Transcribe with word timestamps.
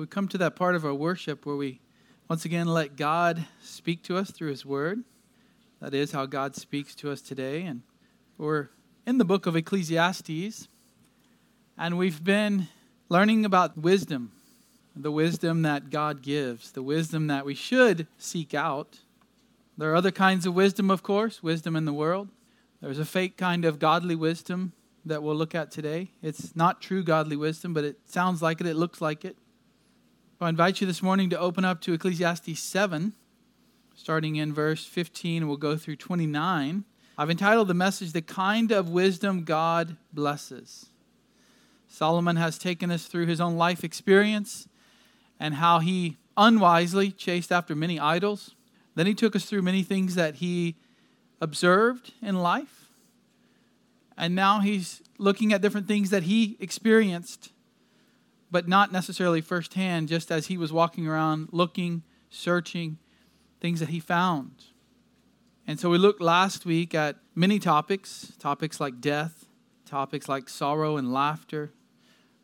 we 0.00 0.06
come 0.06 0.26
to 0.26 0.38
that 0.38 0.56
part 0.56 0.74
of 0.74 0.84
our 0.84 0.92
worship 0.92 1.46
where 1.46 1.54
we 1.54 1.80
once 2.28 2.44
again 2.44 2.66
let 2.66 2.96
God 2.96 3.46
speak 3.62 4.02
to 4.02 4.16
us 4.16 4.32
through 4.32 4.50
His 4.50 4.66
Word. 4.66 5.04
That 5.80 5.94
is 5.94 6.10
how 6.10 6.26
God 6.26 6.56
speaks 6.56 6.96
to 6.96 7.12
us 7.12 7.20
today. 7.20 7.62
And 7.62 7.82
we're 8.36 8.70
in 9.06 9.18
the 9.18 9.24
book 9.24 9.46
of 9.46 9.54
Ecclesiastes, 9.54 10.66
and 11.78 11.96
we've 11.96 12.24
been 12.24 12.66
learning 13.08 13.44
about 13.44 13.78
wisdom, 13.78 14.32
the 14.96 15.12
wisdom 15.12 15.62
that 15.62 15.90
God 15.90 16.22
gives, 16.22 16.72
the 16.72 16.82
wisdom 16.82 17.28
that 17.28 17.46
we 17.46 17.54
should 17.54 18.08
seek 18.18 18.52
out. 18.52 18.98
There 19.78 19.92
are 19.92 19.96
other 19.96 20.10
kinds 20.10 20.44
of 20.44 20.54
wisdom, 20.54 20.90
of 20.90 21.04
course, 21.04 21.40
wisdom 21.40 21.76
in 21.76 21.84
the 21.84 21.92
world. 21.92 22.30
There's 22.80 22.98
a 22.98 23.04
fake 23.04 23.36
kind 23.36 23.64
of 23.64 23.78
godly 23.78 24.16
wisdom 24.16 24.72
that 25.04 25.22
we'll 25.22 25.36
look 25.36 25.54
at 25.54 25.70
today. 25.70 26.10
It's 26.20 26.56
not 26.56 26.82
true 26.82 27.04
godly 27.04 27.36
wisdom, 27.36 27.72
but 27.74 27.84
it 27.84 27.98
sounds 28.06 28.42
like 28.42 28.60
it, 28.60 28.66
it 28.66 28.74
looks 28.74 29.00
like 29.00 29.24
it. 29.24 29.36
I 30.40 30.48
invite 30.48 30.80
you 30.80 30.86
this 30.86 31.00
morning 31.00 31.30
to 31.30 31.38
open 31.38 31.64
up 31.64 31.80
to 31.82 31.92
Ecclesiastes 31.92 32.58
7, 32.58 33.14
starting 33.94 34.34
in 34.34 34.52
verse 34.52 34.84
15. 34.84 35.42
and 35.42 35.48
We'll 35.48 35.56
go 35.56 35.76
through 35.76 35.94
29. 35.96 36.84
I've 37.16 37.30
entitled 37.30 37.68
the 37.68 37.74
message, 37.74 38.12
The 38.12 38.20
Kind 38.20 38.72
of 38.72 38.88
Wisdom 38.88 39.44
God 39.44 39.96
Blesses. 40.12 40.86
Solomon 41.86 42.34
has 42.34 42.58
taken 42.58 42.90
us 42.90 43.06
through 43.06 43.26
his 43.26 43.40
own 43.40 43.56
life 43.56 43.84
experience 43.84 44.66
and 45.38 45.54
how 45.54 45.78
he 45.78 46.16
unwisely 46.36 47.12
chased 47.12 47.52
after 47.52 47.76
many 47.76 48.00
idols. 48.00 48.56
Then 48.96 49.06
he 49.06 49.14
took 49.14 49.36
us 49.36 49.44
through 49.44 49.62
many 49.62 49.84
things 49.84 50.16
that 50.16 50.36
he 50.36 50.74
observed 51.40 52.12
in 52.20 52.42
life. 52.42 52.90
And 54.18 54.34
now 54.34 54.58
he's 54.60 55.00
looking 55.16 55.52
at 55.52 55.62
different 55.62 55.86
things 55.86 56.10
that 56.10 56.24
he 56.24 56.56
experienced 56.58 57.52
but 58.54 58.68
not 58.68 58.92
necessarily 58.92 59.40
firsthand, 59.40 60.06
just 60.06 60.30
as 60.30 60.46
he 60.46 60.56
was 60.56 60.72
walking 60.72 61.08
around 61.08 61.48
looking, 61.50 62.04
searching, 62.30 62.98
things 63.60 63.80
that 63.80 63.88
he 63.88 63.98
found. 63.98 64.66
And 65.66 65.80
so 65.80 65.90
we 65.90 65.98
looked 65.98 66.20
last 66.20 66.64
week 66.64 66.94
at 66.94 67.16
many 67.34 67.58
topics 67.58 68.32
topics 68.38 68.78
like 68.78 69.00
death, 69.00 69.46
topics 69.84 70.28
like 70.28 70.48
sorrow 70.48 70.96
and 70.96 71.12
laughter, 71.12 71.72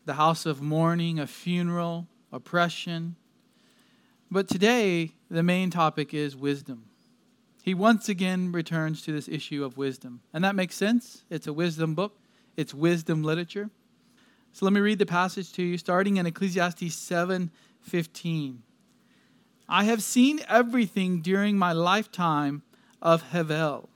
the 0.03 0.15
house 0.15 0.45
of 0.45 0.61
mourning, 0.61 1.17
a 1.17 1.25
funeral, 1.25 2.09
oppression. 2.29 3.15
But 4.29 4.49
today, 4.49 5.13
the 5.29 5.43
main 5.43 5.69
topic 5.69 6.13
is 6.13 6.35
wisdom. 6.35 6.87
He 7.63 7.73
once 7.73 8.09
again 8.09 8.51
returns 8.51 9.01
to 9.03 9.13
this 9.13 9.29
issue 9.29 9.63
of 9.63 9.77
wisdom. 9.77 10.19
And 10.33 10.43
that 10.43 10.55
makes 10.55 10.75
sense. 10.75 11.23
It's 11.29 11.47
a 11.47 11.53
wisdom 11.53 11.95
book, 11.95 12.17
it's 12.57 12.73
wisdom 12.73 13.23
literature. 13.23 13.69
So 14.53 14.65
let 14.65 14.73
me 14.73 14.81
read 14.81 14.99
the 14.99 15.05
passage 15.05 15.53
to 15.53 15.63
you, 15.63 15.77
starting 15.77 16.17
in 16.17 16.25
Ecclesiastes 16.25 16.93
7 16.93 17.51
15. 17.81 18.61
I 19.67 19.85
have 19.85 20.03
seen 20.03 20.41
everything 20.47 21.21
during 21.21 21.57
my 21.57 21.71
lifetime 21.71 22.61
of 23.01 23.31
Hevel. 23.31 23.87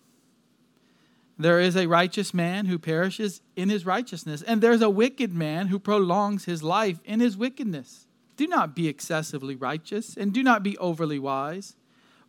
There 1.38 1.60
is 1.60 1.76
a 1.76 1.88
righteous 1.88 2.34
man 2.34 2.66
who 2.66 2.80
perishes 2.80 3.42
in 3.56 3.70
his 3.70 3.86
righteousness, 3.86 4.42
and 4.42 4.62
there's 4.62 4.82
a 4.82 4.90
wicked 4.90 5.34
man 5.34 5.68
who 5.68 5.78
prolongs 5.78 6.46
his 6.46 6.64
life 6.64 7.00
in 7.04 7.20
his 7.20 7.36
wickedness. 7.36 8.08
Do 8.38 8.48
not 8.48 8.76
be 8.76 8.88
excessively 8.88 9.56
righteous, 9.56 10.16
and 10.16 10.34
do 10.34 10.42
not 10.42 10.64
be 10.64 10.78
overly 10.78 11.20
wise. 11.20 11.76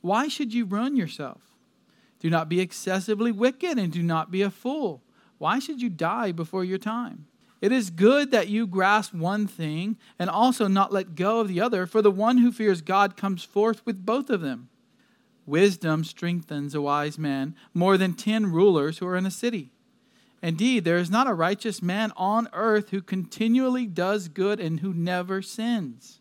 Why 0.00 0.26
should 0.26 0.52
you 0.52 0.64
ruin 0.64 0.96
yourself? 0.96 1.40
Do 2.18 2.28
not 2.28 2.48
be 2.48 2.60
excessively 2.60 3.30
wicked, 3.30 3.78
and 3.78 3.92
do 3.92 4.02
not 4.02 4.32
be 4.32 4.42
a 4.42 4.50
fool. 4.50 5.02
Why 5.38 5.60
should 5.60 5.80
you 5.80 5.88
die 5.88 6.32
before 6.32 6.64
your 6.64 6.78
time? 6.78 7.26
It 7.60 7.72
is 7.72 7.90
good 7.90 8.30
that 8.32 8.48
you 8.48 8.66
grasp 8.66 9.14
one 9.14 9.46
thing 9.46 9.96
and 10.18 10.28
also 10.28 10.68
not 10.68 10.92
let 10.92 11.14
go 11.14 11.40
of 11.40 11.48
the 11.48 11.60
other, 11.60 11.86
for 11.86 12.02
the 12.02 12.10
one 12.10 12.38
who 12.38 12.52
fears 12.52 12.82
God 12.82 13.16
comes 13.16 13.44
forth 13.44 13.84
with 13.86 14.04
both 14.04 14.28
of 14.28 14.42
them. 14.42 14.68
Wisdom 15.46 16.04
strengthens 16.04 16.74
a 16.74 16.82
wise 16.82 17.18
man 17.18 17.54
more 17.72 17.96
than 17.96 18.14
ten 18.14 18.52
rulers 18.52 18.98
who 18.98 19.06
are 19.06 19.16
in 19.16 19.26
a 19.26 19.30
city. 19.30 19.70
Indeed, 20.42 20.84
there 20.84 20.98
is 20.98 21.10
not 21.10 21.28
a 21.28 21.34
righteous 21.34 21.80
man 21.80 22.12
on 22.16 22.48
earth 22.52 22.90
who 22.90 23.00
continually 23.00 23.86
does 23.86 24.28
good 24.28 24.60
and 24.60 24.80
who 24.80 24.92
never 24.92 25.40
sins. 25.40 26.20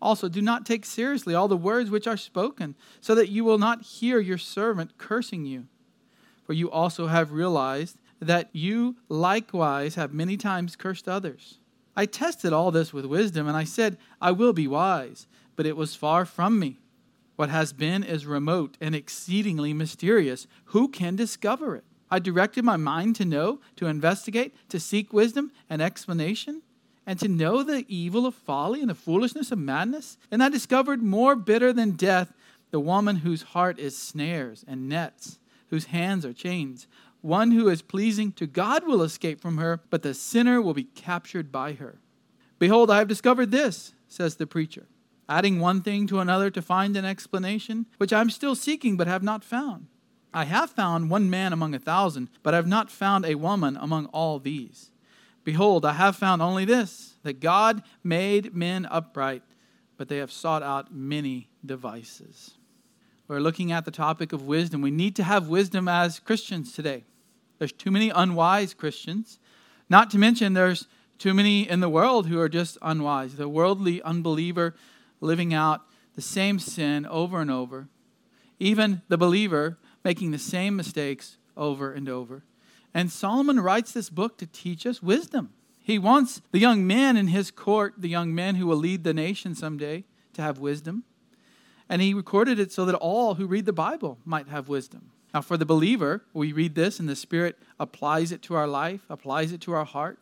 Also, 0.00 0.28
do 0.28 0.40
not 0.40 0.64
take 0.64 0.86
seriously 0.86 1.34
all 1.34 1.46
the 1.46 1.56
words 1.56 1.90
which 1.90 2.06
are 2.06 2.16
spoken, 2.16 2.74
so 3.02 3.14
that 3.14 3.28
you 3.28 3.44
will 3.44 3.58
not 3.58 3.82
hear 3.82 4.18
your 4.18 4.38
servant 4.38 4.96
cursing 4.96 5.44
you. 5.44 5.66
For 6.46 6.54
you 6.54 6.70
also 6.70 7.08
have 7.08 7.32
realized 7.32 7.98
that 8.20 8.50
you 8.52 8.96
likewise 9.08 9.94
have 9.94 10.12
many 10.12 10.36
times 10.36 10.76
cursed 10.76 11.08
others. 11.08 11.58
I 11.96 12.06
tested 12.06 12.52
all 12.52 12.70
this 12.70 12.92
with 12.92 13.04
wisdom, 13.04 13.48
and 13.48 13.56
I 13.56 13.64
said, 13.64 13.98
I 14.20 14.30
will 14.30 14.52
be 14.52 14.68
wise, 14.68 15.26
but 15.56 15.66
it 15.66 15.76
was 15.76 15.94
far 15.94 16.24
from 16.24 16.58
me. 16.58 16.78
What 17.36 17.48
has 17.48 17.72
been 17.72 18.04
is 18.04 18.26
remote 18.26 18.76
and 18.80 18.94
exceedingly 18.94 19.72
mysterious. 19.72 20.46
Who 20.66 20.88
can 20.88 21.16
discover 21.16 21.76
it? 21.76 21.84
I 22.10 22.18
directed 22.18 22.64
my 22.64 22.76
mind 22.76 23.16
to 23.16 23.24
know, 23.24 23.60
to 23.76 23.86
investigate, 23.86 24.54
to 24.68 24.80
seek 24.80 25.12
wisdom 25.12 25.50
and 25.68 25.80
explanation, 25.80 26.62
and 27.06 27.18
to 27.18 27.28
know 27.28 27.62
the 27.62 27.86
evil 27.88 28.26
of 28.26 28.34
folly 28.34 28.80
and 28.80 28.90
the 28.90 28.94
foolishness 28.94 29.50
of 29.50 29.58
madness. 29.58 30.18
And 30.30 30.42
I 30.42 30.48
discovered 30.48 31.02
more 31.02 31.34
bitter 31.34 31.72
than 31.72 31.92
death 31.92 32.32
the 32.70 32.80
woman 32.80 33.16
whose 33.16 33.42
heart 33.42 33.78
is 33.78 33.96
snares 33.96 34.64
and 34.68 34.88
nets, 34.88 35.38
whose 35.70 35.86
hands 35.86 36.24
are 36.24 36.32
chains 36.32 36.86
one 37.22 37.50
who 37.50 37.68
is 37.68 37.82
pleasing 37.82 38.32
to 38.32 38.46
God 38.46 38.86
will 38.86 39.02
escape 39.02 39.40
from 39.40 39.58
her, 39.58 39.80
but 39.90 40.02
the 40.02 40.14
sinner 40.14 40.60
will 40.60 40.74
be 40.74 40.84
captured 40.84 41.52
by 41.52 41.74
her. 41.74 41.98
Behold, 42.58 42.90
I 42.90 42.98
have 42.98 43.08
discovered 43.08 43.50
this, 43.50 43.94
says 44.08 44.36
the 44.36 44.46
preacher, 44.46 44.86
adding 45.28 45.60
one 45.60 45.82
thing 45.82 46.06
to 46.06 46.20
another 46.20 46.50
to 46.50 46.62
find 46.62 46.96
an 46.96 47.04
explanation, 47.04 47.86
which 47.98 48.12
I 48.12 48.20
am 48.20 48.30
still 48.30 48.54
seeking 48.54 48.96
but 48.96 49.06
have 49.06 49.22
not 49.22 49.44
found. 49.44 49.86
I 50.32 50.44
have 50.44 50.70
found 50.70 51.10
one 51.10 51.28
man 51.28 51.52
among 51.52 51.74
a 51.74 51.78
thousand, 51.78 52.28
but 52.42 52.54
I 52.54 52.56
have 52.56 52.66
not 52.66 52.90
found 52.90 53.24
a 53.24 53.34
woman 53.34 53.76
among 53.76 54.06
all 54.06 54.38
these. 54.38 54.90
Behold, 55.42 55.84
I 55.84 55.94
have 55.94 56.16
found 56.16 56.40
only 56.42 56.64
this 56.64 57.14
that 57.22 57.40
God 57.40 57.82
made 58.04 58.54
men 58.54 58.86
upright, 58.90 59.42
but 59.96 60.08
they 60.08 60.18
have 60.18 60.32
sought 60.32 60.62
out 60.62 60.94
many 60.94 61.48
devices. 61.64 62.52
We're 63.26 63.40
looking 63.40 63.72
at 63.72 63.84
the 63.84 63.90
topic 63.90 64.32
of 64.32 64.46
wisdom. 64.46 64.80
We 64.82 64.90
need 64.90 65.16
to 65.16 65.22
have 65.22 65.48
wisdom 65.48 65.88
as 65.88 66.18
Christians 66.18 66.72
today. 66.72 67.04
There's 67.60 67.72
too 67.72 67.90
many 67.90 68.08
unwise 68.08 68.72
Christians. 68.72 69.38
Not 69.90 70.10
to 70.10 70.18
mention, 70.18 70.54
there's 70.54 70.88
too 71.18 71.34
many 71.34 71.68
in 71.68 71.80
the 71.80 71.90
world 71.90 72.26
who 72.26 72.40
are 72.40 72.48
just 72.48 72.78
unwise. 72.80 73.36
The 73.36 73.50
worldly 73.50 74.02
unbeliever 74.02 74.74
living 75.20 75.52
out 75.52 75.82
the 76.14 76.22
same 76.22 76.58
sin 76.58 77.04
over 77.04 77.38
and 77.38 77.50
over. 77.50 77.88
Even 78.58 79.02
the 79.08 79.18
believer 79.18 79.76
making 80.02 80.30
the 80.30 80.38
same 80.38 80.74
mistakes 80.74 81.36
over 81.54 81.92
and 81.92 82.08
over. 82.08 82.44
And 82.94 83.12
Solomon 83.12 83.60
writes 83.60 83.92
this 83.92 84.08
book 84.08 84.38
to 84.38 84.46
teach 84.46 84.86
us 84.86 85.02
wisdom. 85.02 85.50
He 85.82 85.98
wants 85.98 86.40
the 86.52 86.58
young 86.58 86.86
men 86.86 87.18
in 87.18 87.28
his 87.28 87.50
court, 87.50 87.92
the 87.98 88.08
young 88.08 88.34
men 88.34 88.54
who 88.54 88.66
will 88.66 88.76
lead 88.76 89.04
the 89.04 89.12
nation 89.12 89.54
someday, 89.54 90.04
to 90.32 90.40
have 90.40 90.58
wisdom. 90.58 91.04
And 91.90 92.00
he 92.00 92.14
recorded 92.14 92.58
it 92.58 92.72
so 92.72 92.86
that 92.86 92.94
all 92.94 93.34
who 93.34 93.46
read 93.46 93.66
the 93.66 93.72
Bible 93.74 94.16
might 94.24 94.48
have 94.48 94.66
wisdom. 94.66 95.10
Now, 95.32 95.40
for 95.40 95.56
the 95.56 95.66
believer, 95.66 96.22
we 96.32 96.52
read 96.52 96.74
this 96.74 96.98
and 96.98 97.08
the 97.08 97.16
Spirit 97.16 97.58
applies 97.78 98.32
it 98.32 98.42
to 98.42 98.54
our 98.54 98.66
life, 98.66 99.02
applies 99.08 99.52
it 99.52 99.60
to 99.62 99.72
our 99.72 99.84
heart. 99.84 100.18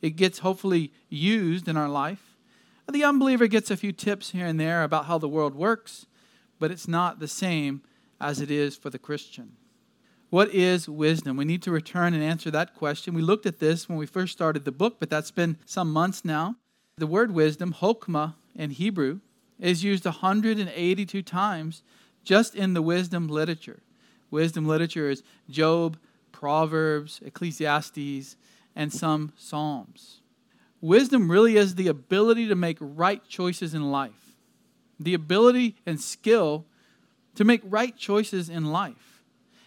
It 0.00 0.10
gets 0.10 0.38
hopefully 0.38 0.92
used 1.08 1.68
in 1.68 1.76
our 1.76 1.88
life. 1.88 2.36
The 2.90 3.04
unbeliever 3.04 3.46
gets 3.46 3.70
a 3.70 3.76
few 3.76 3.92
tips 3.92 4.30
here 4.30 4.46
and 4.46 4.58
there 4.58 4.82
about 4.82 5.04
how 5.04 5.18
the 5.18 5.28
world 5.28 5.54
works, 5.54 6.06
but 6.58 6.70
it's 6.70 6.88
not 6.88 7.18
the 7.18 7.28
same 7.28 7.82
as 8.20 8.40
it 8.40 8.50
is 8.50 8.76
for 8.76 8.88
the 8.88 8.98
Christian. 8.98 9.56
What 10.30 10.54
is 10.54 10.88
wisdom? 10.88 11.36
We 11.36 11.44
need 11.44 11.62
to 11.62 11.70
return 11.70 12.14
and 12.14 12.22
answer 12.22 12.50
that 12.50 12.74
question. 12.74 13.14
We 13.14 13.22
looked 13.22 13.46
at 13.46 13.58
this 13.58 13.88
when 13.88 13.98
we 13.98 14.06
first 14.06 14.32
started 14.32 14.64
the 14.64 14.72
book, 14.72 14.96
but 15.00 15.10
that's 15.10 15.30
been 15.30 15.58
some 15.66 15.92
months 15.92 16.24
now. 16.24 16.56
The 16.96 17.06
word 17.06 17.32
wisdom, 17.32 17.74
hokmah 17.74 18.34
in 18.54 18.70
Hebrew, 18.70 19.20
is 19.58 19.84
used 19.84 20.04
182 20.04 21.22
times 21.22 21.82
just 22.24 22.54
in 22.54 22.74
the 22.74 22.82
wisdom 22.82 23.28
literature. 23.28 23.82
Wisdom 24.30 24.66
literature 24.66 25.10
is 25.10 25.22
Job, 25.48 25.98
Proverbs, 26.32 27.20
Ecclesiastes, 27.24 28.36
and 28.76 28.92
some 28.92 29.32
Psalms. 29.36 30.20
Wisdom 30.80 31.30
really 31.30 31.56
is 31.56 31.74
the 31.74 31.88
ability 31.88 32.46
to 32.48 32.54
make 32.54 32.76
right 32.80 33.26
choices 33.28 33.74
in 33.74 33.90
life, 33.90 34.36
the 35.00 35.14
ability 35.14 35.76
and 35.84 36.00
skill 36.00 36.64
to 37.34 37.44
make 37.44 37.60
right 37.64 37.96
choices 37.96 38.48
in 38.48 38.66
life. 38.66 39.22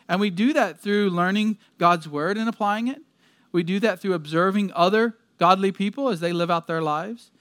And 0.08 0.20
we 0.20 0.30
do 0.30 0.54
that 0.54 0.80
through 0.80 1.10
learning 1.10 1.58
God's 1.78 2.08
word 2.08 2.38
and 2.38 2.48
applying 2.50 2.88
it. 2.88 3.02
We 3.52 3.64
do 3.64 3.80
that 3.80 4.00
through 4.00 4.14
observing 4.14 4.72
other 4.76 5.18
godly 5.38 5.72
people 5.72 6.10
as 6.10 6.20
they 6.20 6.34
live 6.34 6.52
out 6.52 6.68
their 6.68 6.82
lives. 6.82 7.32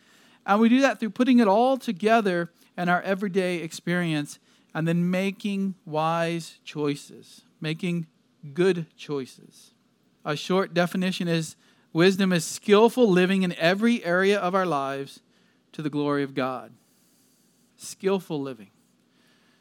And 0.46 0.60
we 0.60 0.68
do 0.68 0.80
that 0.80 0.98
through 0.98 1.10
putting 1.10 1.38
it 1.38 1.48
all 1.48 1.76
together 1.76 2.50
in 2.76 2.88
our 2.88 3.02
everyday 3.02 3.56
experience 3.56 4.38
and 4.74 4.86
then 4.86 5.10
making 5.10 5.74
wise 5.84 6.58
choices, 6.64 7.42
making 7.60 8.06
good 8.54 8.86
choices. 8.96 9.72
A 10.24 10.36
short 10.36 10.74
definition 10.74 11.28
is 11.28 11.56
wisdom 11.92 12.32
is 12.32 12.44
skillful 12.44 13.08
living 13.08 13.42
in 13.42 13.52
every 13.54 14.04
area 14.04 14.38
of 14.38 14.54
our 14.54 14.66
lives 14.66 15.20
to 15.72 15.82
the 15.82 15.90
glory 15.90 16.22
of 16.22 16.34
God. 16.34 16.72
Skillful 17.76 18.40
living. 18.40 18.70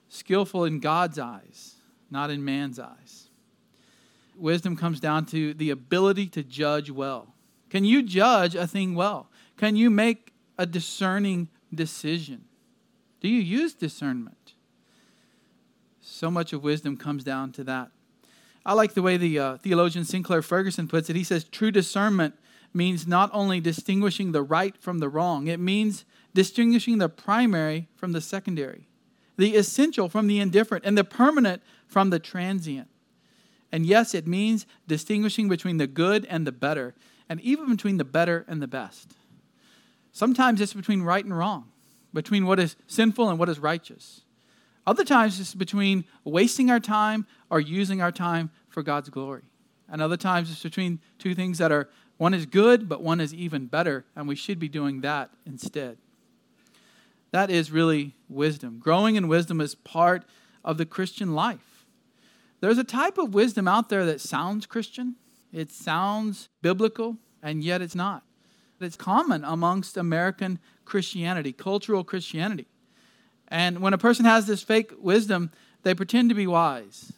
Skillful 0.10 0.66
in 0.66 0.80
God's 0.80 1.20
eyes, 1.20 1.76
not 2.10 2.30
in 2.30 2.44
man's 2.44 2.80
eyes. 2.80 3.30
Wisdom 4.36 4.76
comes 4.76 5.00
down 5.00 5.26
to 5.28 5.54
the 5.54 5.70
ability 5.70 6.28
to 6.28 6.44
judge 6.44 6.90
well. 6.90 7.34
Can 7.70 7.86
you 7.86 8.02
judge 8.02 8.56
a 8.56 8.66
thing 8.66 8.96
well? 8.96 9.30
Can 9.58 9.76
you 9.76 9.90
make 9.90 10.34
a 10.58 10.66
discerning 10.66 11.50
decision? 11.74 12.46
Do 13.22 13.28
you 13.28 13.42
use 13.42 13.74
discernment? 13.74 14.38
So 16.10 16.30
much 16.30 16.54
of 16.54 16.64
wisdom 16.64 16.98
comes 16.98 17.24
down 17.24 17.52
to 17.54 17.64
that. 17.66 17.92
I 18.66 18.74
like 18.74 18.94
the 18.94 19.02
way 19.02 19.16
the 19.16 19.40
uh, 19.40 19.58
theologian 19.58 20.04
Sinclair 20.04 20.42
Ferguson 20.42 20.88
puts 20.88 21.10
it. 21.10 21.16
He 21.16 21.24
says, 21.24 21.44
True 21.44 21.72
discernment 21.72 22.36
means 22.74 23.08
not 23.08 23.30
only 23.34 23.60
distinguishing 23.60 24.32
the 24.32 24.44
right 24.44 24.76
from 24.78 25.00
the 25.00 25.08
wrong, 25.08 25.48
it 25.48 25.60
means 25.60 26.06
distinguishing 26.34 26.98
the 26.98 27.10
primary 27.10 27.88
from 27.96 28.12
the 28.12 28.22
secondary, 28.22 28.88
the 29.38 29.56
essential 29.56 30.10
from 30.10 30.28
the 30.28 30.40
indifferent, 30.40 30.86
and 30.86 30.98
the 30.98 31.04
permanent 31.04 31.62
from 31.88 32.10
the 32.10 32.20
transient. 32.20 32.90
And 33.72 33.86
yes, 33.86 34.14
it 34.14 34.28
means 34.28 34.66
distinguishing 34.88 35.48
between 35.48 35.78
the 35.78 35.88
good 35.88 36.26
and 36.26 36.46
the 36.46 36.52
better, 36.52 36.96
and 37.30 37.40
even 37.42 37.70
between 37.70 37.98
the 37.98 38.04
better 38.04 38.46
and 38.48 38.62
the 38.62 38.68
best. 38.68 39.14
Sometimes 40.12 40.60
it's 40.60 40.74
between 40.74 41.04
right 41.04 41.24
and 41.24 41.38
wrong, 41.38 41.72
between 42.14 42.46
what 42.46 42.60
is 42.60 42.76
sinful 42.88 43.30
and 43.30 43.40
what 43.40 43.50
is 43.50 43.60
righteous. 43.60 44.22
Other 44.90 45.06
times 45.06 45.40
it's 45.40 45.54
between 45.54 46.04
wasting 46.24 46.72
our 46.72 46.80
time 46.80 47.28
or 47.52 47.60
using 47.60 48.02
our 48.02 48.12
time 48.12 48.50
for 48.70 48.82
God's 48.82 49.12
glory. 49.12 49.44
And 49.88 50.02
other 50.02 50.18
times 50.18 50.50
it's 50.50 50.64
between 50.64 51.00
two 51.20 51.36
things 51.36 51.60
that 51.60 51.72
are 51.72 51.90
one 52.18 52.34
is 52.34 52.48
good, 52.48 52.90
but 52.90 53.04
one 53.04 53.22
is 53.22 53.32
even 53.32 53.68
better, 53.68 54.08
and 54.16 54.28
we 54.28 54.34
should 54.34 54.58
be 54.58 54.68
doing 54.68 55.02
that 55.02 55.30
instead. 55.46 56.00
That 57.30 57.52
is 57.52 57.70
really 57.70 58.16
wisdom. 58.28 58.80
Growing 58.80 59.14
in 59.14 59.28
wisdom 59.28 59.62
is 59.62 59.76
part 59.76 60.26
of 60.66 60.80
the 60.80 60.88
Christian 60.88 61.36
life. 61.36 61.86
There's 62.60 62.80
a 62.80 62.84
type 62.84 63.20
of 63.20 63.36
wisdom 63.36 63.68
out 63.68 63.90
there 63.90 64.08
that 64.08 64.22
sounds 64.22 64.66
Christian, 64.66 65.18
it 65.54 65.70
sounds 65.70 66.50
biblical, 66.64 67.18
and 67.44 67.64
yet 67.64 67.84
it's 67.84 67.94
not. 67.94 68.24
It's 68.82 68.96
common 68.96 69.44
amongst 69.44 69.98
American 69.98 70.58
Christianity, 70.84 71.54
cultural 71.54 72.04
Christianity. 72.04 72.66
And 73.50 73.80
when 73.80 73.94
a 73.94 73.98
person 73.98 74.26
has 74.26 74.46
this 74.46 74.62
fake 74.62 74.92
wisdom, 75.00 75.52
they 75.84 75.96
pretend 75.96 76.30
to 76.30 76.36
be 76.36 76.48
wise, 76.48 77.12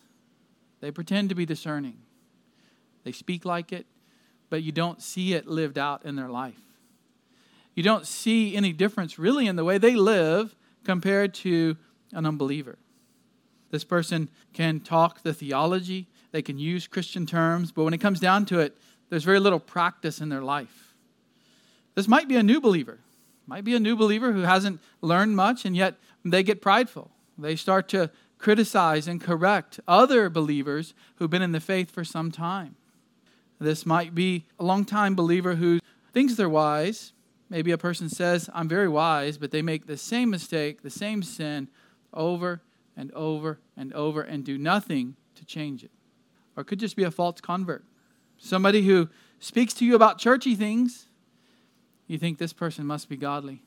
they 0.80 0.92
pretend 0.92 1.30
to 1.30 1.36
be 1.36 1.46
discerning. 1.46 1.98
They 3.04 3.12
speak 3.12 3.46
like 3.46 3.72
it, 3.72 3.88
but 4.50 4.62
you 4.62 4.72
don't 4.72 5.02
see 5.02 5.34
it 5.34 5.48
lived 5.48 5.78
out 5.78 6.06
in 6.06 6.16
their 6.16 6.30
life. 6.30 6.62
You 7.74 7.84
don't 7.84 8.06
see 8.06 8.56
any 8.56 8.74
difference 8.74 9.18
really 9.18 9.48
in 9.48 9.56
the 9.56 9.64
way 9.64 9.78
they 9.78 9.96
live 9.96 10.56
compared 10.84 11.34
to 11.36 11.78
an 12.14 12.26
unbeliever. 12.26 12.78
This 13.72 13.84
person 13.84 14.30
can 14.54 14.82
talk 14.82 15.24
the 15.24 15.34
theology, 15.34 16.08
they 16.32 16.42
can 16.42 16.60
use 16.60 16.88
Christian 16.88 17.26
terms, 17.26 17.72
but 17.72 17.84
when 17.84 17.94
it 17.94 18.00
comes 18.00 18.20
down 18.20 18.46
to 18.48 18.60
it, 18.60 18.78
there's 19.10 19.24
very 19.24 19.40
little 19.40 19.60
practice 19.60 20.22
in 20.22 20.30
their 20.30 20.42
life. 20.42 20.94
This 21.96 22.08
might 22.08 22.28
be 22.28 22.36
a 22.36 22.44
new 22.44 22.62
believer, 22.62 23.00
might 23.48 23.64
be 23.64 23.76
a 23.76 23.80
new 23.80 23.96
believer 23.96 24.32
who 24.32 24.42
hasn't 24.42 24.80
learned 25.02 25.36
much, 25.36 25.66
and 25.66 25.76
yet 25.76 25.96
they 26.24 26.44
get 26.44 26.62
prideful. 26.62 27.12
They 27.38 27.56
start 27.56 27.88
to 27.90 28.12
criticize 28.38 29.08
and 29.08 29.22
correct 29.22 29.80
other 29.88 30.30
believers 30.30 30.94
who've 31.16 31.30
been 31.30 31.42
in 31.42 31.52
the 31.52 31.60
faith 31.60 31.92
for 31.92 32.04
some 32.04 32.32
time. 32.32 32.76
This 33.60 33.86
might 33.86 34.16
be 34.16 34.46
a 34.60 34.64
long-time 34.64 35.16
believer 35.16 35.56
who 35.56 35.80
thinks 36.14 36.36
they're 36.36 36.50
wise. 36.50 37.14
Maybe 37.50 37.72
a 37.72 37.78
person 37.78 38.10
says, 38.10 38.50
I'm 38.54 38.68
very 38.68 38.88
wise, 38.88 39.38
but 39.38 39.52
they 39.52 39.62
make 39.62 39.86
the 39.86 39.98
same 39.98 40.30
mistake, 40.30 40.82
the 40.82 40.90
same 40.90 41.22
sin 41.22 41.70
over 42.14 42.62
and 42.98 43.12
over 43.14 43.60
and 43.78 43.94
over 43.94 44.22
and 44.22 44.44
do 44.44 44.58
nothing 44.58 45.16
to 45.36 45.46
change 45.46 45.84
it. 45.84 45.92
Or 46.56 46.62
it 46.62 46.66
could 46.66 46.80
just 46.80 46.96
be 46.96 47.04
a 47.04 47.12
false 47.12 47.40
convert. 47.40 47.84
Somebody 48.38 48.82
who 48.82 49.10
speaks 49.40 49.74
to 49.76 49.86
you 49.86 49.96
about 49.96 50.18
churchy 50.18 50.56
things, 50.56 51.08
you 52.08 52.18
think 52.18 52.40
this 52.40 52.54
person 52.54 52.86
must 52.86 53.08
be 53.08 53.18
godly. 53.18 53.62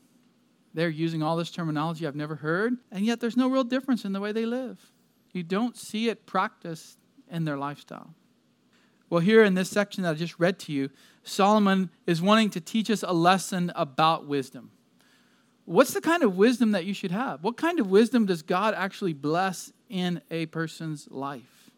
They're 0.75 0.89
using 0.89 1.23
all 1.23 1.37
this 1.37 1.51
terminology 1.51 2.05
I've 2.05 2.17
never 2.17 2.35
heard, 2.35 2.73
and 2.91 3.05
yet 3.05 3.21
there's 3.21 3.37
no 3.37 3.47
real 3.47 3.63
difference 3.63 4.03
in 4.03 4.11
the 4.11 4.19
way 4.19 4.33
they 4.33 4.45
live. 4.45 4.91
You 5.31 5.41
don't 5.41 5.77
see 5.77 6.09
it 6.09 6.25
practiced 6.25 6.97
in 7.31 7.45
their 7.45 7.57
lifestyle. 7.57 8.13
Well, 9.09 9.21
here 9.21 9.45
in 9.45 9.53
this 9.53 9.69
section 9.69 10.03
that 10.03 10.11
I 10.11 10.13
just 10.15 10.37
read 10.37 10.59
to 10.59 10.73
you, 10.73 10.89
Solomon 11.23 11.91
is 12.05 12.21
wanting 12.21 12.49
to 12.51 12.59
teach 12.59 12.89
us 12.91 13.03
a 13.03 13.13
lesson 13.13 13.71
about 13.73 14.27
wisdom. 14.27 14.71
What's 15.63 15.93
the 15.93 16.01
kind 16.01 16.23
of 16.23 16.35
wisdom 16.35 16.73
that 16.73 16.83
you 16.83 16.93
should 16.93 17.11
have? 17.11 17.41
What 17.41 17.55
kind 17.55 17.79
of 17.79 17.89
wisdom 17.89 18.25
does 18.25 18.41
God 18.41 18.73
actually 18.73 19.13
bless 19.13 19.71
in 19.89 20.21
a 20.29 20.47
person's 20.47 21.07
life? 21.09 21.71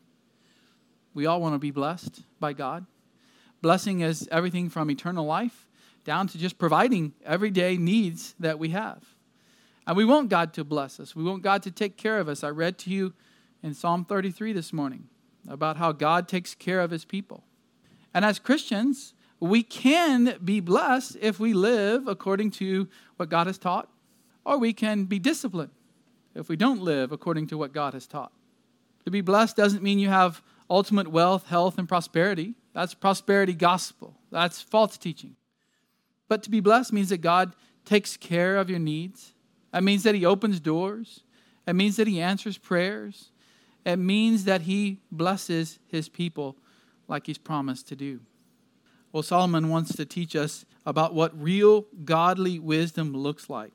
We 1.13 1.27
all 1.27 1.39
want 1.39 1.53
to 1.53 1.59
be 1.59 1.71
blessed 1.71 2.23
by 2.39 2.53
God. 2.53 2.87
Blessing 3.61 3.99
is 3.99 4.27
everything 4.31 4.69
from 4.69 4.89
eternal 4.89 5.25
life 5.25 5.66
down 6.07 6.25
to 6.25 6.37
just 6.37 6.57
providing 6.57 7.13
everyday 7.25 7.75
needs 7.75 8.33
that 8.39 8.57
we 8.57 8.69
have. 8.69 9.03
And 9.85 9.97
we 9.97 10.05
want 10.05 10.29
God 10.29 10.53
to 10.53 10.63
bless 10.63 11.01
us. 11.01 11.13
We 11.13 11.23
want 11.23 11.43
God 11.43 11.61
to 11.63 11.71
take 11.71 11.97
care 11.97 12.19
of 12.19 12.29
us. 12.29 12.45
I 12.45 12.49
read 12.49 12.77
to 12.79 12.89
you 12.89 13.13
in 13.61 13.73
Psalm 13.73 14.05
33 14.05 14.53
this 14.53 14.71
morning 14.71 15.09
about 15.49 15.75
how 15.75 15.91
God 15.91 16.29
takes 16.29 16.55
care 16.55 16.79
of 16.79 16.91
his 16.91 17.03
people. 17.03 17.43
And 18.13 18.23
as 18.23 18.39
Christians, 18.39 19.15
we 19.41 19.63
can 19.63 20.37
be 20.43 20.61
blessed 20.61 21.17
if 21.19 21.41
we 21.41 21.53
live 21.53 22.07
according 22.07 22.51
to 22.51 22.87
what 23.17 23.27
God 23.27 23.47
has 23.47 23.57
taught, 23.57 23.89
or 24.45 24.57
we 24.57 24.71
can 24.71 25.03
be 25.05 25.19
disciplined 25.19 25.71
if 26.35 26.47
we 26.47 26.55
don't 26.55 26.81
live 26.81 27.11
according 27.11 27.47
to 27.47 27.57
what 27.57 27.73
God 27.73 27.93
has 27.93 28.07
taught. 28.07 28.31
To 29.03 29.11
be 29.11 29.19
blessed 29.19 29.57
doesn't 29.57 29.83
mean 29.83 29.99
you 29.99 30.07
have 30.07 30.41
ultimate 30.69 31.09
wealth, 31.09 31.47
health, 31.47 31.77
and 31.77 31.87
prosperity. 31.87 32.55
That's 32.73 32.93
prosperity 32.93 33.53
gospel. 33.53 34.15
That's 34.31 34.61
false 34.61 34.97
teaching. 34.97 35.35
But 36.27 36.43
to 36.43 36.49
be 36.49 36.59
blessed 36.59 36.93
means 36.93 37.09
that 37.09 37.19
God 37.19 37.55
takes 37.85 38.17
care 38.17 38.57
of 38.57 38.69
your 38.69 38.79
needs. 38.79 39.33
It 39.73 39.83
means 39.83 40.03
that 40.03 40.15
He 40.15 40.25
opens 40.25 40.59
doors. 40.59 41.21
It 41.65 41.73
means 41.73 41.97
that 41.97 42.07
He 42.07 42.21
answers 42.21 42.57
prayers 42.57 43.31
it 43.87 43.99
means 43.99 44.43
that 44.43 44.63
he 44.63 44.99
blesses 45.13 45.79
his 45.87 46.09
people 46.09 46.57
like 47.07 47.25
he's 47.25 47.37
promised 47.37 47.87
to 47.87 47.95
do. 47.95 48.19
Well, 49.13 49.23
Solomon 49.23 49.69
wants 49.69 49.95
to 49.95 50.05
teach 50.05 50.35
us 50.35 50.65
about 50.85 51.13
what 51.13 51.41
real 51.41 51.85
godly 52.03 52.59
wisdom 52.59 53.13
looks 53.13 53.49
like. 53.49 53.71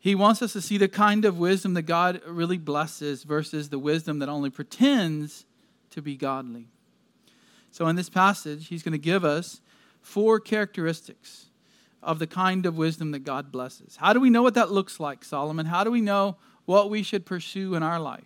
He 0.00 0.16
wants 0.16 0.42
us 0.42 0.52
to 0.54 0.60
see 0.60 0.78
the 0.78 0.88
kind 0.88 1.24
of 1.24 1.38
wisdom 1.38 1.74
that 1.74 1.82
God 1.82 2.20
really 2.26 2.58
blesses 2.58 3.22
versus 3.22 3.68
the 3.68 3.78
wisdom 3.78 4.18
that 4.18 4.28
only 4.28 4.50
pretends 4.50 5.46
to 5.90 6.02
be 6.02 6.16
godly. 6.16 6.66
So, 7.70 7.86
in 7.86 7.94
this 7.94 8.10
passage, 8.10 8.66
he's 8.66 8.82
going 8.82 8.92
to 8.92 8.98
give 8.98 9.24
us 9.24 9.60
four 10.00 10.40
characteristics 10.40 11.46
of 12.02 12.18
the 12.18 12.26
kind 12.26 12.66
of 12.66 12.76
wisdom 12.76 13.12
that 13.12 13.20
God 13.20 13.52
blesses. 13.52 13.96
How 13.96 14.12
do 14.12 14.20
we 14.20 14.30
know 14.30 14.42
what 14.42 14.54
that 14.54 14.70
looks 14.70 14.98
like, 14.98 15.24
Solomon? 15.24 15.66
How 15.66 15.84
do 15.84 15.90
we 15.90 16.00
know 16.00 16.36
what 16.64 16.90
we 16.90 17.02
should 17.02 17.26
pursue 17.26 17.74
in 17.74 17.82
our 17.82 17.98
life? 17.98 18.24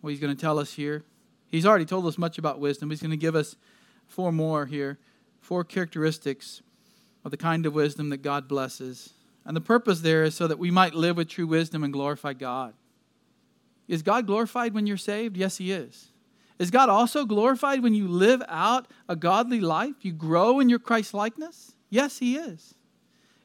what 0.00 0.10
he's 0.10 0.20
going 0.20 0.34
to 0.34 0.40
tell 0.40 0.58
us 0.58 0.74
here. 0.74 1.04
He's 1.48 1.66
already 1.66 1.84
told 1.84 2.06
us 2.06 2.16
much 2.16 2.38
about 2.38 2.60
wisdom. 2.60 2.90
He's 2.90 3.02
going 3.02 3.10
to 3.10 3.16
give 3.16 3.34
us 3.34 3.56
four 4.06 4.32
more 4.32 4.66
here, 4.66 4.98
four 5.40 5.64
characteristics 5.64 6.62
of 7.24 7.30
the 7.30 7.36
kind 7.36 7.66
of 7.66 7.74
wisdom 7.74 8.08
that 8.10 8.22
God 8.22 8.48
blesses. 8.48 9.12
And 9.44 9.56
the 9.56 9.60
purpose 9.60 10.00
there 10.00 10.24
is 10.24 10.34
so 10.34 10.46
that 10.46 10.58
we 10.58 10.70
might 10.70 10.94
live 10.94 11.16
with 11.16 11.28
true 11.28 11.46
wisdom 11.46 11.82
and 11.84 11.92
glorify 11.92 12.32
God. 12.32 12.74
Is 13.88 14.02
God 14.02 14.26
glorified 14.26 14.74
when 14.74 14.86
you're 14.86 14.96
saved? 14.96 15.36
Yes, 15.36 15.56
He 15.58 15.72
is. 15.72 16.08
Is 16.58 16.70
God 16.70 16.88
also 16.88 17.24
glorified 17.24 17.82
when 17.82 17.94
you 17.94 18.06
live 18.06 18.42
out 18.46 18.86
a 19.08 19.16
godly 19.16 19.60
life? 19.60 19.96
You 20.02 20.12
grow 20.12 20.60
in 20.60 20.68
your 20.68 20.78
Christ 20.78 21.14
likeness? 21.14 21.72
Yes, 21.90 22.18
He 22.18 22.36
is. 22.36 22.74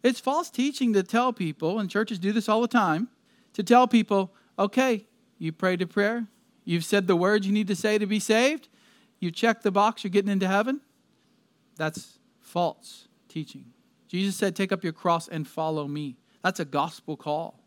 It's 0.04 0.20
false 0.20 0.50
teaching 0.50 0.94
to 0.94 1.04
tell 1.04 1.34
people, 1.34 1.80
and 1.80 1.90
churches 1.90 2.20
do 2.20 2.32
this 2.32 2.48
all 2.48 2.62
the 2.62 2.68
time, 2.68 3.10
to 3.54 3.64
tell 3.64 3.88
people, 3.88 4.32
okay, 4.58 5.08
you 5.40 5.52
prayed 5.52 5.82
a 5.82 5.88
prayer, 5.88 6.28
You've 6.66 6.84
said 6.84 7.06
the 7.06 7.16
words 7.16 7.46
you 7.46 7.54
need 7.54 7.68
to 7.68 7.76
say 7.76 8.00
to 8.00 8.08
be 8.08 8.20
saved. 8.20 8.68
You 9.20 9.32
check 9.32 9.62
the 9.62 9.72
box, 9.72 10.04
you're 10.04 10.12
getting 10.12 10.32
into 10.32 10.48
heaven. 10.48 10.82
That's 11.78 12.18
false 12.42 13.08
teaching. 13.30 13.66
Jesus 14.08 14.36
said, 14.36 14.56
Take 14.56 14.72
up 14.72 14.84
your 14.84 14.94
cross 14.94 15.28
and 15.28 15.48
follow 15.48 15.88
me. 15.88 16.18
That's 16.44 16.60
a 16.60 16.66
gospel 16.66 17.16
call. 17.16 17.60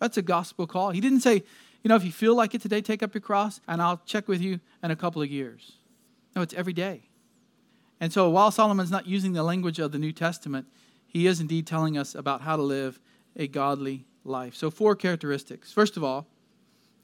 That's 0.00 0.16
a 0.16 0.22
gospel 0.22 0.66
call. 0.66 0.90
He 0.90 1.00
didn't 1.00 1.20
say, 1.20 1.44
you 1.82 1.88
know, 1.88 1.94
if 1.94 2.04
you 2.04 2.12
feel 2.12 2.34
like 2.34 2.54
it 2.54 2.60
today, 2.60 2.80
take 2.80 3.02
up 3.02 3.14
your 3.14 3.20
cross 3.20 3.60
and 3.68 3.80
I'll 3.80 4.00
check 4.04 4.26
with 4.26 4.40
you 4.40 4.58
in 4.82 4.90
a 4.90 4.96
couple 4.96 5.22
of 5.22 5.30
years. 5.30 5.72
No, 6.34 6.42
it's 6.42 6.54
every 6.54 6.72
day. 6.72 7.02
And 8.02 8.12
so 8.12 8.28
while 8.28 8.50
Solomon's 8.50 8.90
not 8.90 9.06
using 9.06 9.32
the 9.32 9.42
language 9.42 9.78
of 9.78 9.92
the 9.92 9.98
New 9.98 10.12
Testament, 10.12 10.66
he 11.06 11.26
is 11.26 11.40
indeed 11.40 11.66
telling 11.66 11.96
us 11.96 12.14
about 12.14 12.42
how 12.42 12.56
to 12.56 12.62
live 12.62 13.00
a 13.34 13.48
godly 13.48 14.04
life. 14.24 14.54
So, 14.54 14.70
four 14.70 14.94
characteristics. 14.94 15.72
First 15.72 15.96
of 15.96 16.04
all, 16.04 16.26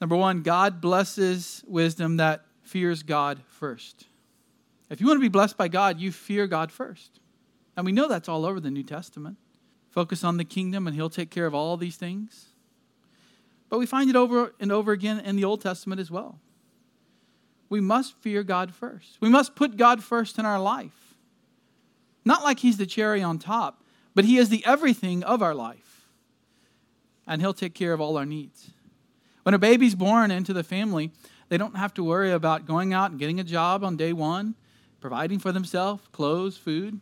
Number 0.01 0.15
one, 0.15 0.41
God 0.41 0.79
blesses 0.79 1.63
wisdom 1.67 2.17
that 2.17 2.45
fears 2.61 3.03
God 3.03 3.41
first. 3.47 4.05
If 4.89 5.01
you 5.01 5.07
want 5.07 5.17
to 5.17 5.21
be 5.21 5.29
blessed 5.29 5.57
by 5.57 5.67
God, 5.67 5.99
you 5.99 6.11
fear 6.11 6.47
God 6.47 6.71
first. 6.71 7.19
And 7.75 7.85
we 7.85 7.91
know 7.91 8.07
that's 8.07 8.29
all 8.29 8.45
over 8.45 8.59
the 8.59 8.71
New 8.71 8.83
Testament. 8.83 9.37
focus 9.89 10.23
on 10.23 10.37
the 10.37 10.45
kingdom, 10.45 10.85
and 10.85 10.95
He'll 10.95 11.09
take 11.09 11.31
care 11.31 11.47
of 11.47 11.55
all 11.55 11.75
these 11.75 11.95
things. 11.95 12.49
But 13.69 13.79
we 13.79 13.85
find 13.85 14.09
it 14.09 14.15
over 14.15 14.53
and 14.59 14.71
over 14.71 14.91
again 14.91 15.19
in 15.19 15.35
the 15.35 15.43
Old 15.43 15.61
Testament 15.61 15.99
as 15.99 16.11
well. 16.11 16.39
We 17.69 17.81
must 17.81 18.15
fear 18.15 18.43
God 18.43 18.73
first. 18.73 19.17
We 19.21 19.29
must 19.29 19.55
put 19.55 19.77
God 19.77 20.03
first 20.03 20.39
in 20.39 20.45
our 20.45 20.59
life. 20.59 21.15
Not 22.25 22.43
like 22.43 22.59
He's 22.59 22.77
the 22.77 22.85
cherry 22.85 23.21
on 23.21 23.39
top, 23.39 23.83
but 24.15 24.25
He 24.25 24.37
is 24.37 24.49
the 24.49 24.65
everything 24.65 25.23
of 25.23 25.41
our 25.41 25.53
life. 25.53 26.07
And 27.27 27.41
He'll 27.41 27.53
take 27.53 27.75
care 27.75 27.93
of 27.93 28.01
all 28.01 28.17
our 28.17 28.25
needs. 28.25 28.71
When 29.43 29.53
a 29.53 29.59
baby's 29.59 29.95
born 29.95 30.31
into 30.31 30.53
the 30.53 30.63
family, 30.63 31.11
they 31.47 31.57
don't 31.57 31.77
have 31.77 31.93
to 31.95 32.03
worry 32.03 32.31
about 32.31 32.65
going 32.65 32.93
out 32.93 33.11
and 33.11 33.19
getting 33.19 33.39
a 33.39 33.43
job 33.43 33.83
on 33.83 33.97
day 33.97 34.13
one, 34.13 34.55
providing 34.99 35.39
for 35.39 35.51
themselves, 35.51 36.03
clothes, 36.11 36.57
food. 36.57 36.99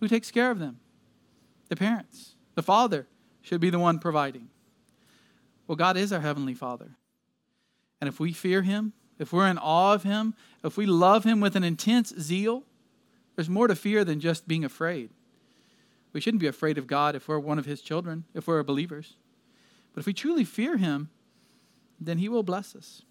Who 0.00 0.08
takes 0.08 0.30
care 0.30 0.50
of 0.50 0.58
them? 0.58 0.80
The 1.68 1.76
parents. 1.76 2.34
The 2.54 2.62
father 2.62 3.06
should 3.42 3.60
be 3.60 3.70
the 3.70 3.78
one 3.78 3.98
providing. 3.98 4.48
Well, 5.66 5.76
God 5.76 5.96
is 5.96 6.12
our 6.12 6.20
Heavenly 6.20 6.54
Father. 6.54 6.96
And 8.00 8.08
if 8.08 8.18
we 8.18 8.32
fear 8.32 8.62
Him, 8.62 8.92
if 9.18 9.32
we're 9.32 9.48
in 9.48 9.58
awe 9.58 9.94
of 9.94 10.02
Him, 10.02 10.34
if 10.64 10.76
we 10.76 10.86
love 10.86 11.24
Him 11.24 11.40
with 11.40 11.56
an 11.56 11.64
intense 11.64 12.14
zeal, 12.18 12.62
there's 13.36 13.48
more 13.48 13.68
to 13.68 13.76
fear 13.76 14.04
than 14.04 14.20
just 14.20 14.48
being 14.48 14.64
afraid. 14.64 15.10
We 16.12 16.20
shouldn't 16.20 16.40
be 16.40 16.46
afraid 16.46 16.78
of 16.78 16.86
God 16.86 17.14
if 17.14 17.28
we're 17.28 17.38
one 17.38 17.58
of 17.58 17.66
His 17.66 17.80
children, 17.80 18.24
if 18.34 18.46
we're 18.46 18.62
believers. 18.62 19.14
But 19.92 20.00
if 20.00 20.06
we 20.06 20.12
truly 20.12 20.44
fear 20.44 20.76
Him, 20.76 21.10
then 22.00 22.18
He 22.18 22.28
will 22.28 22.42
bless 22.42 22.74
us. 22.74 23.02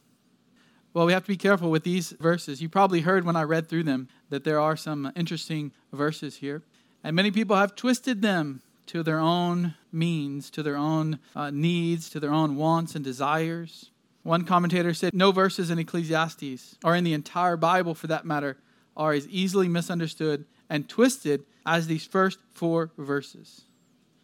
Well, 0.94 1.06
we 1.06 1.14
have 1.14 1.24
to 1.24 1.28
be 1.28 1.38
careful 1.38 1.70
with 1.70 1.84
these 1.84 2.12
verses. 2.14 2.62
You 2.62 2.70
probably 2.70 3.02
heard 3.02 3.24
when 3.24 3.36
I 3.36 3.44
read 3.44 3.70
through 3.70 3.84
them 3.84 4.08
that 4.30 4.44
there 4.44 4.60
are 4.60 4.76
some 4.76 5.12
interesting 5.16 5.72
verses 5.94 6.38
here. 6.38 6.64
And 7.04 7.16
many 7.16 7.30
people 7.30 7.56
have 7.56 7.76
twisted 7.76 8.22
them 8.22 8.62
to 8.88 9.04
their 9.04 9.20
own 9.20 9.76
means, 9.92 10.50
to 10.52 10.64
their 10.64 10.76
own 10.76 11.20
uh, 11.36 11.52
needs, 11.52 12.10
to 12.10 12.20
their 12.20 12.34
own 12.34 12.56
wants 12.56 12.96
and 12.96 13.04
desires. 13.04 13.92
One 14.28 14.44
commentator 14.44 14.94
said 14.94 15.14
no 15.14 15.32
verses 15.32 15.70
in 15.70 15.80
Ecclesiastes, 15.80 16.76
or 16.84 16.98
in 16.98 17.06
the 17.06 17.14
entire 17.14 17.56
Bible 17.56 17.96
for 17.96 18.08
that 18.08 18.26
matter, 18.26 18.58
are 18.98 19.14
as 19.14 19.26
easily 19.30 19.70
misunderstood 19.70 20.44
and 20.70 20.90
twisted 20.90 21.46
as 21.66 21.88
these 21.88 22.06
first 22.06 22.40
four 22.52 22.92
verses. 22.98 23.62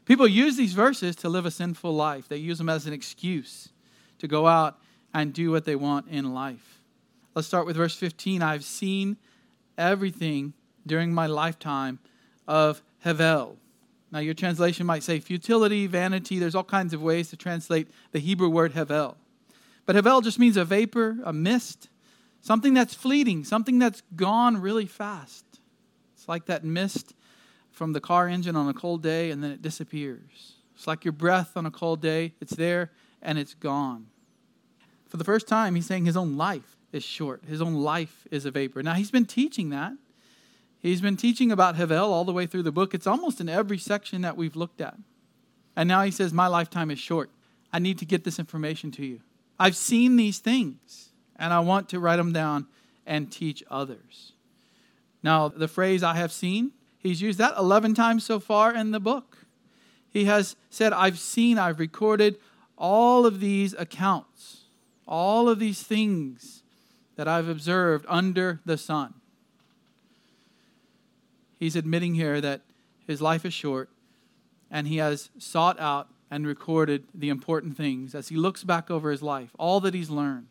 People 0.03 0.27
use 0.27 0.57
these 0.57 0.73
verses 0.73 1.15
to 1.15 1.29
live 1.29 1.45
a 1.45 1.51
sinful 1.51 1.95
life, 1.95 2.27
they 2.27 2.35
use 2.35 2.57
them 2.57 2.67
as 2.67 2.85
an 2.85 2.91
excuse 2.91 3.69
to 4.19 4.27
go 4.27 4.45
out 4.45 4.77
and 5.13 5.31
do 5.31 5.51
what 5.51 5.63
they 5.63 5.77
want 5.77 6.09
in 6.09 6.33
life. 6.33 6.79
Let's 7.33 7.47
start 7.47 7.65
with 7.65 7.77
verse 7.77 7.95
15. 7.95 8.41
I've 8.41 8.65
seen 8.65 9.15
everything 9.77 10.51
during 10.85 11.13
my 11.13 11.27
lifetime 11.27 11.99
of 12.45 12.81
Hevel, 13.05 13.55
now, 14.13 14.19
your 14.19 14.35
translation 14.35 14.85
might 14.85 15.01
say 15.01 15.19
futility, 15.19 15.87
vanity. 15.87 16.37
There's 16.37 16.53
all 16.53 16.63
kinds 16.63 16.93
of 16.93 17.01
ways 17.01 17.31
to 17.31 17.35
translate 17.35 17.87
the 18.11 18.19
Hebrew 18.19 18.47
word 18.47 18.73
hevel. 18.73 19.15
But 19.85 19.95
Havel 19.95 20.21
just 20.21 20.39
means 20.39 20.57
a 20.57 20.65
vapor, 20.65 21.17
a 21.23 21.33
mist, 21.33 21.89
something 22.41 22.73
that's 22.73 22.93
fleeting, 22.93 23.43
something 23.43 23.79
that's 23.79 24.01
gone 24.15 24.57
really 24.57 24.85
fast. 24.85 25.45
It's 26.15 26.27
like 26.27 26.45
that 26.45 26.63
mist 26.63 27.13
from 27.71 27.93
the 27.93 27.99
car 27.99 28.27
engine 28.27 28.55
on 28.55 28.69
a 28.69 28.73
cold 28.73 29.03
day 29.03 29.31
and 29.31 29.43
then 29.43 29.51
it 29.51 29.61
disappears. 29.61 30.53
It's 30.75 30.87
like 30.87 31.03
your 31.03 31.11
breath 31.11 31.57
on 31.57 31.65
a 31.65 31.71
cold 31.71 32.01
day, 32.01 32.33
it's 32.39 32.55
there 32.55 32.91
and 33.21 33.37
it's 33.37 33.53
gone. 33.53 34.07
For 35.07 35.17
the 35.17 35.23
first 35.23 35.47
time, 35.47 35.75
he's 35.75 35.85
saying 35.85 36.05
his 36.05 36.17
own 36.17 36.37
life 36.37 36.77
is 36.91 37.03
short, 37.03 37.43
his 37.47 37.61
own 37.61 37.75
life 37.75 38.27
is 38.31 38.45
a 38.45 38.51
vapor. 38.51 38.81
Now, 38.83 38.93
he's 38.93 39.11
been 39.11 39.25
teaching 39.25 39.69
that 39.69 39.93
He's 40.83 40.99
been 40.99 41.15
teaching 41.15 41.49
about 41.49 41.77
Havel 41.77 42.11
all 42.11 42.25
the 42.25 42.33
way 42.33 42.45
through 42.45 42.63
the 42.63 42.71
book. 42.71 42.93
It's 42.93 43.07
almost 43.07 43.39
in 43.39 43.47
every 43.47 43.77
section 43.77 44.21
that 44.23 44.35
we've 44.35 44.57
looked 44.57 44.81
at. 44.81 44.97
And 45.77 45.87
now 45.87 46.03
he 46.03 46.11
says, 46.11 46.33
My 46.33 46.47
lifetime 46.47 46.91
is 46.91 46.99
short. 46.99 47.29
I 47.71 47.79
need 47.79 47.97
to 47.99 48.05
get 48.05 48.25
this 48.25 48.37
information 48.37 48.91
to 48.91 49.05
you. 49.05 49.21
I've 49.59 49.75
seen 49.75 50.15
these 50.15 50.39
things, 50.39 51.09
and 51.35 51.53
I 51.53 51.59
want 51.59 51.89
to 51.89 51.99
write 51.99 52.17
them 52.17 52.33
down 52.33 52.67
and 53.05 53.31
teach 53.31 53.63
others. 53.69 54.33
Now, 55.21 55.47
the 55.47 55.67
phrase 55.67 56.03
I 56.03 56.15
have 56.15 56.31
seen, 56.31 56.71
he's 56.99 57.21
used 57.21 57.39
that 57.39 57.57
11 57.57 57.93
times 57.93 58.23
so 58.23 58.39
far 58.39 58.73
in 58.73 58.91
the 58.91 58.99
book. 58.99 59.45
He 60.09 60.25
has 60.25 60.55
said, 60.69 60.93
I've 60.93 61.17
seen, 61.17 61.57
I've 61.57 61.79
recorded 61.79 62.37
all 62.77 63.25
of 63.25 63.39
these 63.39 63.73
accounts, 63.73 64.65
all 65.07 65.49
of 65.49 65.59
these 65.59 65.81
things 65.83 66.61
that 67.15 67.27
I've 67.27 67.47
observed 67.47 68.05
under 68.07 68.59
the 68.65 68.77
sun. 68.77 69.13
He's 71.59 71.75
admitting 71.75 72.15
here 72.15 72.41
that 72.41 72.61
his 73.07 73.21
life 73.21 73.45
is 73.45 73.53
short 73.53 73.89
and 74.69 74.87
he 74.87 74.97
has 74.97 75.29
sought 75.37 75.79
out 75.79 76.09
and 76.33 76.47
recorded 76.47 77.05
the 77.13 77.29
important 77.29 77.77
things 77.77 78.15
as 78.15 78.29
he 78.29 78.35
looks 78.35 78.63
back 78.63 78.89
over 78.89 79.11
his 79.11 79.21
life, 79.21 79.51
all 79.59 79.79
that 79.79 79.93
he's 79.93 80.09
learned. 80.09 80.47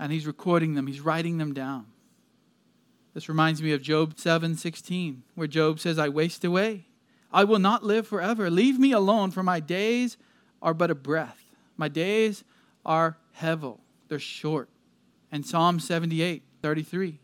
And 0.00 0.10
he's 0.10 0.26
recording 0.26 0.74
them, 0.74 0.88
he's 0.88 1.00
writing 1.00 1.38
them 1.38 1.54
down. 1.54 1.86
This 3.12 3.28
reminds 3.28 3.62
me 3.62 3.70
of 3.70 3.82
Job 3.82 4.16
7:16, 4.16 5.22
where 5.36 5.46
Job 5.46 5.78
says, 5.78 5.96
"I 5.96 6.08
waste 6.08 6.44
away. 6.44 6.88
I 7.32 7.44
will 7.44 7.60
not 7.60 7.84
live 7.84 8.08
forever. 8.08 8.50
Leave 8.50 8.76
me 8.76 8.90
alone, 8.90 9.30
for 9.30 9.44
my 9.44 9.60
days 9.60 10.16
are 10.60 10.74
but 10.74 10.90
a 10.90 10.96
breath. 10.96 11.54
My 11.76 11.86
days 11.86 12.42
are 12.84 13.16
hevel. 13.38 13.78
They're 14.08 14.18
short." 14.18 14.68
And 15.30 15.46
Psalm 15.46 15.78
78:33, 15.78 17.20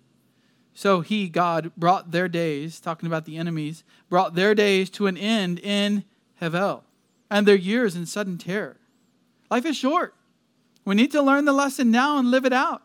so 0.73 1.00
he, 1.00 1.28
God, 1.28 1.73
brought 1.76 2.12
their 2.12 2.28
days, 2.28 2.78
talking 2.78 3.09
about 3.09 3.25
the 3.25 3.37
enemies, 3.37 3.83
brought 4.09 4.37
their 4.37 4.54
days 4.54 4.88
to 4.90 5.09
an 5.09 5.16
end 5.16 5.59
in 5.59 6.04
Hevel, 6.40 6.85
and 7.30 7.46
their 7.46 7.56
years 7.56 7.94
in 7.94 8.06
sudden 8.06 8.38
terror. 8.38 8.76
Life 9.50 9.66
is 9.66 9.76
short. 9.76 10.14
We 10.84 10.94
need 10.94 11.12
to 11.12 11.22
learn 11.22 11.44
the 11.44 11.52
lesson 11.52 11.90
now 11.90 12.18
and 12.18 12.30
live 12.30 12.44
it 12.44 12.52
out. 12.52 12.82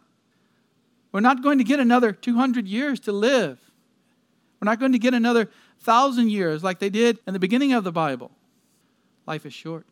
We're 1.11 1.21
not 1.21 1.41
going 1.41 1.57
to 1.59 1.63
get 1.63 1.79
another 1.79 2.11
200 2.11 2.67
years 2.67 2.99
to 3.01 3.11
live. 3.11 3.59
We're 4.61 4.65
not 4.65 4.79
going 4.79 4.91
to 4.91 4.99
get 4.99 5.13
another 5.13 5.49
thousand 5.79 6.29
years 6.29 6.63
like 6.63 6.79
they 6.79 6.89
did 6.89 7.19
in 7.25 7.33
the 7.33 7.39
beginning 7.39 7.73
of 7.73 7.83
the 7.83 7.91
Bible. 7.91 8.31
Life 9.25 9.45
is 9.45 9.53
short, 9.53 9.85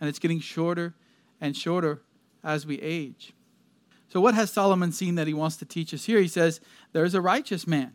and 0.00 0.08
it's 0.08 0.18
getting 0.18 0.40
shorter 0.40 0.94
and 1.40 1.56
shorter 1.56 2.02
as 2.42 2.66
we 2.66 2.80
age. 2.80 3.34
So, 4.08 4.20
what 4.20 4.34
has 4.34 4.50
Solomon 4.50 4.90
seen 4.90 5.16
that 5.16 5.26
he 5.26 5.34
wants 5.34 5.56
to 5.58 5.64
teach 5.64 5.92
us 5.92 6.06
here? 6.06 6.18
He 6.20 6.28
says, 6.28 6.60
There's 6.92 7.14
a 7.14 7.20
righteous 7.20 7.66
man 7.66 7.92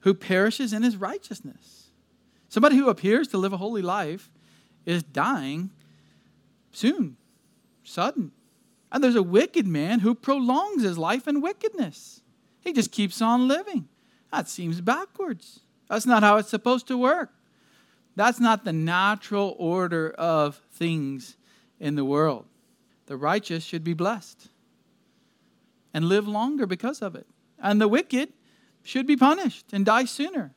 who 0.00 0.14
perishes 0.14 0.72
in 0.72 0.82
his 0.82 0.96
righteousness. 0.96 1.90
Somebody 2.48 2.76
who 2.76 2.88
appears 2.88 3.28
to 3.28 3.38
live 3.38 3.52
a 3.52 3.58
holy 3.58 3.82
life 3.82 4.30
is 4.90 5.02
dying 5.02 5.70
soon, 6.72 7.16
sudden. 7.84 8.32
And 8.92 9.02
there's 9.02 9.16
a 9.16 9.22
wicked 9.22 9.66
man 9.66 10.00
who 10.00 10.14
prolongs 10.14 10.82
his 10.82 10.98
life 10.98 11.28
in 11.28 11.40
wickedness. 11.40 12.22
He 12.60 12.72
just 12.72 12.92
keeps 12.92 13.22
on 13.22 13.48
living. 13.48 13.88
That 14.32 14.48
seems 14.48 14.80
backwards. 14.80 15.60
That's 15.88 16.06
not 16.06 16.22
how 16.22 16.36
it's 16.36 16.48
supposed 16.48 16.86
to 16.88 16.98
work. 16.98 17.32
That's 18.16 18.40
not 18.40 18.64
the 18.64 18.72
natural 18.72 19.54
order 19.58 20.10
of 20.10 20.60
things 20.72 21.36
in 21.78 21.94
the 21.94 22.04
world. 22.04 22.46
The 23.06 23.16
righteous 23.16 23.64
should 23.64 23.82
be 23.82 23.94
blessed 23.94 24.48
and 25.94 26.04
live 26.04 26.28
longer 26.28 26.66
because 26.66 27.02
of 27.02 27.14
it. 27.14 27.26
And 27.58 27.80
the 27.80 27.88
wicked 27.88 28.32
should 28.82 29.06
be 29.06 29.16
punished 29.16 29.72
and 29.72 29.84
die 29.84 30.04
sooner. 30.04 30.52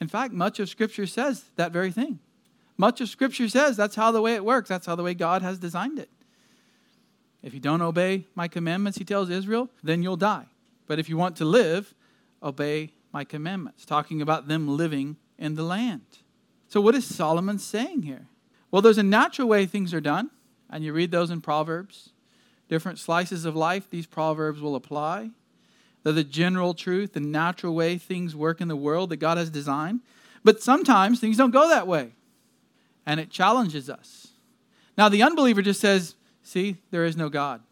In 0.00 0.08
fact, 0.08 0.34
much 0.34 0.60
of 0.60 0.68
Scripture 0.68 1.06
says 1.06 1.44
that 1.56 1.72
very 1.72 1.90
thing. 1.90 2.18
Much 2.76 3.00
of 3.00 3.08
Scripture 3.08 3.48
says 3.48 3.76
that's 3.76 3.94
how 3.94 4.10
the 4.10 4.20
way 4.20 4.34
it 4.34 4.44
works, 4.44 4.68
that's 4.68 4.86
how 4.86 4.96
the 4.96 5.02
way 5.02 5.14
God 5.14 5.42
has 5.42 5.58
designed 5.58 5.98
it. 5.98 6.10
If 7.42 7.54
you 7.54 7.60
don't 7.60 7.82
obey 7.82 8.26
my 8.34 8.48
commandments, 8.48 8.98
he 8.98 9.04
tells 9.04 9.30
Israel, 9.30 9.68
then 9.82 10.02
you'll 10.02 10.16
die. 10.16 10.46
But 10.86 10.98
if 10.98 11.08
you 11.08 11.16
want 11.16 11.36
to 11.36 11.44
live, 11.44 11.94
obey 12.42 12.92
my 13.12 13.24
commandments, 13.24 13.84
talking 13.84 14.20
about 14.20 14.48
them 14.48 14.66
living 14.66 15.16
in 15.38 15.54
the 15.54 15.62
land. 15.62 16.02
So, 16.68 16.80
what 16.80 16.94
is 16.94 17.04
Solomon 17.04 17.58
saying 17.58 18.02
here? 18.02 18.26
Well, 18.70 18.82
there's 18.82 18.98
a 18.98 19.04
natural 19.04 19.46
way 19.46 19.66
things 19.66 19.94
are 19.94 20.00
done, 20.00 20.30
and 20.68 20.82
you 20.82 20.92
read 20.92 21.10
those 21.10 21.30
in 21.30 21.40
Proverbs 21.40 22.10
different 22.68 22.98
slices 22.98 23.44
of 23.44 23.54
life 23.54 23.88
these 23.90 24.06
proverbs 24.06 24.60
will 24.60 24.74
apply. 24.74 25.30
They're 26.02 26.12
the 26.12 26.24
general 26.24 26.74
truth, 26.74 27.12
the 27.12 27.20
natural 27.20 27.74
way 27.74 27.98
things 27.98 28.36
work 28.36 28.60
in 28.60 28.68
the 28.68 28.76
world 28.76 29.10
that 29.10 29.16
God 29.16 29.38
has 29.38 29.50
designed. 29.50 30.00
But 30.42 30.62
sometimes 30.62 31.20
things 31.20 31.36
don't 31.36 31.50
go 31.50 31.68
that 31.68 31.86
way, 31.86 32.12
and 33.06 33.20
it 33.20 33.30
challenges 33.30 33.90
us. 33.90 34.28
Now, 34.96 35.08
the 35.08 35.22
unbeliever 35.22 35.62
just 35.62 35.80
says, 35.80 36.14
See, 36.42 36.76
there 36.90 37.04
is 37.04 37.16
no 37.16 37.30
God. 37.30 37.62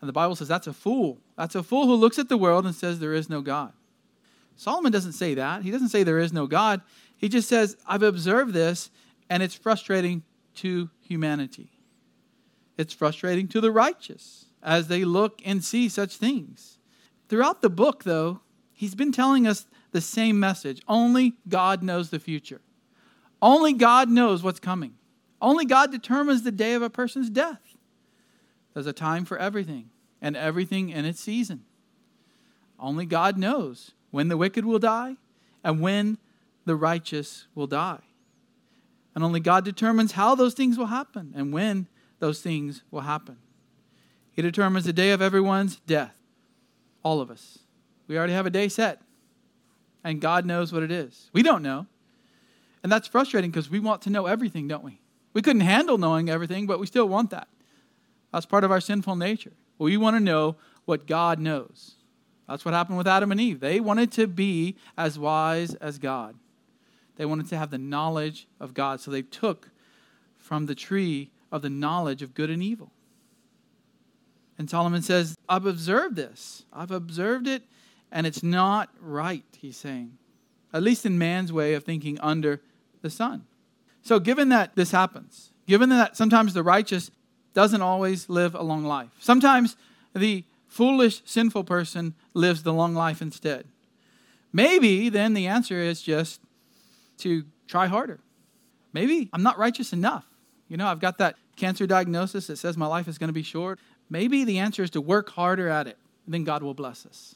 And 0.00 0.08
the 0.08 0.12
Bible 0.12 0.36
says 0.36 0.48
that's 0.48 0.66
a 0.66 0.72
fool. 0.72 1.18
That's 1.36 1.54
a 1.54 1.62
fool 1.62 1.86
who 1.86 1.94
looks 1.94 2.18
at 2.18 2.28
the 2.28 2.36
world 2.36 2.66
and 2.66 2.74
says 2.74 2.98
there 2.98 3.14
is 3.14 3.30
no 3.30 3.40
God. 3.40 3.72
Solomon 4.56 4.90
doesn't 4.90 5.12
say 5.12 5.34
that. 5.34 5.62
He 5.62 5.70
doesn't 5.70 5.88
say 5.88 6.02
there 6.02 6.18
is 6.18 6.32
no 6.32 6.46
God. 6.48 6.82
He 7.16 7.28
just 7.28 7.48
says, 7.48 7.76
I've 7.86 8.02
observed 8.02 8.52
this, 8.52 8.90
and 9.30 9.42
it's 9.42 9.54
frustrating 9.54 10.24
to 10.56 10.90
humanity. 11.00 11.70
It's 12.76 12.92
frustrating 12.92 13.46
to 13.48 13.60
the 13.60 13.70
righteous 13.70 14.46
as 14.62 14.88
they 14.88 15.04
look 15.04 15.40
and 15.44 15.62
see 15.62 15.88
such 15.88 16.16
things. 16.16 16.78
Throughout 17.28 17.62
the 17.62 17.70
book, 17.70 18.04
though, 18.04 18.40
he's 18.72 18.94
been 18.94 19.12
telling 19.12 19.46
us 19.46 19.66
the 19.92 20.00
same 20.00 20.40
message 20.40 20.82
only 20.88 21.34
God 21.48 21.82
knows 21.82 22.10
the 22.10 22.18
future. 22.18 22.60
Only 23.40 23.72
God 23.72 24.08
knows 24.08 24.42
what's 24.42 24.60
coming. 24.60 24.94
Only 25.40 25.64
God 25.64 25.92
determines 25.92 26.42
the 26.42 26.50
day 26.50 26.74
of 26.74 26.82
a 26.82 26.90
person's 26.90 27.30
death. 27.30 27.60
There's 28.74 28.86
a 28.86 28.92
time 28.92 29.24
for 29.24 29.38
everything, 29.38 29.90
and 30.20 30.36
everything 30.36 30.90
in 30.90 31.04
its 31.04 31.20
season. 31.20 31.64
Only 32.78 33.06
God 33.06 33.38
knows 33.38 33.92
when 34.10 34.28
the 34.28 34.36
wicked 34.36 34.64
will 34.64 34.78
die 34.78 35.16
and 35.64 35.80
when 35.80 36.18
the 36.64 36.76
righteous 36.76 37.46
will 37.54 37.66
die. 37.66 38.00
And 39.14 39.24
only 39.24 39.40
God 39.40 39.64
determines 39.64 40.12
how 40.12 40.34
those 40.34 40.54
things 40.54 40.78
will 40.78 40.86
happen 40.86 41.32
and 41.36 41.52
when 41.52 41.88
those 42.20 42.40
things 42.40 42.82
will 42.90 43.00
happen. 43.00 43.38
He 44.32 44.42
determines 44.42 44.84
the 44.84 44.92
day 44.92 45.10
of 45.10 45.20
everyone's 45.20 45.76
death. 45.80 46.14
All 47.02 47.20
of 47.20 47.30
us. 47.30 47.58
We 48.06 48.16
already 48.16 48.32
have 48.32 48.46
a 48.46 48.50
day 48.50 48.68
set, 48.68 49.02
and 50.04 50.20
God 50.20 50.46
knows 50.46 50.72
what 50.72 50.82
it 50.82 50.90
is. 50.90 51.30
We 51.32 51.42
don't 51.42 51.62
know. 51.62 51.86
And 52.82 52.90
that's 52.92 53.08
frustrating 53.08 53.50
because 53.50 53.70
we 53.70 53.80
want 53.80 54.02
to 54.02 54.10
know 54.10 54.26
everything, 54.26 54.68
don't 54.68 54.84
we? 54.84 55.00
We 55.32 55.42
couldn't 55.42 55.62
handle 55.62 55.98
knowing 55.98 56.28
everything, 56.30 56.66
but 56.66 56.80
we 56.80 56.86
still 56.86 57.08
want 57.08 57.30
that. 57.30 57.48
That's 58.32 58.46
part 58.46 58.64
of 58.64 58.70
our 58.70 58.80
sinful 58.80 59.16
nature. 59.16 59.52
We 59.78 59.96
want 59.96 60.16
to 60.16 60.20
know 60.20 60.56
what 60.84 61.06
God 61.06 61.38
knows. 61.38 61.94
That's 62.48 62.64
what 62.64 62.74
happened 62.74 62.98
with 62.98 63.06
Adam 63.06 63.30
and 63.30 63.40
Eve. 63.40 63.60
They 63.60 63.78
wanted 63.78 64.10
to 64.12 64.26
be 64.26 64.76
as 64.96 65.18
wise 65.18 65.74
as 65.74 65.98
God. 65.98 66.34
They 67.16 67.26
wanted 67.26 67.48
to 67.48 67.58
have 67.58 67.70
the 67.70 67.78
knowledge 67.78 68.48
of 68.58 68.74
God. 68.74 69.00
So 69.00 69.10
they 69.10 69.22
took 69.22 69.70
from 70.36 70.66
the 70.66 70.74
tree 70.74 71.30
of 71.52 71.62
the 71.62 71.70
knowledge 71.70 72.22
of 72.22 72.34
good 72.34 72.48
and 72.48 72.62
evil. 72.62 72.92
And 74.56 74.68
Solomon 74.68 75.02
says, 75.02 75.36
I've 75.48 75.66
observed 75.66 76.16
this. 76.16 76.64
I've 76.72 76.90
observed 76.90 77.46
it, 77.46 77.62
and 78.10 78.26
it's 78.26 78.42
not 78.42 78.90
right, 79.00 79.44
he's 79.56 79.76
saying. 79.76 80.18
At 80.72 80.82
least 80.82 81.06
in 81.06 81.18
man's 81.18 81.52
way 81.52 81.74
of 81.74 81.84
thinking 81.84 82.18
under 82.20 82.60
the 83.02 83.10
sun. 83.10 83.44
So, 84.02 84.18
given 84.18 84.48
that 84.50 84.76
this 84.76 84.90
happens, 84.90 85.50
given 85.66 85.88
that 85.90 86.16
sometimes 86.16 86.54
the 86.54 86.62
righteous 86.62 87.10
doesn't 87.54 87.82
always 87.82 88.28
live 88.28 88.54
a 88.54 88.62
long 88.62 88.84
life, 88.84 89.10
sometimes 89.18 89.76
the 90.14 90.44
foolish, 90.66 91.22
sinful 91.24 91.64
person 91.64 92.14
lives 92.34 92.62
the 92.62 92.72
long 92.72 92.94
life 92.94 93.20
instead. 93.22 93.66
Maybe 94.52 95.08
then 95.08 95.34
the 95.34 95.46
answer 95.46 95.76
is 95.76 96.02
just 96.02 96.40
to 97.18 97.44
try 97.66 97.86
harder. 97.86 98.20
Maybe 98.92 99.28
I'm 99.32 99.42
not 99.42 99.58
righteous 99.58 99.92
enough. 99.92 100.26
You 100.68 100.76
know, 100.76 100.86
I've 100.86 101.00
got 101.00 101.18
that 101.18 101.36
cancer 101.56 101.86
diagnosis 101.86 102.46
that 102.46 102.56
says 102.56 102.76
my 102.76 102.86
life 102.86 103.08
is 103.08 103.18
going 103.18 103.28
to 103.28 103.34
be 103.34 103.42
short. 103.42 103.78
Maybe 104.08 104.44
the 104.44 104.58
answer 104.58 104.82
is 104.82 104.90
to 104.90 105.00
work 105.00 105.30
harder 105.30 105.68
at 105.68 105.86
it, 105.86 105.98
then 106.26 106.44
God 106.44 106.62
will 106.62 106.74
bless 106.74 107.04
us. 107.04 107.34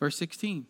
Verse 0.00 0.16
16 0.16 0.66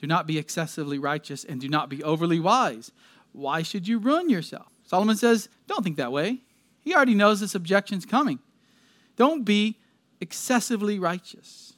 Do 0.00 0.06
not 0.06 0.26
be 0.26 0.38
excessively 0.38 0.98
righteous 0.98 1.44
and 1.44 1.60
do 1.60 1.68
not 1.68 1.90
be 1.90 2.02
overly 2.02 2.40
wise. 2.40 2.90
Why 3.32 3.60
should 3.62 3.86
you 3.86 3.98
ruin 3.98 4.30
yourself? 4.30 4.68
Solomon 4.84 5.16
says, 5.16 5.50
Don't 5.66 5.84
think 5.84 5.98
that 5.98 6.10
way. 6.10 6.38
He 6.80 6.94
already 6.94 7.14
knows 7.14 7.40
this 7.40 7.54
objection's 7.54 8.06
coming. 8.06 8.38
Don't 9.16 9.44
be 9.44 9.76
excessively 10.20 10.98
righteous. 10.98 11.74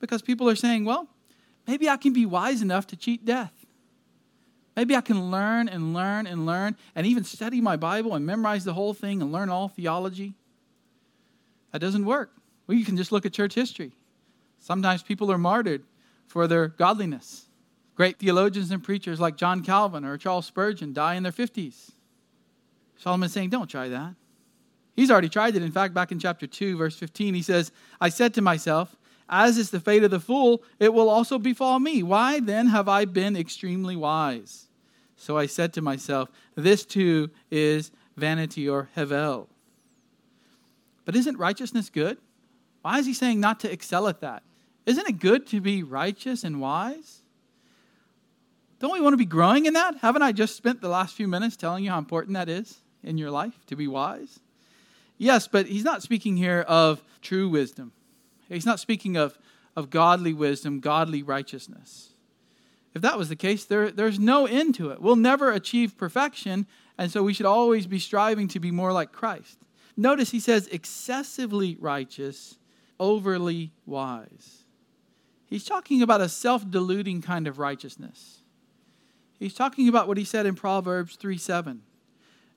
Because 0.00 0.20
people 0.20 0.48
are 0.50 0.54
saying, 0.54 0.84
well, 0.84 1.08
maybe 1.66 1.88
I 1.88 1.96
can 1.96 2.12
be 2.12 2.26
wise 2.26 2.60
enough 2.60 2.86
to 2.88 2.96
cheat 2.96 3.24
death. 3.24 3.52
Maybe 4.76 4.94
I 4.94 5.00
can 5.00 5.30
learn 5.30 5.68
and 5.68 5.94
learn 5.94 6.26
and 6.26 6.44
learn 6.44 6.76
and 6.94 7.06
even 7.06 7.24
study 7.24 7.62
my 7.62 7.76
Bible 7.76 8.14
and 8.14 8.26
memorize 8.26 8.64
the 8.64 8.74
whole 8.74 8.92
thing 8.92 9.22
and 9.22 9.32
learn 9.32 9.48
all 9.48 9.68
theology. 9.68 10.34
That 11.72 11.80
doesn't 11.80 12.04
work. 12.04 12.32
Well, 12.66 12.76
you 12.76 12.84
can 12.84 12.98
just 12.98 13.12
look 13.12 13.24
at 13.24 13.32
church 13.32 13.54
history. 13.54 13.92
Sometimes 14.58 15.02
people 15.02 15.32
are 15.32 15.38
martyred 15.38 15.82
for 16.30 16.46
their 16.46 16.68
godliness. 16.68 17.48
Great 17.96 18.20
theologians 18.20 18.70
and 18.70 18.84
preachers 18.84 19.18
like 19.18 19.36
John 19.36 19.64
Calvin 19.64 20.04
or 20.04 20.16
Charles 20.16 20.46
Spurgeon 20.46 20.92
die 20.92 21.16
in 21.16 21.24
their 21.24 21.32
50s. 21.32 21.90
Solomon's 22.96 23.32
saying, 23.32 23.50
don't 23.50 23.68
try 23.68 23.88
that. 23.88 24.14
He's 24.94 25.10
already 25.10 25.28
tried 25.28 25.56
it. 25.56 25.62
In 25.62 25.72
fact, 25.72 25.92
back 25.92 26.12
in 26.12 26.20
chapter 26.20 26.46
2, 26.46 26.76
verse 26.76 26.96
15, 26.96 27.34
he 27.34 27.42
says, 27.42 27.72
I 28.00 28.10
said 28.10 28.32
to 28.34 28.42
myself, 28.42 28.96
as 29.28 29.58
is 29.58 29.70
the 29.70 29.80
fate 29.80 30.04
of 30.04 30.12
the 30.12 30.20
fool, 30.20 30.62
it 30.78 30.94
will 30.94 31.08
also 31.08 31.36
befall 31.36 31.80
me. 31.80 32.00
Why 32.00 32.38
then 32.38 32.68
have 32.68 32.88
I 32.88 33.06
been 33.06 33.36
extremely 33.36 33.96
wise? 33.96 34.68
So 35.16 35.36
I 35.36 35.46
said 35.46 35.72
to 35.72 35.82
myself, 35.82 36.30
This 36.54 36.84
too 36.84 37.30
is 37.50 37.90
vanity 38.16 38.68
or 38.68 38.88
hevel. 38.96 39.48
But 41.04 41.16
isn't 41.16 41.38
righteousness 41.38 41.90
good? 41.90 42.18
Why 42.82 43.00
is 43.00 43.06
he 43.06 43.14
saying 43.14 43.40
not 43.40 43.58
to 43.60 43.72
excel 43.72 44.06
at 44.06 44.20
that? 44.20 44.44
Isn't 44.86 45.08
it 45.08 45.18
good 45.18 45.46
to 45.48 45.60
be 45.60 45.82
righteous 45.82 46.44
and 46.44 46.60
wise? 46.60 47.22
Don't 48.80 48.92
we 48.92 49.00
want 49.00 49.12
to 49.12 49.18
be 49.18 49.26
growing 49.26 49.66
in 49.66 49.74
that? 49.74 49.98
Haven't 49.98 50.22
I 50.22 50.32
just 50.32 50.56
spent 50.56 50.80
the 50.80 50.88
last 50.88 51.14
few 51.14 51.28
minutes 51.28 51.56
telling 51.56 51.84
you 51.84 51.90
how 51.90 51.98
important 51.98 52.34
that 52.34 52.48
is 52.48 52.78
in 53.02 53.18
your 53.18 53.30
life 53.30 53.54
to 53.66 53.76
be 53.76 53.86
wise? 53.86 54.40
Yes, 55.18 55.46
but 55.46 55.66
he's 55.66 55.84
not 55.84 56.02
speaking 56.02 56.38
here 56.38 56.60
of 56.66 57.02
true 57.20 57.48
wisdom. 57.48 57.92
He's 58.48 58.64
not 58.64 58.80
speaking 58.80 59.16
of, 59.16 59.38
of 59.76 59.90
godly 59.90 60.32
wisdom, 60.32 60.80
godly 60.80 61.22
righteousness. 61.22 62.14
If 62.94 63.02
that 63.02 63.18
was 63.18 63.28
the 63.28 63.36
case, 63.36 63.64
there, 63.66 63.90
there's 63.90 64.18
no 64.18 64.46
end 64.46 64.74
to 64.76 64.90
it. 64.90 65.00
We'll 65.00 65.14
never 65.14 65.52
achieve 65.52 65.98
perfection, 65.98 66.66
and 66.96 67.12
so 67.12 67.22
we 67.22 67.34
should 67.34 67.46
always 67.46 67.86
be 67.86 67.98
striving 67.98 68.48
to 68.48 68.60
be 68.60 68.70
more 68.70 68.92
like 68.92 69.12
Christ. 69.12 69.58
Notice 69.96 70.30
he 70.30 70.40
says 70.40 70.66
excessively 70.68 71.76
righteous, 71.78 72.56
overly 72.98 73.72
wise. 73.84 74.64
He's 75.50 75.64
talking 75.64 76.00
about 76.00 76.20
a 76.20 76.28
self 76.28 76.70
deluding 76.70 77.22
kind 77.22 77.48
of 77.48 77.58
righteousness. 77.58 78.42
He's 79.38 79.52
talking 79.52 79.88
about 79.88 80.06
what 80.06 80.16
he 80.16 80.24
said 80.24 80.46
in 80.46 80.54
Proverbs 80.54 81.16
3 81.16 81.36
7. 81.36 81.82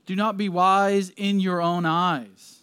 Do 0.06 0.16
not 0.16 0.38
be 0.38 0.48
wise 0.48 1.12
in 1.18 1.40
your 1.40 1.60
own 1.60 1.86
eyes. 1.86 2.60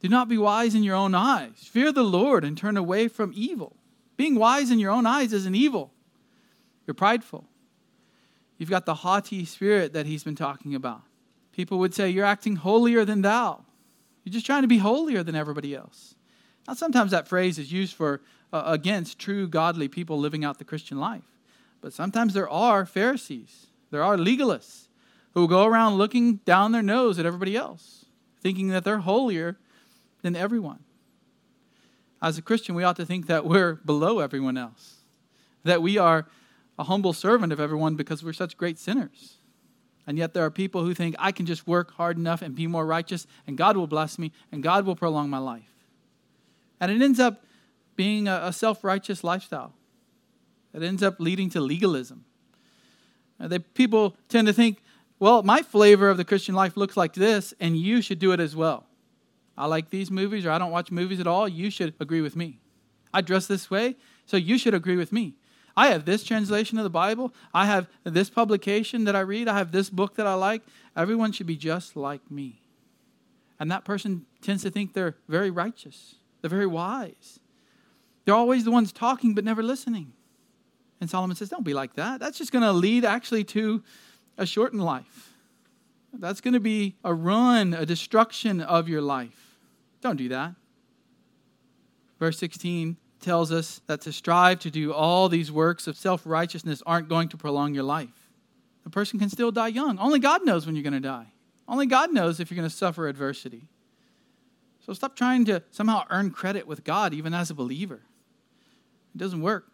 Do 0.00 0.08
not 0.08 0.28
be 0.28 0.36
wise 0.36 0.74
in 0.74 0.82
your 0.82 0.96
own 0.96 1.14
eyes. 1.14 1.68
Fear 1.70 1.92
the 1.92 2.02
Lord 2.02 2.44
and 2.44 2.58
turn 2.58 2.76
away 2.76 3.06
from 3.06 3.32
evil. 3.34 3.76
Being 4.16 4.34
wise 4.34 4.70
in 4.70 4.78
your 4.78 4.90
own 4.90 5.06
eyes 5.06 5.32
isn't 5.32 5.54
evil. 5.54 5.92
You're 6.86 6.94
prideful. 6.94 7.46
You've 8.58 8.70
got 8.70 8.86
the 8.86 8.94
haughty 8.96 9.44
spirit 9.44 9.92
that 9.92 10.06
he's 10.06 10.24
been 10.24 10.36
talking 10.36 10.74
about. 10.74 11.02
People 11.52 11.78
would 11.78 11.94
say, 11.94 12.10
You're 12.10 12.24
acting 12.24 12.56
holier 12.56 13.04
than 13.04 13.22
thou. 13.22 13.64
You're 14.24 14.32
just 14.32 14.46
trying 14.46 14.62
to 14.62 14.68
be 14.68 14.78
holier 14.78 15.22
than 15.22 15.36
everybody 15.36 15.74
else. 15.74 16.14
Now, 16.66 16.74
sometimes 16.74 17.10
that 17.10 17.28
phrase 17.28 17.58
is 17.58 17.70
used 17.70 17.94
for 17.94 18.22
uh, 18.54 18.62
against 18.66 19.18
true 19.18 19.48
godly 19.48 19.88
people 19.88 20.16
living 20.16 20.44
out 20.44 20.58
the 20.58 20.64
Christian 20.64 20.98
life. 20.98 21.24
But 21.80 21.92
sometimes 21.92 22.34
there 22.34 22.48
are 22.48 22.86
Pharisees, 22.86 23.66
there 23.90 24.02
are 24.02 24.16
legalists 24.16 24.86
who 25.34 25.48
go 25.48 25.64
around 25.64 25.96
looking 25.96 26.36
down 26.46 26.70
their 26.70 26.82
nose 26.82 27.18
at 27.18 27.26
everybody 27.26 27.56
else, 27.56 28.06
thinking 28.40 28.68
that 28.68 28.84
they're 28.84 28.98
holier 28.98 29.58
than 30.22 30.36
everyone. 30.36 30.84
As 32.22 32.38
a 32.38 32.42
Christian, 32.42 32.76
we 32.76 32.84
ought 32.84 32.96
to 32.96 33.04
think 33.04 33.26
that 33.26 33.44
we're 33.44 33.74
below 33.74 34.20
everyone 34.20 34.56
else, 34.56 34.98
that 35.64 35.82
we 35.82 35.98
are 35.98 36.26
a 36.78 36.84
humble 36.84 37.12
servant 37.12 37.52
of 37.52 37.58
everyone 37.58 37.96
because 37.96 38.22
we're 38.22 38.32
such 38.32 38.56
great 38.56 38.78
sinners. 38.78 39.38
And 40.06 40.16
yet, 40.16 40.32
there 40.32 40.44
are 40.44 40.50
people 40.50 40.84
who 40.84 40.94
think 40.94 41.16
I 41.18 41.32
can 41.32 41.44
just 41.44 41.66
work 41.66 41.94
hard 41.94 42.18
enough 42.18 42.40
and 42.40 42.54
be 42.54 42.68
more 42.68 42.86
righteous, 42.86 43.26
and 43.48 43.58
God 43.58 43.76
will 43.76 43.86
bless 43.88 44.16
me, 44.16 44.30
and 44.52 44.62
God 44.62 44.86
will 44.86 44.94
prolong 44.94 45.28
my 45.28 45.38
life. 45.38 45.72
And 46.78 46.92
it 46.92 47.02
ends 47.02 47.18
up 47.18 47.42
being 47.96 48.28
a, 48.28 48.52
self 48.52 48.84
righteous 48.84 49.24
lifestyle. 49.24 49.74
It 50.72 50.82
ends 50.82 51.02
up 51.02 51.20
leading 51.20 51.50
to 51.50 51.60
legalism. 51.60 52.24
People 53.74 54.16
tend 54.28 54.46
to 54.46 54.52
think 54.52 54.78
well, 55.20 55.42
my 55.42 55.62
flavor 55.62 56.10
of 56.10 56.16
the 56.16 56.24
Christian 56.24 56.54
life 56.54 56.76
looks 56.76 56.96
like 56.96 57.14
this, 57.14 57.54
and 57.60 57.76
you 57.76 58.02
should 58.02 58.18
do 58.18 58.32
it 58.32 58.40
as 58.40 58.56
well. 58.56 58.84
I 59.56 59.66
like 59.66 59.90
these 59.90 60.10
movies, 60.10 60.44
or 60.44 60.50
I 60.50 60.58
don't 60.58 60.72
watch 60.72 60.90
movies 60.90 61.20
at 61.20 61.26
all. 61.26 61.48
You 61.48 61.70
should 61.70 61.94
agree 62.00 62.20
with 62.20 62.34
me. 62.34 62.58
I 63.12 63.20
dress 63.20 63.46
this 63.46 63.70
way, 63.70 63.96
so 64.26 64.36
you 64.36 64.58
should 64.58 64.74
agree 64.74 64.96
with 64.96 65.12
me. 65.12 65.36
I 65.76 65.88
have 65.88 66.04
this 66.04 66.24
translation 66.24 66.78
of 66.78 66.84
the 66.84 66.90
Bible. 66.90 67.32
I 67.52 67.66
have 67.66 67.88
this 68.04 68.28
publication 68.30 69.04
that 69.04 69.16
I 69.16 69.20
read. 69.20 69.48
I 69.48 69.56
have 69.56 69.72
this 69.72 69.90
book 69.90 70.16
that 70.16 70.26
I 70.26 70.34
like. 70.34 70.62
Everyone 70.96 71.32
should 71.32 71.46
be 71.46 71.56
just 71.56 71.96
like 71.96 72.30
me. 72.30 72.60
And 73.58 73.70
that 73.70 73.84
person 73.84 74.26
tends 74.40 74.62
to 74.64 74.70
think 74.70 74.92
they're 74.92 75.16
very 75.28 75.50
righteous, 75.50 76.16
they're 76.40 76.50
very 76.50 76.66
wise. 76.66 77.40
They're 78.24 78.34
always 78.34 78.64
the 78.64 78.70
ones 78.70 78.92
talking 78.92 79.34
but 79.34 79.44
never 79.44 79.62
listening. 79.62 80.12
And 81.00 81.10
Solomon 81.10 81.36
says, 81.36 81.48
Don't 81.48 81.64
be 81.64 81.74
like 81.74 81.94
that. 81.94 82.20
That's 82.20 82.38
just 82.38 82.52
going 82.52 82.62
to 82.62 82.72
lead 82.72 83.04
actually 83.04 83.44
to 83.44 83.82
a 84.38 84.46
shortened 84.46 84.82
life. 84.82 85.34
That's 86.12 86.40
going 86.40 86.54
to 86.54 86.60
be 86.60 86.96
a 87.04 87.12
run, 87.12 87.74
a 87.74 87.84
destruction 87.84 88.60
of 88.60 88.88
your 88.88 89.02
life. 89.02 89.58
Don't 90.00 90.16
do 90.16 90.28
that. 90.28 90.54
Verse 92.18 92.38
16 92.38 92.96
tells 93.20 93.50
us 93.50 93.80
that 93.86 94.02
to 94.02 94.12
strive 94.12 94.60
to 94.60 94.70
do 94.70 94.92
all 94.92 95.28
these 95.28 95.50
works 95.50 95.86
of 95.86 95.96
self 95.96 96.22
righteousness 96.24 96.82
aren't 96.86 97.08
going 97.08 97.28
to 97.30 97.36
prolong 97.36 97.74
your 97.74 97.84
life. 97.84 98.30
A 98.86 98.90
person 98.90 99.18
can 99.18 99.30
still 99.30 99.50
die 99.50 99.68
young. 99.68 99.98
Only 99.98 100.18
God 100.18 100.44
knows 100.44 100.66
when 100.66 100.76
you're 100.76 100.82
going 100.82 100.92
to 100.92 101.00
die. 101.00 101.32
Only 101.66 101.86
God 101.86 102.12
knows 102.12 102.38
if 102.38 102.50
you're 102.50 102.56
going 102.56 102.68
to 102.68 102.74
suffer 102.74 103.08
adversity. 103.08 103.68
So 104.84 104.92
stop 104.92 105.16
trying 105.16 105.46
to 105.46 105.62
somehow 105.70 106.04
earn 106.10 106.30
credit 106.30 106.66
with 106.66 106.84
God, 106.84 107.14
even 107.14 107.32
as 107.32 107.50
a 107.50 107.54
believer. 107.54 108.02
It 109.14 109.18
doesn't 109.18 109.42
work. 109.42 109.70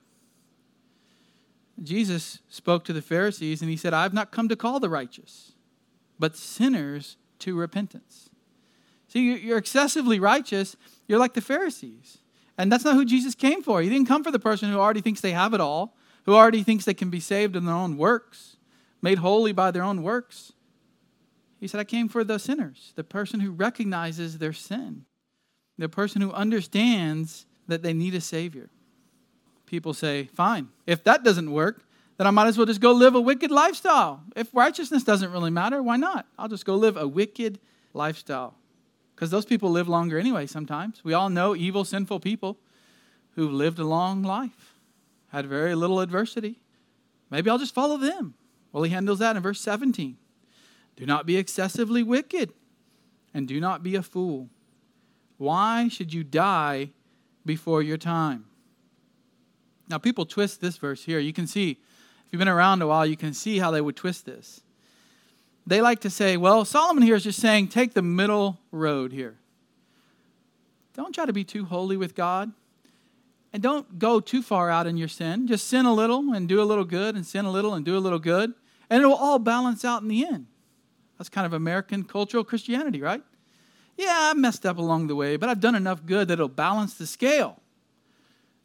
Jesus 1.83 2.41
spoke 2.49 2.85
to 2.85 2.93
the 2.93 3.03
Pharisees 3.03 3.63
and 3.63 3.71
he 3.71 3.77
said, 3.77 3.95
I 3.95 4.03
have 4.03 4.13
not 4.13 4.33
come 4.33 4.49
to 4.49 4.57
call 4.57 4.81
the 4.81 4.91
righteous, 4.91 5.53
but 6.19 6.37
sinners 6.37 7.17
to 7.39 7.57
repentance. 7.57 8.29
See, 9.09 9.35
you're 9.39 9.59
excessively 9.59 10.21
righteous. 10.21 10.77
You're 11.09 11.19
like 11.19 11.35
the 11.35 11.41
Pharisees. 11.41 12.19
And 12.59 12.71
that's 12.71 12.85
not 12.85 12.95
who 12.95 13.05
Jesus 13.05 13.35
came 13.35 13.63
for. 13.63 13.81
He 13.81 13.89
didn't 13.89 14.07
come 14.07 14.23
for 14.23 14.31
the 14.31 14.39
person 14.39 14.71
who 14.71 14.79
already 14.79 15.01
thinks 15.01 15.21
they 15.21 15.33
have 15.33 15.55
it 15.55 15.61
all, 15.61 15.97
who 16.27 16.35
already 16.35 16.63
thinks 16.63 16.85
they 16.85 16.95
can 16.95 17.11
be 17.11 17.19
saved 17.19 17.57
in 17.57 17.65
their 17.65 17.75
own 17.75 17.97
works, 17.97 18.59
made 19.01 19.19
holy 19.19 19.53
by 19.53 19.71
their 19.71 19.83
own 19.83 20.03
works. 20.03 20.53
He 21.59 21.67
said, 21.67 21.81
I 21.81 21.85
came 21.85 22.09
for 22.09 22.23
the 22.23 22.39
sinners, 22.39 22.93
the 22.97 23.05
person 23.05 23.41
who 23.41 23.51
recognizes 23.51 24.39
their 24.39 24.53
sin, 24.53 25.07
the 25.79 25.89
person 25.89 26.21
who 26.21 26.33
understands 26.33 27.47
that 27.67 27.83
they 27.83 27.95
need 27.95 28.15
a 28.15 28.21
Savior. 28.21 28.71
People 29.71 29.95
say, 29.95 30.29
fine, 30.35 30.69
if 30.85 31.05
that 31.05 31.23
doesn't 31.23 31.53
work, 31.53 31.85
then 32.17 32.27
I 32.27 32.33
might 32.33 32.49
as 32.49 32.59
well 32.59 32.67
just 32.67 32.81
go 32.81 32.91
live 32.91 33.15
a 33.15 33.21
wicked 33.21 33.53
lifestyle. 33.53 34.21
If 34.35 34.53
righteousness 34.53 35.05
doesn't 35.05 35.31
really 35.31 35.53
matter, 35.53 35.81
why 35.81 35.97
not? 35.97 36.27
I'll 36.37 36.49
just 36.49 36.65
go 36.65 36.75
live 36.75 36.97
a 36.97 37.07
wicked 37.07 37.61
lifestyle. 37.95 38.57
Because 39.15 39.31
those 39.31 39.45
people 39.45 39.71
live 39.71 39.89
longer 39.89 40.19
anyway 40.19 40.49
sometimes. 40.49 41.05
We 41.05 41.15
all 41.15 41.31
know 41.31 41.55
evil, 41.55 41.85
sinful 41.85 42.19
people 42.19 42.59
who've 43.37 43.53
lived 43.53 43.79
a 43.79 43.85
long 43.85 44.25
life, 44.25 44.75
had 45.29 45.47
very 45.47 45.77
little 45.77 46.01
adversity. 46.01 46.59
Maybe 47.31 47.49
I'll 47.49 47.57
just 47.57 47.73
follow 47.73 47.97
them. 47.97 48.35
Well, 48.73 48.83
he 48.83 48.91
handles 48.91 49.21
that 49.21 49.37
in 49.37 49.43
verse 49.43 49.61
17. 49.61 50.17
Do 50.97 51.07
not 51.07 51.27
be 51.27 51.37
excessively 51.37 52.03
wicked, 52.03 52.53
and 53.33 53.47
do 53.47 53.61
not 53.61 53.85
be 53.85 53.95
a 53.95 54.03
fool. 54.03 54.49
Why 55.37 55.87
should 55.87 56.13
you 56.13 56.25
die 56.25 56.91
before 57.47 57.83
your 57.83 57.99
time? 57.99 58.47
Now, 59.91 59.99
people 59.99 60.25
twist 60.25 60.63
this 60.63 60.79
verse 60.79 61.05
here. 61.05 61.19
You 61.19 61.35
can 61.35 61.47
see, 61.47 61.73
if 61.73 62.33
you've 62.33 62.39
been 62.39 62.49
around 62.49 62.81
a 62.81 62.87
while, 62.87 63.05
you 63.05 63.17
can 63.17 63.35
see 63.35 63.59
how 63.59 63.71
they 63.71 63.83
would 63.83 63.97
twist 63.97 64.25
this 64.25 64.63
they 65.71 65.81
like 65.81 66.01
to 66.01 66.11
say, 66.11 66.37
well, 66.37 66.65
Solomon 66.65 67.03
here 67.03 67.15
is 67.15 67.25
just 67.25 67.41
saying, 67.41 67.69
take 67.69 67.95
the 67.95 68.03
middle 68.03 68.59
road 68.73 69.13
here. 69.13 69.37
Don't 70.95 71.15
try 71.15 71.27
to 71.27 71.33
be 71.33 71.45
too 71.45 71.65
holy 71.65 71.97
with 71.97 72.15
God. 72.15 72.53
And 73.53 73.63
don't 73.63 73.99
go 73.99 74.21
too 74.21 74.43
far 74.43 74.71
out 74.71 74.87
in 74.87 74.97
your 74.97 75.09
sin. 75.09 75.47
Just 75.47 75.69
sin 75.69 75.87
a 75.87 75.93
little 75.93 76.33
and 76.33 76.49
do 76.49 76.61
a 76.61 76.65
little 76.65 76.85
good, 76.85 77.15
and 77.15 77.27
sin 77.27 77.45
a 77.45 77.51
little 77.51 77.75
and 77.75 77.85
do 77.85 77.97
a 77.97 78.01
little 78.01 78.19
good. 78.19 78.53
And 78.89 79.03
it 79.03 79.07
will 79.07 79.15
all 79.15 79.39
balance 79.39 79.85
out 79.85 80.03
in 80.03 80.09
the 80.09 80.27
end. 80.27 80.47
That's 81.19 81.29
kind 81.29 81.47
of 81.47 81.53
American 81.53 82.05
cultural 82.05 82.45
Christianity, 82.45 83.01
right? 83.01 83.23
Yeah, 83.97 84.17
I 84.17 84.35
messed 84.35 84.65
up 84.65 84.79
along 84.79 85.09
the 85.09 85.15
way, 85.15 85.37
but 85.37 85.49
I've 85.49 85.61
done 85.61 85.75
enough 85.75 86.05
good 86.05 86.29
that 86.29 86.35
it'll 86.35 86.49
balance 86.49 86.95
the 86.95 87.07
scale. 87.07 87.61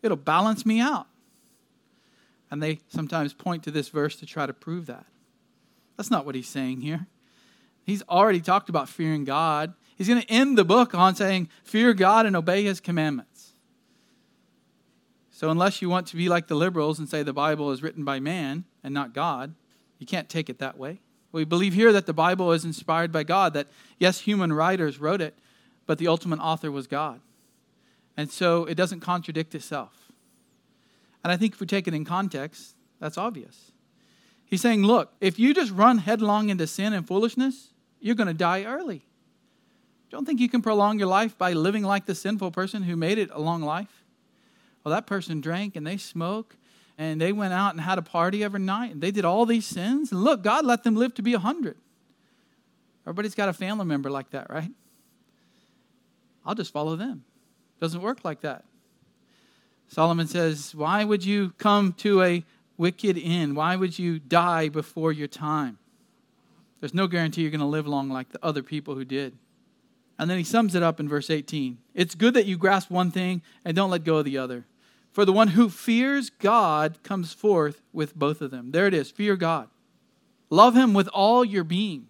It'll 0.01 0.17
balance 0.17 0.65
me 0.65 0.79
out. 0.79 1.07
And 2.55 2.63
they 2.63 2.79
sometimes 2.87 3.33
point 3.33 3.63
to 3.63 3.71
this 3.71 3.89
verse 3.89 4.15
to 4.15 4.25
try 4.25 4.45
to 4.45 4.53
prove 4.53 4.85
that. 4.85 5.05
That's 5.97 6.09
not 6.09 6.25
what 6.25 6.35
he's 6.35 6.47
saying 6.47 6.79
here. 6.79 7.05
He's 7.83 8.01
already 8.03 8.39
talked 8.39 8.69
about 8.69 8.87
fearing 8.87 9.25
God. 9.25 9.73
He's 9.97 10.07
going 10.07 10.21
to 10.21 10.31
end 10.31 10.57
the 10.57 10.63
book 10.63 10.95
on 10.95 11.15
saying, 11.15 11.49
Fear 11.65 11.93
God 11.95 12.25
and 12.25 12.33
obey 12.33 12.63
his 12.63 12.79
commandments. 12.79 13.51
So, 15.31 15.49
unless 15.49 15.81
you 15.81 15.89
want 15.89 16.07
to 16.07 16.15
be 16.15 16.29
like 16.29 16.47
the 16.47 16.55
liberals 16.55 16.97
and 16.97 17.09
say 17.09 17.23
the 17.23 17.33
Bible 17.33 17.71
is 17.71 17.83
written 17.83 18.05
by 18.05 18.21
man 18.21 18.63
and 18.85 18.93
not 18.93 19.13
God, 19.13 19.53
you 19.99 20.05
can't 20.05 20.29
take 20.29 20.49
it 20.49 20.59
that 20.59 20.77
way. 20.77 21.01
We 21.33 21.43
believe 21.43 21.73
here 21.73 21.91
that 21.91 22.05
the 22.05 22.13
Bible 22.13 22.53
is 22.53 22.63
inspired 22.63 23.11
by 23.11 23.23
God, 23.23 23.53
that 23.55 23.67
yes, 23.99 24.21
human 24.21 24.53
writers 24.53 24.97
wrote 24.97 25.19
it, 25.19 25.37
but 25.85 25.97
the 25.97 26.07
ultimate 26.07 26.39
author 26.39 26.71
was 26.71 26.87
God. 26.87 27.19
And 28.15 28.31
so 28.31 28.63
it 28.63 28.75
doesn't 28.75 29.01
contradict 29.01 29.53
itself. 29.55 30.04
And 31.25 31.31
I 31.31 31.37
think 31.37 31.53
if 31.53 31.59
we 31.59 31.65
take 31.65 31.87
it 31.87 31.95
in 31.95 32.05
context, 32.05 32.75
that's 32.99 33.17
obvious. 33.17 33.71
He's 34.45 34.61
saying, 34.61 34.83
look, 34.83 35.11
if 35.19 35.39
you 35.39 35.55
just 35.55 35.71
run 35.71 35.97
headlong 35.97 36.49
into 36.49 36.67
sin 36.67 36.93
and 36.93 37.07
foolishness, 37.07 37.71
you're 37.99 38.13
going 38.13 38.27
to 38.27 38.33
die 38.35 38.63
early. 38.63 39.07
Don't 40.11 40.23
think 40.27 40.39
you 40.39 40.47
can 40.47 40.61
prolong 40.61 40.99
your 40.99 41.07
life 41.07 41.35
by 41.35 41.53
living 41.53 41.81
like 41.81 42.05
the 42.05 42.13
sinful 42.13 42.51
person 42.51 42.83
who 42.83 42.95
made 42.95 43.17
it 43.17 43.31
a 43.33 43.41
long 43.41 43.63
life. 43.63 44.03
Well, 44.83 44.93
that 44.93 45.07
person 45.07 45.41
drank 45.41 45.75
and 45.75 45.87
they 45.87 45.97
smoked 45.97 46.57
and 46.95 47.19
they 47.19 47.31
went 47.31 47.53
out 47.53 47.71
and 47.71 47.81
had 47.81 47.97
a 47.97 48.03
party 48.03 48.43
every 48.43 48.59
night 48.59 48.91
and 48.91 49.01
they 49.01 49.09
did 49.09 49.25
all 49.25 49.47
these 49.47 49.65
sins. 49.65 50.11
And 50.11 50.23
look, 50.23 50.43
God 50.43 50.63
let 50.63 50.83
them 50.83 50.95
live 50.95 51.15
to 51.15 51.23
be 51.23 51.33
a 51.33 51.37
100. 51.37 51.75
Everybody's 53.01 53.33
got 53.33 53.49
a 53.49 53.53
family 53.53 53.85
member 53.85 54.11
like 54.11 54.29
that, 54.29 54.51
right? 54.51 54.69
I'll 56.45 56.53
just 56.53 56.71
follow 56.71 56.95
them. 56.95 57.23
Doesn't 57.79 58.03
work 58.03 58.23
like 58.23 58.41
that. 58.41 58.65
Solomon 59.87 60.27
says, 60.27 60.73
Why 60.75 61.03
would 61.03 61.25
you 61.25 61.53
come 61.57 61.93
to 61.93 62.21
a 62.21 62.43
wicked 62.77 63.17
end? 63.21 63.55
Why 63.55 63.75
would 63.75 63.97
you 63.97 64.19
die 64.19 64.69
before 64.69 65.11
your 65.11 65.27
time? 65.27 65.77
There's 66.79 66.93
no 66.93 67.07
guarantee 67.07 67.41
you're 67.41 67.51
going 67.51 67.59
to 67.61 67.65
live 67.65 67.87
long 67.87 68.09
like 68.09 68.29
the 68.29 68.43
other 68.43 68.61
people 68.61 68.95
who 68.95 69.05
did. 69.05 69.37
And 70.17 70.29
then 70.29 70.37
he 70.37 70.43
sums 70.43 70.75
it 70.75 70.83
up 70.83 70.99
in 70.99 71.09
verse 71.09 71.29
18. 71.29 71.77
It's 71.93 72.15
good 72.15 72.33
that 72.35 72.45
you 72.45 72.57
grasp 72.57 72.89
one 72.89 73.11
thing 73.11 73.41
and 73.63 73.75
don't 73.75 73.89
let 73.89 74.03
go 74.03 74.17
of 74.17 74.25
the 74.25 74.37
other. 74.37 74.65
For 75.11 75.25
the 75.25 75.33
one 75.33 75.49
who 75.49 75.69
fears 75.69 76.29
God 76.29 77.01
comes 77.03 77.33
forth 77.33 77.81
with 77.93 78.15
both 78.15 78.41
of 78.41 78.51
them. 78.51 78.71
There 78.71 78.87
it 78.87 78.93
is 78.93 79.11
fear 79.11 79.35
God. 79.35 79.69
Love 80.49 80.75
him 80.75 80.93
with 80.93 81.07
all 81.09 81.43
your 81.43 81.63
being. 81.63 82.07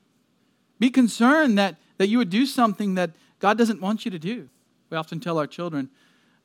Be 0.80 0.90
concerned 0.90 1.58
that, 1.58 1.78
that 1.98 2.08
you 2.08 2.18
would 2.18 2.30
do 2.30 2.46
something 2.46 2.96
that 2.96 3.12
God 3.40 3.58
doesn't 3.58 3.82
want 3.82 4.06
you 4.06 4.12
to 4.12 4.20
do. 4.20 4.50
We 4.90 4.98
often 4.98 5.20
tell 5.20 5.38
our 5.38 5.48
children 5.48 5.90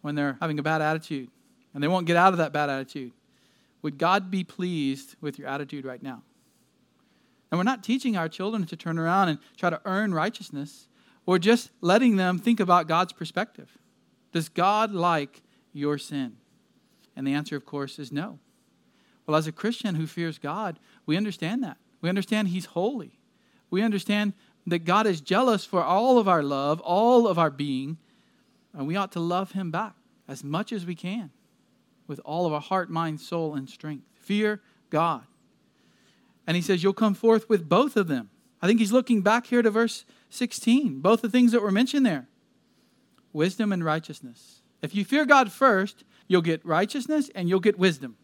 when 0.02 0.14
they're 0.14 0.36
having 0.40 0.58
a 0.58 0.62
bad 0.62 0.82
attitude 0.82 1.28
and 1.74 1.82
they 1.82 1.88
won't 1.88 2.06
get 2.06 2.16
out 2.16 2.32
of 2.32 2.38
that 2.38 2.52
bad 2.52 2.70
attitude 2.70 3.12
would 3.82 3.98
God 3.98 4.30
be 4.30 4.44
pleased 4.44 5.16
with 5.20 5.38
your 5.38 5.48
attitude 5.48 5.84
right 5.84 6.02
now? 6.02 6.22
And 7.50 7.58
we're 7.58 7.64
not 7.64 7.82
teaching 7.82 8.16
our 8.16 8.28
children 8.28 8.64
to 8.66 8.76
turn 8.76 8.98
around 8.98 9.28
and 9.28 9.38
try 9.56 9.70
to 9.70 9.80
earn 9.84 10.14
righteousness. 10.14 10.88
We're 11.26 11.38
just 11.38 11.70
letting 11.80 12.16
them 12.16 12.38
think 12.38 12.60
about 12.60 12.88
God's 12.88 13.12
perspective. 13.12 13.78
Does 14.32 14.48
God 14.48 14.92
like 14.92 15.42
your 15.72 15.98
sin? 15.98 16.36
And 17.16 17.26
the 17.26 17.34
answer, 17.34 17.56
of 17.56 17.66
course, 17.66 17.98
is 17.98 18.12
no. 18.12 18.38
Well, 19.26 19.36
as 19.36 19.46
a 19.46 19.52
Christian 19.52 19.96
who 19.96 20.06
fears 20.06 20.38
God, 20.38 20.78
we 21.06 21.16
understand 21.16 21.62
that. 21.64 21.76
We 22.00 22.08
understand 22.08 22.48
He's 22.48 22.66
holy. 22.66 23.18
We 23.68 23.82
understand 23.82 24.32
that 24.66 24.84
God 24.84 25.06
is 25.06 25.20
jealous 25.20 25.64
for 25.64 25.82
all 25.82 26.18
of 26.18 26.28
our 26.28 26.42
love, 26.42 26.80
all 26.80 27.26
of 27.26 27.38
our 27.38 27.50
being, 27.50 27.98
and 28.72 28.86
we 28.86 28.96
ought 28.96 29.12
to 29.12 29.20
love 29.20 29.52
Him 29.52 29.70
back 29.70 29.94
as 30.28 30.44
much 30.44 30.72
as 30.72 30.86
we 30.86 30.94
can 30.94 31.30
with 32.06 32.20
all 32.24 32.46
of 32.46 32.52
our 32.52 32.60
heart, 32.60 32.90
mind, 32.90 33.20
soul, 33.20 33.54
and 33.54 33.68
strength. 33.68 34.04
Fear 34.14 34.60
God. 34.90 35.22
And 36.46 36.56
he 36.56 36.62
says, 36.62 36.82
You'll 36.82 36.92
come 36.92 37.14
forth 37.14 37.48
with 37.48 37.68
both 37.68 37.96
of 37.96 38.08
them. 38.08 38.30
I 38.60 38.66
think 38.66 38.80
he's 38.80 38.92
looking 38.92 39.22
back 39.22 39.46
here 39.46 39.62
to 39.62 39.70
verse 39.70 40.04
16, 40.30 41.00
both 41.00 41.22
the 41.22 41.28
things 41.28 41.52
that 41.52 41.62
were 41.62 41.70
mentioned 41.70 42.04
there 42.04 42.28
wisdom 43.32 43.72
and 43.72 43.84
righteousness. 43.84 44.60
If 44.82 44.94
you 44.94 45.04
fear 45.04 45.24
God 45.24 45.52
first, 45.52 46.02
you'll 46.26 46.42
get 46.42 46.64
righteousness 46.64 47.30
and 47.34 47.48
you'll 47.48 47.60
get 47.60 47.78
wisdom. 47.78 48.16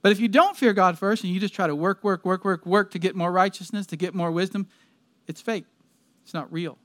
But 0.00 0.12
if 0.12 0.20
you 0.20 0.28
don't 0.28 0.56
fear 0.56 0.72
God 0.72 0.98
first 0.98 1.24
and 1.24 1.32
you 1.32 1.40
just 1.40 1.52
try 1.52 1.66
to 1.66 1.74
work, 1.74 2.02
work, 2.02 2.24
work, 2.24 2.44
work, 2.44 2.64
work 2.64 2.90
to 2.92 2.98
get 2.98 3.16
more 3.16 3.30
righteousness, 3.30 3.86
to 3.88 3.96
get 3.96 4.14
more 4.14 4.30
wisdom, 4.30 4.68
it's 5.26 5.40
fake. 5.40 5.66
It's 6.24 6.32
not 6.32 6.50
real. 6.52 6.78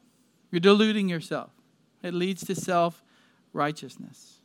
You're 0.51 0.59
deluding 0.59 1.07
yourself. 1.07 1.51
It 2.03 2.13
leads 2.13 2.45
to 2.45 2.55
self 2.55 3.03
righteousness. 3.53 4.39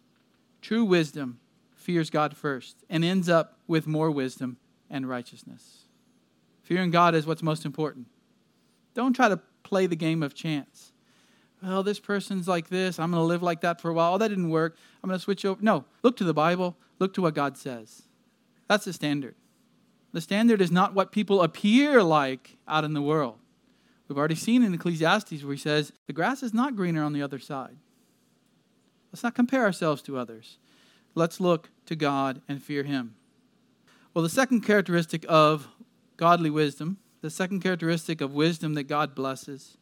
True 0.61 0.85
wisdom 0.85 1.41
fears 1.75 2.11
God 2.11 2.37
first 2.37 2.85
and 2.91 3.05
ends 3.05 3.29
up 3.29 3.59
with 3.67 3.87
more 3.87 4.11
wisdom 4.11 4.57
and 4.91 5.09
righteousness. 5.09 5.85
Fearing 6.63 6.91
God 6.91 7.15
is 7.15 7.27
what's 7.27 7.43
most 7.43 7.65
important. 7.65 8.07
Don't 8.95 9.15
try 9.15 9.29
to 9.29 9.41
play 9.63 9.87
the 9.87 9.97
game 9.97 10.23
of 10.23 10.35
chance. 10.35 10.93
Well, 11.63 11.83
this 11.83 12.01
person's 12.01 12.49
like 12.49 12.69
this. 12.69 12.99
I'm 12.99 13.11
going 13.11 13.21
to 13.21 13.27
live 13.27 13.43
like 13.43 13.61
that 13.61 13.81
for 13.81 13.91
a 13.91 13.95
while. 13.95 14.15
Oh, 14.15 14.19
that 14.19 14.29
didn't 14.29 14.51
work. 14.51 14.77
I'm 15.03 15.09
going 15.09 15.19
to 15.19 15.23
switch 15.23 15.45
over. 15.45 15.61
No, 15.63 15.85
look 16.03 16.17
to 16.19 16.25
the 16.25 16.35
Bible. 16.35 16.77
Look 16.99 17.15
to 17.15 17.23
what 17.23 17.35
God 17.35 17.57
says. 17.57 18.03
That's 18.69 18.85
the 18.85 18.93
standard. 18.93 19.35
The 20.13 20.21
standard 20.21 20.61
is 20.61 20.71
not 20.71 20.95
what 20.95 21.13
people 21.13 21.43
appear 21.43 22.03
like 22.03 22.57
out 22.67 22.85
in 22.85 22.95
the 22.95 23.03
world. 23.03 23.39
We've 24.09 24.19
already 24.19 24.35
seen 24.37 24.63
in 24.63 24.73
Ecclesiastes 24.73 25.43
where 25.43 25.55
he 25.55 25.61
says, 25.61 25.93
the 26.07 26.13
grass 26.13 26.43
is 26.43 26.55
not 26.55 26.77
greener 26.77 27.03
on 27.03 27.13
the 27.13 27.23
other 27.23 27.39
side. 27.39 27.77
Let's 29.13 29.23
not 29.23 29.35
compare 29.35 29.65
ourselves 29.65 30.03
to 30.03 30.19
others. 30.19 30.59
Let's 31.15 31.41
look 31.41 31.71
to 31.87 31.97
God 31.97 32.43
and 32.49 32.63
fear 32.63 32.83
Him. 32.83 33.15
Well, 34.13 34.23
the 34.23 34.29
second 34.29 34.61
characteristic 34.61 35.25
of 35.29 35.69
godly 36.17 36.51
wisdom, 36.51 36.99
the 37.23 37.31
second 37.31 37.61
characteristic 37.61 38.21
of 38.21 38.35
wisdom 38.35 38.75
that 38.75 38.85
God 38.85 39.15
blesses, 39.15 39.79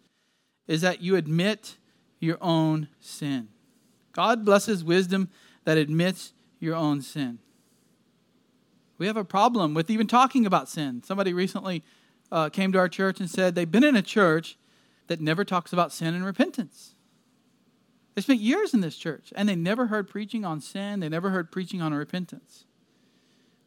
is 0.68 0.80
that 0.82 1.02
you 1.02 1.16
admit 1.16 1.76
your 2.20 2.38
own 2.40 2.88
sin. 3.00 3.48
God 4.12 4.44
blesses 4.44 4.84
wisdom 4.84 5.28
that 5.64 5.76
admits 5.76 6.32
your 6.60 6.76
own 6.76 7.02
sin. 7.02 7.40
We 8.96 9.06
have 9.08 9.16
a 9.16 9.24
problem 9.24 9.74
with 9.74 9.90
even 9.90 10.06
talking 10.06 10.46
about 10.46 10.68
sin. 10.68 11.02
Somebody 11.04 11.32
recently 11.32 11.82
uh, 12.35 12.49
came 12.49 12.73
to 12.73 12.79
our 12.79 12.88
church 12.88 13.20
and 13.20 13.31
said 13.31 13.55
they've 13.55 13.70
been 13.70 13.85
in 13.85 13.94
a 13.94 14.03
church 14.03 14.59
that 15.07 15.20
never 15.20 15.44
talks 15.44 15.73
about 15.73 15.92
sin 15.92 16.14
and 16.14 16.27
repentance. 16.27 16.97
They 18.14 18.23
spent 18.23 18.40
years 18.40 18.75
in 18.75 18.81
this 18.81 18.97
church 18.97 19.33
and 19.37 19.49
they 19.49 19.55
never 19.55 19.87
heard 19.87 20.09
preaching 20.09 20.44
on 20.44 20.61
sin, 20.61 20.99
they 20.99 21.09
never 21.09 21.31
heard 21.31 21.53
preaching 21.53 21.81
on 21.81 21.94
repentance. 21.94 22.64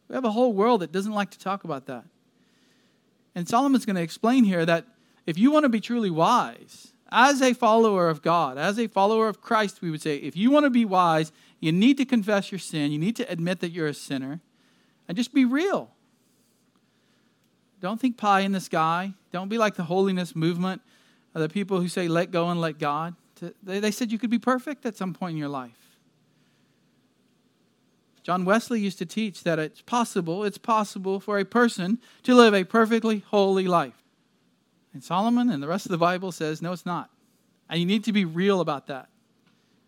We 0.08 0.14
have 0.14 0.24
a 0.26 0.32
whole 0.32 0.52
world 0.52 0.82
that 0.82 0.92
doesn't 0.92 1.12
like 1.12 1.30
to 1.30 1.38
talk 1.38 1.64
about 1.64 1.86
that. 1.86 2.04
And 3.34 3.48
Solomon's 3.48 3.86
going 3.86 3.96
to 3.96 4.02
explain 4.02 4.44
here 4.44 4.66
that 4.66 4.84
if 5.26 5.38
you 5.38 5.50
want 5.50 5.64
to 5.64 5.70
be 5.70 5.80
truly 5.80 6.10
wise, 6.10 6.92
as 7.10 7.40
a 7.40 7.54
follower 7.54 8.10
of 8.10 8.20
God, 8.20 8.58
as 8.58 8.78
a 8.78 8.86
follower 8.86 9.28
of 9.28 9.40
Christ, 9.40 9.80
we 9.80 9.90
would 9.90 10.02
say, 10.02 10.16
if 10.16 10.36
you 10.36 10.50
want 10.50 10.64
to 10.64 10.70
be 10.70 10.84
wise, 10.84 11.32
you 11.58 11.72
need 11.72 11.96
to 11.96 12.04
confess 12.04 12.52
your 12.52 12.58
sin. 12.58 12.92
You 12.92 12.98
need 12.98 13.16
to 13.16 13.30
admit 13.30 13.60
that 13.60 13.70
you're 13.70 13.86
a 13.86 13.94
sinner 13.94 14.40
and 15.06 15.16
just 15.16 15.32
be 15.32 15.46
real. 15.46 15.90
Don't 17.80 18.00
think 18.00 18.16
pie 18.16 18.40
in 18.40 18.52
the 18.52 18.60
sky. 18.60 19.12
Don't 19.32 19.48
be 19.48 19.58
like 19.58 19.76
the 19.76 19.84
holiness 19.84 20.34
movement, 20.34 20.82
the 21.34 21.48
people 21.48 21.80
who 21.80 21.88
say, 21.88 22.08
let 22.08 22.30
go 22.30 22.48
and 22.48 22.60
let 22.60 22.78
God. 22.78 23.14
They 23.62 23.90
said 23.92 24.10
you 24.10 24.18
could 24.18 24.30
be 24.30 24.38
perfect 24.38 24.84
at 24.84 24.96
some 24.96 25.14
point 25.14 25.32
in 25.32 25.36
your 25.38 25.48
life. 25.48 25.70
John 28.24 28.44
Wesley 28.44 28.80
used 28.80 28.98
to 28.98 29.06
teach 29.06 29.44
that 29.44 29.58
it's 29.58 29.80
possible, 29.80 30.44
it's 30.44 30.58
possible 30.58 31.20
for 31.20 31.38
a 31.38 31.44
person 31.44 31.98
to 32.24 32.34
live 32.34 32.52
a 32.52 32.64
perfectly 32.64 33.24
holy 33.28 33.66
life. 33.66 34.02
And 34.92 35.02
Solomon 35.02 35.48
and 35.48 35.62
the 35.62 35.68
rest 35.68 35.86
of 35.86 35.92
the 35.92 35.98
Bible 35.98 36.32
says, 36.32 36.60
no, 36.60 36.72
it's 36.72 36.84
not. 36.84 37.10
And 37.70 37.78
you 37.78 37.86
need 37.86 38.04
to 38.04 38.12
be 38.12 38.24
real 38.24 38.60
about 38.60 38.86
that. 38.88 39.08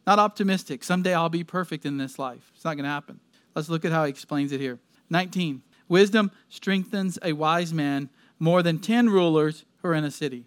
Not 0.06 0.18
optimistic. 0.18 0.84
Someday 0.84 1.12
I'll 1.12 1.28
be 1.28 1.44
perfect 1.44 1.84
in 1.84 1.98
this 1.98 2.18
life. 2.18 2.50
It's 2.54 2.64
not 2.64 2.76
going 2.76 2.84
to 2.84 2.90
happen. 2.90 3.20
Let's 3.54 3.68
look 3.68 3.84
at 3.84 3.92
how 3.92 4.04
he 4.04 4.10
explains 4.10 4.52
it 4.52 4.60
here. 4.60 4.78
19. 5.10 5.62
Wisdom 5.90 6.30
strengthens 6.48 7.18
a 7.20 7.32
wise 7.32 7.74
man 7.74 8.08
more 8.38 8.62
than 8.62 8.78
10 8.78 9.10
rulers 9.10 9.64
who 9.82 9.88
are 9.88 9.94
in 9.94 10.04
a 10.04 10.10
city. 10.10 10.46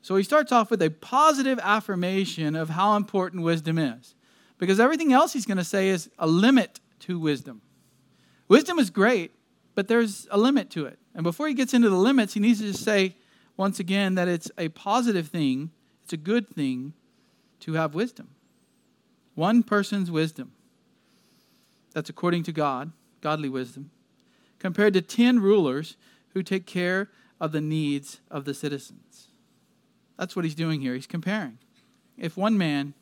So 0.00 0.14
he 0.14 0.22
starts 0.22 0.52
off 0.52 0.70
with 0.70 0.80
a 0.80 0.90
positive 0.90 1.58
affirmation 1.60 2.54
of 2.54 2.70
how 2.70 2.94
important 2.94 3.42
wisdom 3.42 3.78
is. 3.78 4.14
Because 4.58 4.78
everything 4.78 5.12
else 5.12 5.32
he's 5.32 5.44
going 5.44 5.58
to 5.58 5.64
say 5.64 5.88
is 5.88 6.08
a 6.20 6.26
limit 6.28 6.78
to 7.00 7.18
wisdom. 7.18 7.62
Wisdom 8.46 8.78
is 8.78 8.90
great, 8.90 9.32
but 9.74 9.88
there's 9.88 10.28
a 10.30 10.38
limit 10.38 10.70
to 10.70 10.86
it. 10.86 11.00
And 11.16 11.24
before 11.24 11.48
he 11.48 11.54
gets 11.54 11.74
into 11.74 11.90
the 11.90 11.96
limits, 11.96 12.34
he 12.34 12.40
needs 12.40 12.60
to 12.60 12.70
just 12.70 12.84
say 12.84 13.16
once 13.56 13.80
again 13.80 14.14
that 14.14 14.28
it's 14.28 14.52
a 14.56 14.68
positive 14.68 15.26
thing, 15.26 15.72
it's 16.04 16.12
a 16.12 16.16
good 16.16 16.48
thing 16.48 16.92
to 17.58 17.72
have 17.72 17.92
wisdom. 17.92 18.28
One 19.34 19.64
person's 19.64 20.12
wisdom, 20.12 20.52
that's 21.92 22.08
according 22.08 22.44
to 22.44 22.52
God, 22.52 22.92
godly 23.20 23.48
wisdom, 23.48 23.90
compared 24.60 24.94
to 24.94 25.02
10 25.02 25.40
rulers 25.40 25.96
who 26.34 26.44
take 26.44 26.66
care 26.66 27.10
of 27.40 27.50
the 27.50 27.60
needs 27.60 28.20
of 28.30 28.44
the 28.44 28.54
citizens. 28.54 29.28
That's 30.16 30.36
what 30.36 30.44
he's 30.44 30.54
doing 30.54 30.80
here. 30.80 30.94
He's 30.94 31.08
comparing. 31.08 31.58
If 32.16 32.36
one 32.36 32.56
man 32.56 32.94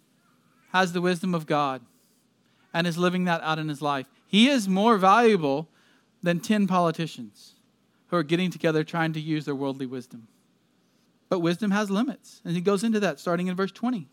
has 0.73 0.93
the 0.93 1.03
wisdom 1.03 1.35
of 1.35 1.45
God, 1.45 1.83
and 2.73 2.87
is 2.87 2.99
living 2.99 3.25
that 3.25 3.43
out 3.43 3.59
in 3.59 3.69
his 3.69 3.83
life. 3.83 4.07
He 4.27 4.49
is 4.49 4.69
more 4.69 4.99
valuable 4.99 5.69
than 6.23 6.41
10 6.41 6.67
politicians 6.67 7.55
who 8.09 8.17
are 8.17 8.23
getting 8.23 8.51
together 8.51 8.85
trying 8.85 9.13
to 9.15 9.21
use 9.21 9.45
their 9.45 9.55
worldly 9.55 9.87
wisdom. 9.87 10.29
But 11.29 11.41
wisdom 11.41 11.71
has 11.71 11.91
limits. 11.91 12.41
And 12.45 12.55
he 12.55 12.61
goes 12.61 12.83
into 12.85 13.01
that 13.01 13.21
starting 13.21 13.49
in 13.49 13.57
verse 13.57 13.73
20. 13.73 14.09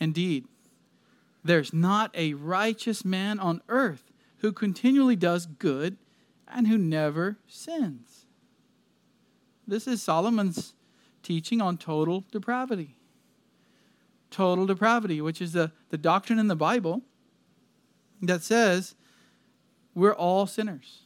Indeed, 0.00 0.46
there's 1.42 1.72
not 1.72 2.10
a 2.14 2.34
righteous 2.34 3.04
man 3.04 3.38
on 3.38 3.62
earth 3.68 4.12
who 4.38 4.52
continually 4.52 5.16
does 5.16 5.46
good 5.46 5.96
and 6.54 6.68
who 6.68 6.78
never 6.78 7.36
sins. 7.48 8.26
This 9.66 9.86
is 9.88 10.02
Solomon's 10.02 10.74
teaching 11.22 11.60
on 11.60 11.76
total 11.76 12.24
depravity. 12.30 12.94
Total 14.30 14.64
depravity, 14.64 15.20
which 15.20 15.42
is 15.42 15.52
the, 15.52 15.72
the 15.90 15.98
doctrine 15.98 16.38
in 16.38 16.48
the 16.48 16.56
Bible 16.56 17.02
that 18.22 18.42
says 18.42 18.94
we're 19.94 20.14
all 20.14 20.46
sinners. 20.46 21.00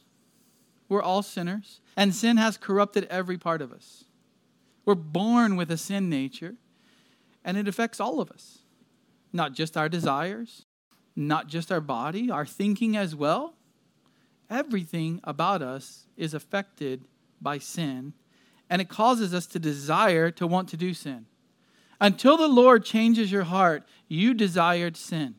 We're 0.87 1.03
all 1.03 1.21
sinners, 1.21 1.81
and 1.95 2.15
sin 2.15 2.37
has 2.37 2.57
corrupted 2.57 3.05
every 3.11 3.37
part 3.37 3.61
of 3.61 3.71
us. 3.71 4.05
We're 4.85 4.95
born 4.95 5.55
with 5.55 5.69
a 5.69 5.77
sin 5.77 6.09
nature, 6.09 6.55
and 7.45 7.57
it 7.57 7.67
affects 7.67 7.99
all 7.99 8.19
of 8.19 8.31
us, 8.31 8.59
not 9.31 9.53
just 9.53 9.77
our 9.77 9.87
desires, 9.87 10.65
not 11.15 11.47
just 11.47 11.71
our 11.71 11.81
body, 11.81 12.31
our 12.31 12.45
thinking 12.45 12.97
as 12.97 13.15
well. 13.15 13.53
Everything 14.49 15.19
about 15.23 15.61
us 15.61 16.07
is 16.17 16.33
affected 16.33 17.05
by 17.41 17.57
sin, 17.57 18.13
and 18.69 18.81
it 18.81 18.89
causes 18.89 19.33
us 19.33 19.45
to 19.47 19.59
desire 19.59 20.31
to 20.31 20.47
want 20.47 20.69
to 20.69 20.77
do 20.77 20.93
sin. 20.93 21.25
Until 22.01 22.37
the 22.37 22.47
Lord 22.47 22.85
changes 22.85 23.31
your 23.31 23.43
heart, 23.43 23.83
you 24.07 24.33
desired 24.33 24.95
sin. 24.95 25.35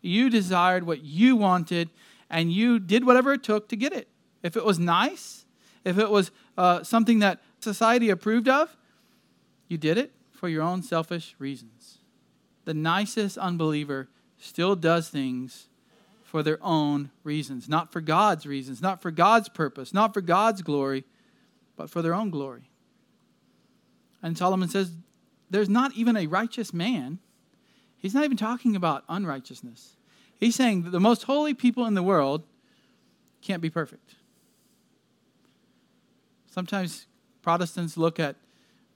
You 0.00 0.30
desired 0.30 0.86
what 0.86 1.02
you 1.02 1.36
wanted, 1.36 1.90
and 2.30 2.52
you 2.52 2.78
did 2.78 3.04
whatever 3.04 3.32
it 3.32 3.42
took 3.42 3.68
to 3.68 3.76
get 3.76 3.92
it. 3.92 4.08
If 4.42 4.56
it 4.56 4.64
was 4.64 4.78
nice, 4.78 5.44
if 5.84 5.98
it 5.98 6.10
was 6.10 6.30
uh, 6.56 6.82
something 6.82 7.18
that 7.18 7.40
society 7.60 8.08
approved 8.10 8.48
of, 8.48 8.76
you 9.68 9.76
did 9.76 9.98
it 9.98 10.12
for 10.32 10.48
your 10.48 10.62
own 10.62 10.82
selfish 10.82 11.34
reasons. 11.38 11.98
The 12.64 12.74
nicest 12.74 13.36
unbeliever 13.36 14.08
still 14.38 14.76
does 14.76 15.08
things 15.08 15.68
for 16.30 16.42
their 16.42 16.58
own 16.62 17.10
reasons, 17.24 17.68
not 17.68 17.92
for 17.92 18.00
God's 18.00 18.46
reasons, 18.46 18.80
not 18.80 19.02
for 19.02 19.10
God's 19.10 19.48
purpose, 19.48 19.92
not 19.92 20.14
for 20.14 20.20
God's 20.20 20.62
glory, 20.62 21.04
but 21.76 21.90
for 21.90 22.02
their 22.02 22.14
own 22.14 22.30
glory. 22.30 22.70
And 24.22 24.38
Solomon 24.38 24.68
says, 24.68 24.92
There's 25.50 25.68
not 25.68 25.92
even 25.94 26.16
a 26.16 26.26
righteous 26.26 26.72
man 26.72 27.18
He's 28.00 28.14
not 28.14 28.24
even 28.24 28.36
talking 28.36 28.74
about 28.74 29.04
unrighteousness. 29.08 29.96
He's 30.38 30.54
saying 30.54 30.84
that 30.84 30.90
the 30.90 31.00
most 31.00 31.24
holy 31.24 31.52
people 31.52 31.84
in 31.84 31.94
the 31.94 32.02
world 32.02 32.44
can't 33.42 33.60
be 33.60 33.68
perfect. 33.68 34.14
Sometimes 36.50 37.06
Protestants 37.42 37.98
look 37.98 38.18
at, 38.18 38.36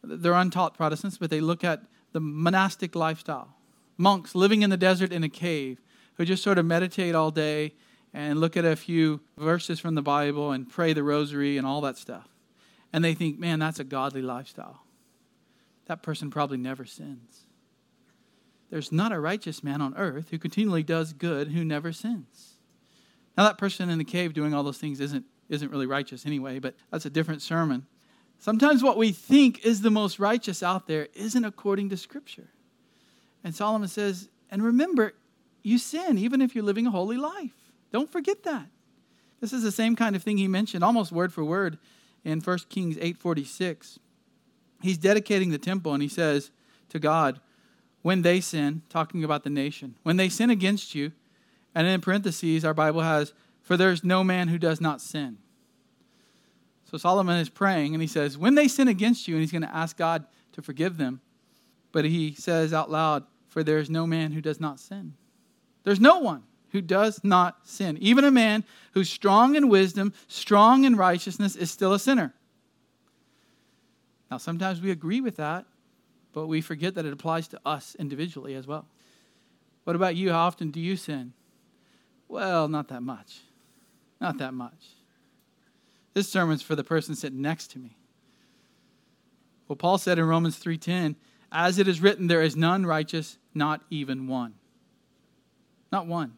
they're 0.03 0.33
untaught 0.33 0.75
Protestants, 0.75 1.19
but 1.19 1.29
they 1.29 1.43
look 1.43 1.63
at 1.63 1.83
the 2.13 2.21
monastic 2.21 2.97
lifestyle. 2.97 3.55
Monks 3.99 4.35
living 4.35 4.63
in 4.63 4.71
the 4.71 4.77
desert 4.77 5.13
in 5.13 5.23
a 5.23 5.29
cave 5.29 5.81
who 6.15 6.25
just 6.25 6.43
sort 6.43 6.59
of 6.59 6.67
meditate 6.67 7.15
all 7.15 7.31
day 7.31 7.75
and 8.13 8.41
look 8.41 8.57
at 8.57 8.65
a 8.65 8.77
few 8.77 9.21
verses 9.37 9.81
from 9.81 9.95
the 9.95 10.03
Bible 10.03 10.53
and 10.53 10.71
pray 10.71 10.93
the 10.93 11.03
rosary 11.03 11.59
and 11.59 11.67
all 11.67 11.81
that 11.81 11.99
stuff. 11.99 12.29
And 12.93 13.05
they 13.05 13.15
think, 13.15 13.39
man, 13.39 13.59
that's 13.59 13.81
a 13.81 13.85
godly 13.85 14.23
lifestyle. 14.23 14.83
That 15.87 16.03
person 16.03 16.31
probably 16.31 16.59
never 16.59 16.85
sins. 16.85 17.47
There's 18.71 18.93
not 18.93 19.13
a 19.13 19.21
righteous 19.21 19.63
man 19.63 19.81
on 19.81 19.97
earth 19.97 20.31
who 20.31 20.39
continually 20.39 20.83
does 20.83 21.13
good, 21.13 21.49
who 21.49 21.65
never 21.65 21.93
sins. 21.93 22.55
Now, 23.37 23.45
that 23.45 23.59
person 23.59 23.91
in 23.91 23.99
the 23.99 24.05
cave 24.05 24.33
doing 24.33 24.55
all 24.55 24.63
those 24.63 24.79
things 24.79 25.01
isn't, 25.01 25.25
isn't 25.49 25.71
really 25.71 25.87
righteous 25.87 26.25
anyway, 26.25 26.61
but 26.61 26.75
that's 26.91 27.05
a 27.05 27.11
different 27.11 27.43
sermon. 27.43 27.87
Sometimes 28.39 28.83
what 28.83 28.97
we 28.97 29.11
think 29.11 29.65
is 29.65 29.83
the 29.83 29.91
most 29.91 30.19
righteous 30.19 30.63
out 30.63 30.87
there 30.87 31.09
isn't 31.15 31.45
according 31.45 31.89
to 31.91 31.97
Scripture. 31.97 32.49
And 33.43 33.55
Solomon 33.55 33.89
says, 33.89 34.29
and 34.51 34.63
remember, 34.63 35.15
you 35.65 35.79
sin 35.79 36.19
even 36.19 36.41
if 36.41 36.55
you're 36.55 36.63
living 36.63 36.87
a 36.87 36.91
holy 36.93 37.17
life. 37.17 37.73
Don't 37.91 38.13
forget 38.13 38.45
that. 38.45 38.67
This 39.41 39.53
is 39.53 39.63
the 39.63 39.73
same 39.73 39.97
kind 39.97 40.15
of 40.15 40.23
thing 40.23 40.37
he 40.37 40.47
mentioned, 40.47 40.85
almost 40.85 41.11
word 41.11 41.33
for 41.33 41.45
word, 41.45 41.79
in 42.25 42.41
1 42.41 42.59
Kings 42.69 42.97
8:46. 42.97 43.99
He's 44.81 44.99
dedicating 44.99 45.51
the 45.51 45.59
temple 45.59 45.93
and 45.93 46.03
he 46.03 46.09
says 46.09 46.51
to 46.91 46.99
God, 46.99 47.41
when 48.03 48.23
they 48.23 48.41
sin, 48.41 48.83
talking 48.91 49.25
about 49.25 49.43
the 49.43 49.51
nation, 49.51 49.97
when 50.03 50.19
they 50.19 50.29
sin 50.29 50.51
against 50.51 50.95
you, 50.95 51.13
and 51.75 51.87
in 51.87 52.01
parentheses, 52.01 52.65
our 52.65 52.75
Bible 52.75 53.01
has, 53.01 53.33
for 53.63 53.77
there's 53.77 54.05
no 54.05 54.23
man 54.23 54.49
who 54.49 54.59
does 54.59 54.81
not 54.81 55.01
sin. 55.01 55.39
So 56.91 56.99
Solomon 56.99 57.39
is 57.39 57.49
praying 57.49 57.95
and 57.95 58.03
he 58.03 58.07
says, 58.07 58.37
when 58.37 58.55
they 58.55 58.69
sin 58.69 58.89
against 58.89 59.27
you, 59.27 59.35
and 59.35 59.41
he's 59.41 59.53
going 59.53 59.63
to 59.63 59.75
ask 59.75 59.97
God 59.97 60.27
to 60.53 60.63
forgive 60.63 60.99
them, 60.99 61.23
but 61.91 62.05
he 62.05 62.35
says 62.35 62.75
out 62.75 62.91
loud, 62.91 63.25
for 63.49 63.63
there 63.63 63.79
is 63.79 63.89
no 63.89 64.07
man 64.07 64.33
who 64.33 64.41
does 64.41 64.61
not 64.61 64.79
sin. 64.79 65.15
There's 65.85 66.01
no 66.01 66.19
one 66.19 66.43
who 66.71 66.81
does 66.81 67.23
not 67.23 67.69
sin. 67.69 67.97
Even 68.01 68.25
a 68.25 68.31
man 68.31 68.65
who's 68.93 69.09
strong 69.09 69.55
in 69.55 69.69
wisdom, 69.69 70.13
strong 70.27 70.85
in 70.85 70.97
righteousness, 70.97 71.55
is 71.55 71.71
still 71.71 71.93
a 71.93 71.99
sinner. 71.99 72.35
Now, 74.31 74.39
sometimes 74.39 74.81
we 74.81 74.91
agree 74.91 75.21
with 75.21 75.37
that, 75.37 75.67
but 76.33 76.49
we 76.49 76.61
forget 76.61 76.97
that 76.97 77.05
it 77.05 77.13
applies 77.13 77.47
to 77.49 77.61
us 77.65 77.95
individually 77.97 78.55
as 78.55 78.67
well. 78.67 78.87
What 79.85 79.95
about 79.95 80.17
you? 80.17 80.33
How 80.33 80.47
often 80.47 80.71
do 80.71 80.81
you 80.81 80.97
sin? 80.97 81.35
Well, 82.27 82.67
not 82.67 82.89
that 82.89 83.03
much. 83.03 83.43
Not 84.21 84.39
that 84.39 84.55
much. 84.55 84.89
This 86.15 86.29
sermon's 86.29 86.63
for 86.63 86.75
the 86.75 86.83
person 86.83 87.15
sitting 87.15 87.43
next 87.43 87.69
to 87.73 87.79
me. 87.79 87.97
Well, 89.69 89.77
Paul 89.77 89.99
said 89.99 90.19
in 90.19 90.25
Romans 90.25 90.59
3:10, 90.59 91.17
"As 91.53 91.79
it 91.79 91.87
is 91.87 92.01
written, 92.01 92.27
there 92.27 92.43
is 92.43 92.57
none 92.57 92.87
righteous, 92.87 93.39
not 93.55 93.85
even 93.91 94.27
one." 94.27 94.55
Not 95.95 96.09
one. 96.09 96.33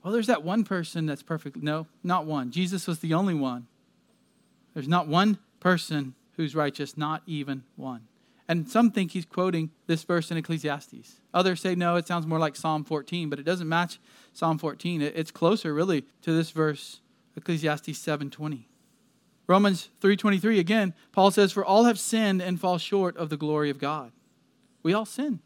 Well, 0.00 0.12
there's 0.12 0.28
that 0.28 0.44
one 0.44 0.62
person 0.62 1.06
that's 1.06 1.24
perfect. 1.24 1.56
No, 1.56 1.88
not 2.04 2.24
one. 2.24 2.52
Jesus 2.52 2.86
was 2.86 3.00
the 3.00 3.12
only 3.12 3.34
one. 3.34 3.66
There's 4.74 4.86
not 4.86 5.08
one 5.08 5.38
person 5.58 6.14
who's 6.36 6.54
righteous, 6.54 6.96
not 6.96 7.24
even 7.26 7.64
one. 7.74 8.02
And 8.46 8.68
some 8.70 8.92
think 8.92 9.10
he's 9.10 9.24
quoting 9.24 9.72
this 9.88 10.04
verse 10.04 10.30
in 10.30 10.36
Ecclesiastes. 10.36 11.20
Others 11.34 11.62
say, 11.62 11.74
no, 11.74 11.96
it 11.96 12.06
sounds 12.06 12.28
more 12.28 12.38
like 12.38 12.54
Psalm 12.54 12.84
14, 12.84 13.28
but 13.28 13.40
it 13.40 13.44
doesn't 13.44 13.68
match 13.68 13.98
Psalm 14.32 14.56
14. 14.56 15.02
It's 15.02 15.32
closer, 15.32 15.74
really, 15.74 16.04
to 16.22 16.30
this 16.30 16.52
verse 16.52 17.00
Ecclesiastes 17.36 17.98
7:20. 17.98 18.66
Romans 19.48 19.88
3:23 20.00 20.60
again, 20.60 20.94
Paul 21.10 21.32
says 21.32 21.50
for 21.50 21.64
all 21.64 21.86
have 21.86 21.98
sinned 21.98 22.40
and 22.40 22.60
fall 22.60 22.78
short 22.78 23.16
of 23.16 23.30
the 23.30 23.36
glory 23.36 23.68
of 23.68 23.80
God. 23.80 24.12
We 24.84 24.94
all 24.94 25.06
sin. 25.06 25.40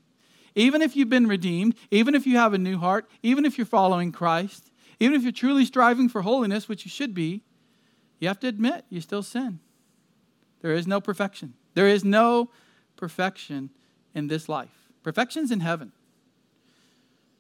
Even 0.59 0.83
if 0.83 0.97
you've 0.97 1.09
been 1.09 1.29
redeemed, 1.29 1.77
even 1.93 2.17
if 2.17 2.27
you 2.27 2.37
have 2.37 2.53
a 2.53 2.59
new 2.59 2.79
heart, 2.79 3.09
even 3.23 3.45
if 3.45 3.57
you're 3.57 3.65
following 3.65 4.11
Christ, 4.11 4.73
even 4.99 5.15
if 5.15 5.23
you're 5.23 5.31
truly 5.31 5.65
striving 5.65 6.09
for 6.09 6.23
holiness, 6.23 6.69
which 6.69 6.85
you 6.85 6.91
should 6.91 7.15
be, 7.15 7.43
you 8.19 8.27
have 8.27 8.41
to 8.41 8.49
admit 8.49 8.85
you 8.91 9.01
still 9.01 9.23
sin. 9.23 9.61
There 10.61 10.73
is 10.73 10.85
no 10.85 11.01
perfection. 11.01 11.55
There 11.75 11.87
is 11.87 12.05
no 12.05 12.51
perfection 12.97 13.71
in 14.17 14.27
this 14.27 14.49
life. 14.49 14.91
Perfection's 15.05 15.53
in 15.53 15.61
heaven. 15.61 15.93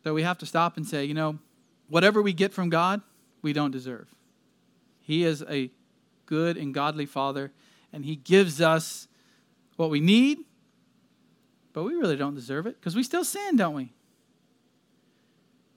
So 0.05 0.15
we 0.15 0.23
have 0.23 0.39
to 0.39 0.47
stop 0.47 0.77
and 0.77 0.87
say, 0.87 1.05
you 1.05 1.15
know, 1.15 1.41
whatever 1.89 2.23
we 2.23 2.33
get 2.33 2.53
from 2.53 2.69
God, 2.69 3.03
we 3.43 3.53
don't 3.53 3.73
deserve. 3.73 4.07
He 5.01 5.25
is 5.25 5.43
a 5.51 5.73
good 6.27 6.57
and 6.57 6.73
godly 6.73 7.07
Father, 7.07 7.51
and 7.93 8.05
He 8.05 8.15
gives 8.15 8.61
us 8.61 9.09
what 9.75 9.91
we 9.91 9.99
need, 9.99 10.39
but 11.79 11.85
we 11.85 11.95
really 11.95 12.17
don't 12.17 12.35
deserve 12.35 12.67
it 12.67 12.75
because 12.75 12.97
we 12.97 13.05
still 13.05 13.23
sin, 13.23 13.55
don't 13.55 13.73
we? 13.73 13.93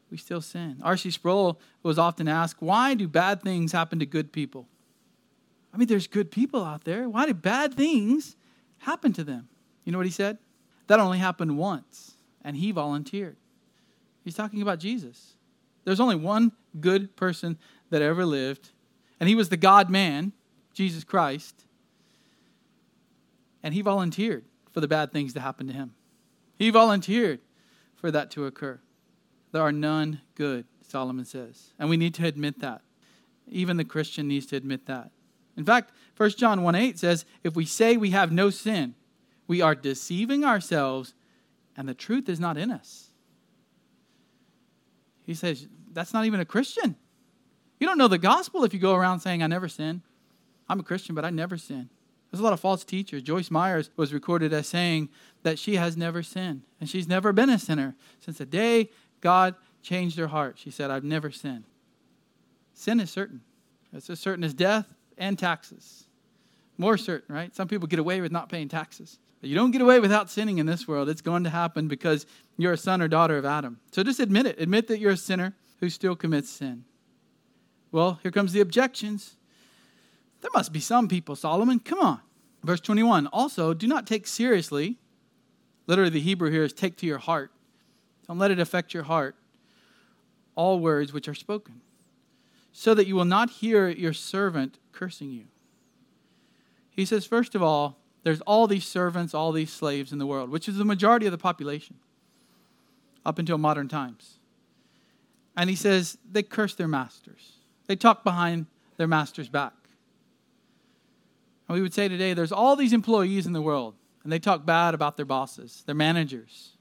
We 0.09 0.17
still 0.17 0.41
sin. 0.41 0.79
R.C. 0.81 1.11
Sproul 1.11 1.59
was 1.83 1.99
often 1.99 2.27
asked, 2.27 2.59
why 2.59 2.95
do 2.95 3.07
bad 3.07 3.43
things 3.43 3.71
happen 3.71 3.99
to 3.99 4.07
good 4.07 4.33
people? 4.33 4.67
I 5.71 5.77
mean, 5.77 5.87
there's 5.87 6.07
good 6.07 6.31
people 6.31 6.65
out 6.65 6.85
there. 6.85 7.07
Why 7.07 7.27
do 7.27 7.35
bad 7.35 7.75
things 7.75 8.35
happen 8.79 9.13
to 9.13 9.23
them? 9.23 9.47
You 9.83 9.91
know 9.91 9.99
what 9.99 10.07
he 10.07 10.11
said? 10.11 10.39
That 10.87 10.99
only 10.99 11.19
happened 11.19 11.55
once, 11.55 12.15
and 12.43 12.57
he 12.57 12.71
volunteered. 12.71 13.37
He's 14.23 14.33
talking 14.33 14.63
about 14.63 14.79
Jesus. 14.79 15.35
There's 15.83 15.99
only 15.99 16.15
one 16.15 16.51
good 16.79 17.15
person 17.15 17.59
that 17.91 18.01
ever 18.01 18.25
lived, 18.25 18.71
and 19.19 19.29
he 19.29 19.35
was 19.35 19.49
the 19.49 19.55
God 19.55 19.91
man, 19.91 20.31
Jesus 20.73 21.03
Christ. 21.03 21.63
And 23.61 23.75
he 23.75 23.83
volunteered 23.83 24.45
for 24.71 24.79
the 24.79 24.88
bad 24.88 25.12
things 25.12 25.34
to 25.34 25.39
happen 25.39 25.67
to 25.67 25.73
him. 25.73 25.93
He 26.57 26.69
volunteered 26.69 27.39
for 27.95 28.12
that 28.12 28.31
to 28.31 28.45
occur. 28.45 28.79
There 29.51 29.62
are 29.62 29.71
none 29.71 30.21
good, 30.36 30.65
Solomon 30.88 31.25
says. 31.25 31.73
And 31.77 31.89
we 31.89 31.97
need 31.97 32.13
to 32.15 32.25
admit 32.25 32.60
that. 32.60 32.81
Even 33.47 33.77
the 33.77 33.84
Christian 33.84 34.27
needs 34.27 34.45
to 34.47 34.55
admit 34.55 34.86
that. 34.86 35.12
In 35.57 35.65
fact, 35.65 35.91
1 36.17 36.29
John 36.31 36.63
1 36.63 36.75
8 36.75 36.99
says, 36.99 37.25
If 37.43 37.55
we 37.55 37.65
say 37.65 37.97
we 37.97 38.12
have 38.12 38.31
no 38.31 38.49
sin, 38.49 38.95
we 39.47 39.62
are 39.62 39.75
deceiving 39.75 40.45
ourselves, 40.45 41.13
and 41.75 41.89
the 41.89 41.93
truth 41.93 42.29
is 42.29 42.39
not 42.39 42.57
in 42.57 42.71
us. 42.71 43.10
He 45.25 45.34
says, 45.34 45.67
That's 45.91 46.13
not 46.13 46.25
even 46.25 46.39
a 46.39 46.45
Christian. 46.45 46.95
You 47.79 47.88
don't 47.88 47.97
know 47.97 48.07
the 48.07 48.17
gospel 48.17 48.63
if 48.63 48.73
you 48.73 48.79
go 48.79 48.93
around 48.93 49.19
saying, 49.19 49.41
I 49.43 49.47
never 49.47 49.67
sin. 49.67 50.03
I'm 50.69 50.79
a 50.79 50.84
Christian, 50.84 51.15
but 51.15 51.25
I 51.25 51.31
never 51.31 51.57
sin. 51.57 51.89
There's 52.31 52.39
a 52.39 52.43
lot 52.43 52.53
of 52.53 52.59
false 52.59 52.85
teachers. 52.85 53.21
Joyce 53.21 53.51
Myers 53.51 53.89
was 53.97 54.13
recorded 54.13 54.53
as 54.53 54.67
saying 54.67 55.09
that 55.43 55.59
she 55.59 55.75
has 55.75 55.97
never 55.97 56.23
sinned, 56.23 56.63
and 56.79 56.89
she's 56.89 57.07
never 57.07 57.33
been 57.33 57.49
a 57.49 57.59
sinner 57.59 57.95
since 58.19 58.37
the 58.37 58.45
day 58.45 58.89
God 59.19 59.55
changed 59.81 60.17
her 60.17 60.27
heart. 60.27 60.57
She 60.57 60.71
said, 60.71 60.91
I've 60.91 61.03
never 61.03 61.29
sinned. 61.29 61.65
Sin 62.73 62.99
is 62.99 63.09
certain. 63.09 63.41
It's 63.93 64.09
as 64.09 64.19
certain 64.19 64.43
as 64.43 64.53
death 64.53 64.93
and 65.17 65.37
taxes. 65.37 66.05
More 66.77 66.97
certain, 66.97 67.35
right? 67.35 67.53
Some 67.53 67.67
people 67.67 67.87
get 67.87 67.99
away 67.99 68.21
with 68.21 68.31
not 68.31 68.49
paying 68.49 68.69
taxes. 68.69 69.19
But 69.41 69.49
you 69.49 69.55
don't 69.55 69.71
get 69.71 69.81
away 69.81 69.99
without 69.99 70.29
sinning 70.29 70.59
in 70.59 70.65
this 70.67 70.87
world. 70.87 71.09
It's 71.09 71.21
going 71.21 71.43
to 71.43 71.49
happen 71.49 71.87
because 71.87 72.25
you're 72.57 72.73
a 72.73 72.77
son 72.77 73.01
or 73.01 73.07
daughter 73.07 73.37
of 73.37 73.45
Adam. 73.45 73.79
So 73.91 74.03
just 74.03 74.19
admit 74.19 74.45
it. 74.45 74.59
Admit 74.59 74.87
that 74.87 74.99
you're 74.99 75.11
a 75.11 75.17
sinner 75.17 75.55
who 75.79 75.89
still 75.89 76.15
commits 76.15 76.49
sin. 76.49 76.85
Well, 77.91 78.19
here 78.23 78.31
comes 78.31 78.53
the 78.53 78.61
objections. 78.61 79.35
There 80.41 80.51
must 80.54 80.73
be 80.73 80.80
some 80.80 81.08
people, 81.08 81.36
Solomon. 81.36 81.80
Come 81.80 81.99
on. 81.99 82.21
Verse 82.63 82.80
21 82.80 83.27
Also, 83.27 83.73
do 83.73 83.88
not 83.88 84.06
take 84.06 84.27
seriously. 84.27 84.97
Literally, 85.88 86.12
the 86.12 86.19
Hebrew 86.19 86.51
here 86.51 86.63
is 86.63 86.73
take 86.73 86.97
to 86.97 87.06
your 87.06 87.17
heart. 87.17 87.51
Don't 88.27 88.38
let 88.38 88.51
it 88.51 88.60
affect 88.60 88.93
your 88.93 89.04
heart. 89.04 89.36
All 90.56 90.80
words 90.80 91.13
which 91.13 91.27
are 91.27 91.34
spoken, 91.34 91.82
so 92.71 92.93
that 92.93 93.08
you 93.08 93.15
will 93.15 93.25
not 93.25 93.49
hear 93.49 93.88
your 93.88 94.13
servant 94.13 94.77
cursing 94.91 95.32
you. 95.32 95.45
He 96.91 97.06
says, 97.06 97.25
first 97.25 97.56
of 97.56 97.63
all, 97.63 97.97
there's 98.23 98.41
all 98.41 98.67
these 98.67 98.86
servants, 98.86 99.34
all 99.34 99.51
these 99.51 99.71
slaves 99.71 100.12
in 100.12 100.19
the 100.19 100.25
world, 100.25 100.49
which 100.49 100.67
is 100.67 100.77
the 100.77 100.86
majority 100.86 101.25
of 101.25 101.32
the 101.32 101.38
population 101.38 101.95
up 103.25 103.39
until 103.39 103.58
modern 103.58 103.88
times. 103.88 104.39
And 105.56 105.69
he 105.69 105.75
says 105.75 106.17
they 106.30 106.43
curse 106.43 106.75
their 106.75 106.88
masters, 106.88 107.54
they 107.88 107.95
talk 107.95 108.23
behind 108.23 108.67
their 108.97 109.08
master's 109.08 109.49
back. 109.49 109.73
And 111.71 111.77
we 111.77 111.84
would 111.84 111.93
say 111.93 112.10
today 112.10 112.34
there's 112.34 112.51
all 112.51 112.75
these 112.75 112.91
employees 112.91 113.47
in 113.47 113.53
the 113.53 113.62
world, 113.62 113.95
and 114.23 114.31
they 114.34 114.39
talk 114.39 114.65
bad 114.65 114.93
about 114.93 115.15
their 115.15 115.25
bosses, 115.25 115.84
their 115.86 115.95
managers, 115.95 116.71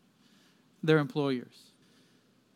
their 0.83 0.99
employers. 0.99 1.71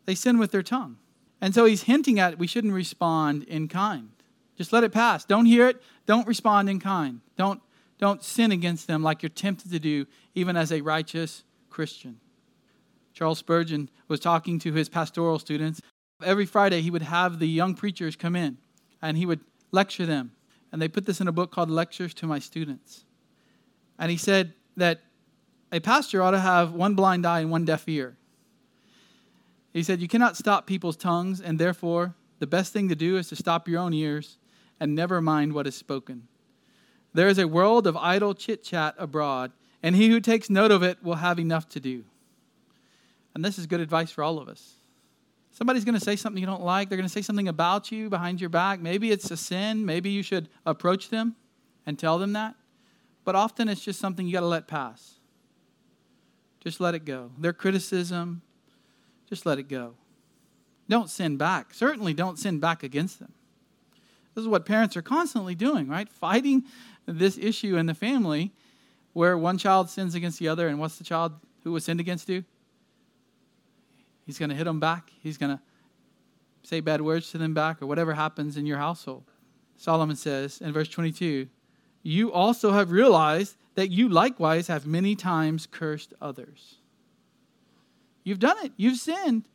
They 0.03 0.15
sin 0.15 0.37
with 0.37 0.51
their 0.51 0.61
tongue. 0.61 0.97
And 1.39 1.55
so 1.55 1.63
he's 1.63 1.83
hinting 1.83 2.19
at 2.19 2.37
we 2.37 2.45
shouldn't 2.45 2.73
respond 2.73 3.43
in 3.43 3.69
kind. 3.69 4.09
Just 4.57 4.73
let 4.73 4.83
it 4.83 4.91
pass. 4.91 5.23
Don't 5.23 5.45
hear 5.45 5.69
it. 5.69 5.81
Don't 6.07 6.27
respond 6.27 6.69
in 6.69 6.81
kind. 6.81 7.21
Don't, 7.37 7.61
don't 7.99 8.21
sin 8.21 8.51
against 8.51 8.85
them 8.85 9.01
like 9.01 9.23
you're 9.23 9.29
tempted 9.29 9.71
to 9.71 9.79
do, 9.79 10.05
even 10.33 10.57
as 10.57 10.73
a 10.73 10.81
righteous 10.81 11.45
Christian. 11.69 12.19
Charles 13.13 13.39
Spurgeon 13.39 13.89
was 14.09 14.19
talking 14.19 14.59
to 14.59 14.73
his 14.73 14.89
pastoral 14.89 15.39
students. 15.39 15.81
Every 16.21 16.45
Friday, 16.45 16.81
he 16.81 16.91
would 16.91 17.03
have 17.03 17.39
the 17.39 17.47
young 17.47 17.75
preachers 17.75 18.17
come 18.17 18.35
in 18.35 18.57
and 19.01 19.15
he 19.15 19.25
would 19.25 19.39
lecture 19.71 20.05
them 20.05 20.34
and 20.75 20.81
they 20.81 20.89
put 20.89 21.05
this 21.05 21.21
in 21.21 21.29
a 21.29 21.31
book 21.31 21.51
called 21.51 21.71
Lectures 21.71 22.13
to 22.15 22.27
My 22.27 22.37
Students. 22.37 23.05
And 23.97 24.11
he 24.11 24.17
said 24.17 24.53
that 24.75 24.99
a 25.71 25.79
pastor 25.79 26.21
ought 26.21 26.31
to 26.31 26.39
have 26.39 26.73
one 26.73 26.95
blind 26.95 27.25
eye 27.25 27.39
and 27.39 27.49
one 27.49 27.63
deaf 27.63 27.87
ear. 27.87 28.17
He 29.71 29.83
said, 29.83 30.01
You 30.01 30.09
cannot 30.09 30.35
stop 30.35 30.67
people's 30.67 30.97
tongues, 30.97 31.39
and 31.39 31.57
therefore, 31.57 32.13
the 32.39 32.45
best 32.45 32.73
thing 32.73 32.89
to 32.89 32.95
do 32.95 33.15
is 33.15 33.29
to 33.29 33.37
stop 33.37 33.69
your 33.69 33.79
own 33.79 33.93
ears 33.93 34.37
and 34.77 34.93
never 34.93 35.21
mind 35.21 35.53
what 35.53 35.65
is 35.65 35.75
spoken. 35.75 36.27
There 37.13 37.29
is 37.29 37.39
a 37.39 37.47
world 37.47 37.87
of 37.87 37.95
idle 37.95 38.33
chit 38.33 38.61
chat 38.61 38.95
abroad, 38.97 39.53
and 39.81 39.95
he 39.95 40.09
who 40.09 40.19
takes 40.19 40.49
note 40.49 40.71
of 40.71 40.83
it 40.83 41.01
will 41.01 41.15
have 41.15 41.39
enough 41.39 41.69
to 41.69 41.79
do. 41.79 42.03
And 43.33 43.45
this 43.45 43.57
is 43.57 43.65
good 43.65 43.79
advice 43.79 44.11
for 44.11 44.25
all 44.25 44.39
of 44.39 44.49
us. 44.49 44.73
Somebody's 45.55 45.85
going 45.85 45.97
to 45.97 46.03
say 46.03 46.17
something 46.17 46.41
you 46.41 46.45
don't 46.45 46.63
like. 46.63 46.89
They're 46.89 46.97
going 46.97 47.07
to 47.07 47.13
say 47.13 47.21
something 47.21 47.47
about 47.47 47.89
you 47.89 48.09
behind 48.09 48.41
your 48.41 48.49
back. 48.49 48.81
Maybe 48.81 49.09
it's 49.11 49.31
a 49.31 49.37
sin. 49.37 49.85
Maybe 49.85 50.09
you 50.09 50.21
should 50.21 50.49
approach 50.65 51.09
them 51.09 51.37
and 51.85 51.97
tell 51.97 52.19
them 52.19 52.33
that. 52.33 52.55
But 53.23 53.35
often 53.35 53.69
it's 53.69 53.79
just 53.79 54.01
something 54.01 54.27
you 54.27 54.33
got 54.33 54.41
to 54.41 54.47
let 54.47 54.67
pass. 54.67 55.13
Just 56.59 56.81
let 56.81 56.93
it 56.93 57.05
go. 57.05 57.31
Their 57.39 57.53
criticism, 57.53 58.41
just 59.29 59.45
let 59.45 59.57
it 59.57 59.69
go. 59.69 59.93
Don't 60.89 61.09
sin 61.09 61.37
back. 61.37 61.73
Certainly 61.73 62.15
don't 62.15 62.37
sin 62.37 62.59
back 62.59 62.83
against 62.83 63.19
them. 63.19 63.31
This 64.33 64.41
is 64.41 64.49
what 64.49 64.65
parents 64.65 64.97
are 64.97 65.01
constantly 65.01 65.55
doing, 65.55 65.87
right? 65.87 66.09
Fighting 66.09 66.65
this 67.05 67.37
issue 67.37 67.77
in 67.77 67.85
the 67.85 67.93
family 67.93 68.51
where 69.13 69.37
one 69.37 69.57
child 69.57 69.89
sins 69.89 70.15
against 70.15 70.37
the 70.37 70.49
other, 70.49 70.67
and 70.67 70.79
what's 70.79 70.97
the 70.97 71.05
child 71.05 71.31
who 71.63 71.71
was 71.71 71.85
sinned 71.85 72.01
against 72.01 72.27
do? 72.27 72.43
He's 74.25 74.39
going 74.39 74.49
to 74.49 74.55
hit 74.55 74.63
them 74.63 74.79
back. 74.79 75.11
He's 75.21 75.37
going 75.37 75.55
to 75.55 75.61
say 76.63 76.79
bad 76.79 77.01
words 77.01 77.31
to 77.31 77.37
them 77.37 77.53
back, 77.53 77.81
or 77.81 77.85
whatever 77.85 78.13
happens 78.13 78.57
in 78.57 78.65
your 78.65 78.79
household. 78.79 79.25
Solomon 79.77 80.15
says 80.15 80.61
in 80.61 80.73
verse 80.73 80.89
22 80.89 81.47
You 82.01 82.31
also 82.31 82.71
have 82.71 82.91
realized 82.91 83.55
that 83.75 83.91
you 83.91 84.09
likewise 84.09 84.67
have 84.67 84.87
many 84.87 85.15
times 85.15 85.67
cursed 85.69 86.13
others. 86.21 86.77
You've 88.23 88.39
done 88.39 88.57
it, 88.63 88.71
you've 88.77 88.97
sinned. 88.97 89.47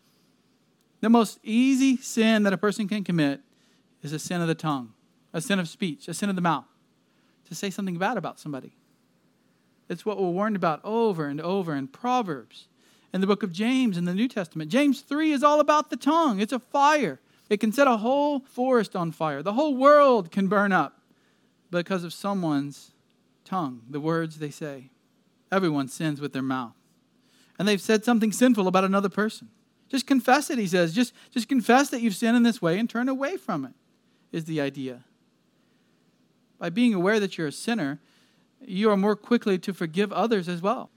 The 1.00 1.08
most 1.08 1.40
easy 1.42 1.96
sin 1.96 2.42
that 2.44 2.52
a 2.52 2.58
person 2.58 2.86
can 2.86 3.02
commit 3.02 3.40
is 4.02 4.12
a 4.12 4.18
sin 4.18 4.40
of 4.40 4.48
the 4.48 4.54
tongue, 4.54 4.92
a 5.32 5.40
sin 5.40 5.58
of 5.58 5.68
speech, 5.68 6.06
a 6.06 6.14
sin 6.14 6.28
of 6.28 6.36
the 6.36 6.42
mouth, 6.42 6.66
to 7.46 7.54
say 7.54 7.70
something 7.70 7.98
bad 7.98 8.16
about 8.18 8.38
somebody. 8.38 8.76
It's 9.88 10.06
what 10.06 10.18
we're 10.18 10.30
warned 10.30 10.56
about 10.56 10.80
over 10.84 11.26
and 11.26 11.40
over 11.40 11.74
in 11.74 11.88
Proverbs 11.88 12.68
in 13.12 13.20
the 13.20 13.26
book 13.26 13.42
of 13.42 13.52
James 13.52 13.96
in 13.96 14.04
the 14.04 14.14
New 14.14 14.28
Testament. 14.28 14.70
James 14.70 15.00
3 15.00 15.32
is 15.32 15.42
all 15.42 15.60
about 15.60 15.90
the 15.90 15.96
tongue, 15.96 16.40
it's 16.40 16.52
a 16.52 16.58
fire. 16.58 17.20
It 17.48 17.58
can 17.58 17.72
set 17.72 17.88
a 17.88 17.96
whole 17.96 18.40
forest 18.40 18.94
on 18.94 19.10
fire, 19.10 19.42
the 19.42 19.54
whole 19.54 19.74
world 19.76 20.30
can 20.30 20.46
burn 20.46 20.72
up 20.72 21.00
because 21.70 22.04
of 22.04 22.12
someone's 22.12 22.92
tongue, 23.44 23.82
the 23.88 24.00
words 24.00 24.38
they 24.38 24.50
say. 24.50 24.90
Everyone 25.50 25.88
sins 25.88 26.20
with 26.20 26.32
their 26.32 26.42
mouth. 26.42 26.74
And 27.58 27.66
they've 27.66 27.80
said 27.80 28.04
something 28.04 28.32
sinful 28.32 28.68
about 28.68 28.84
another 28.84 29.08
person. 29.08 29.48
Just 29.88 30.06
confess 30.06 30.48
it, 30.50 30.58
he 30.58 30.68
says. 30.68 30.94
Just, 30.94 31.12
just 31.32 31.48
confess 31.48 31.90
that 31.90 32.00
you've 32.00 32.14
sinned 32.14 32.36
in 32.36 32.44
this 32.44 32.62
way 32.62 32.78
and 32.78 32.88
turn 32.88 33.08
away 33.08 33.36
from 33.36 33.64
it, 33.64 33.72
is 34.30 34.44
the 34.44 34.60
idea. 34.60 35.04
By 36.58 36.70
being 36.70 36.94
aware 36.94 37.18
that 37.18 37.36
you're 37.36 37.48
a 37.48 37.52
sinner, 37.52 37.98
you 38.64 38.90
are 38.90 38.96
more 38.96 39.16
quickly 39.16 39.58
to 39.58 39.72
forgive 39.72 40.12
others 40.12 40.48
as 40.48 40.62
well. 40.62 40.90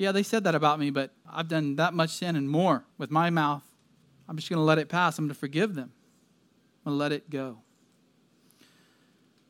Yeah, 0.00 0.12
they 0.12 0.22
said 0.22 0.44
that 0.44 0.54
about 0.54 0.80
me, 0.80 0.88
but 0.88 1.12
I've 1.30 1.48
done 1.48 1.76
that 1.76 1.92
much 1.92 2.08
sin 2.08 2.34
and 2.34 2.48
more 2.48 2.86
with 2.96 3.10
my 3.10 3.28
mouth. 3.28 3.62
I'm 4.26 4.36
just 4.36 4.48
going 4.48 4.56
to 4.56 4.64
let 4.64 4.78
it 4.78 4.88
pass. 4.88 5.18
I'm 5.18 5.26
going 5.26 5.34
to 5.34 5.38
forgive 5.38 5.74
them. 5.74 5.92
I'm 6.86 6.92
going 6.92 6.94
to 6.94 6.98
let 6.98 7.12
it 7.12 7.28
go. 7.28 7.58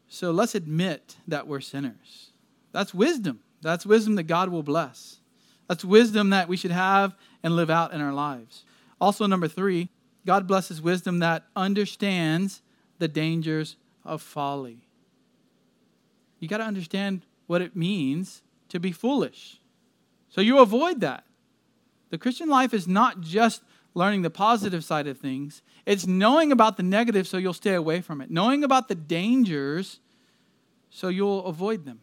So 0.09 0.33
let's 0.33 0.57
admit 0.57 1.19
that 1.29 1.47
we're 1.47 1.61
sinners. 1.61 2.33
That's 2.73 2.93
wisdom. 2.93 3.39
That's 3.63 3.87
wisdom 3.87 4.17
that 4.17 4.25
God 4.25 4.49
will 4.49 4.65
bless. 4.65 5.21
That's 5.69 5.85
wisdom 5.85 6.31
that 6.31 6.49
we 6.49 6.57
should 6.57 6.73
have 6.73 7.15
and 7.45 7.55
live 7.55 7.71
out 7.71 7.93
in 7.93 8.01
our 8.01 8.13
lives. 8.13 8.65
Also, 9.01 9.29
number 9.29 9.47
three, 9.47 9.89
God 10.27 10.49
blesses 10.49 10.83
wisdom 10.83 11.21
that 11.21 11.45
understands 11.55 12.61
the 12.99 13.07
dangers 13.07 13.77
of 14.05 14.21
folly. 14.21 14.81
You 16.41 16.49
got 16.49 16.59
to 16.59 16.65
understand 16.65 17.25
what 17.47 17.63
it 17.63 17.77
means 17.77 18.43
to 18.71 18.81
be 18.81 18.91
foolish. 18.91 19.60
So 20.31 20.41
you 20.41 20.59
avoid 20.61 21.01
that. 21.01 21.25
The 22.11 22.19
Christian 22.19 22.49
life 22.49 22.73
is 22.73 22.89
not 22.89 23.21
just 23.21 23.63
learning 23.95 24.23
the 24.23 24.31
positive 24.31 24.85
side 24.85 25.07
of 25.07 25.19
things, 25.19 25.63
it's 25.85 26.07
knowing 26.07 26.53
about 26.53 26.77
the 26.77 26.83
negative 26.83 27.27
so 27.27 27.37
you'll 27.37 27.53
stay 27.53 27.75
away 27.75 28.01
from 28.01 28.21
it, 28.21 28.31
knowing 28.31 28.63
about 28.63 28.89
the 28.89 28.95
dangers 28.95 29.99
so 30.91 31.09
you'll 31.09 31.45
avoid 31.45 31.85
them. 31.85 32.01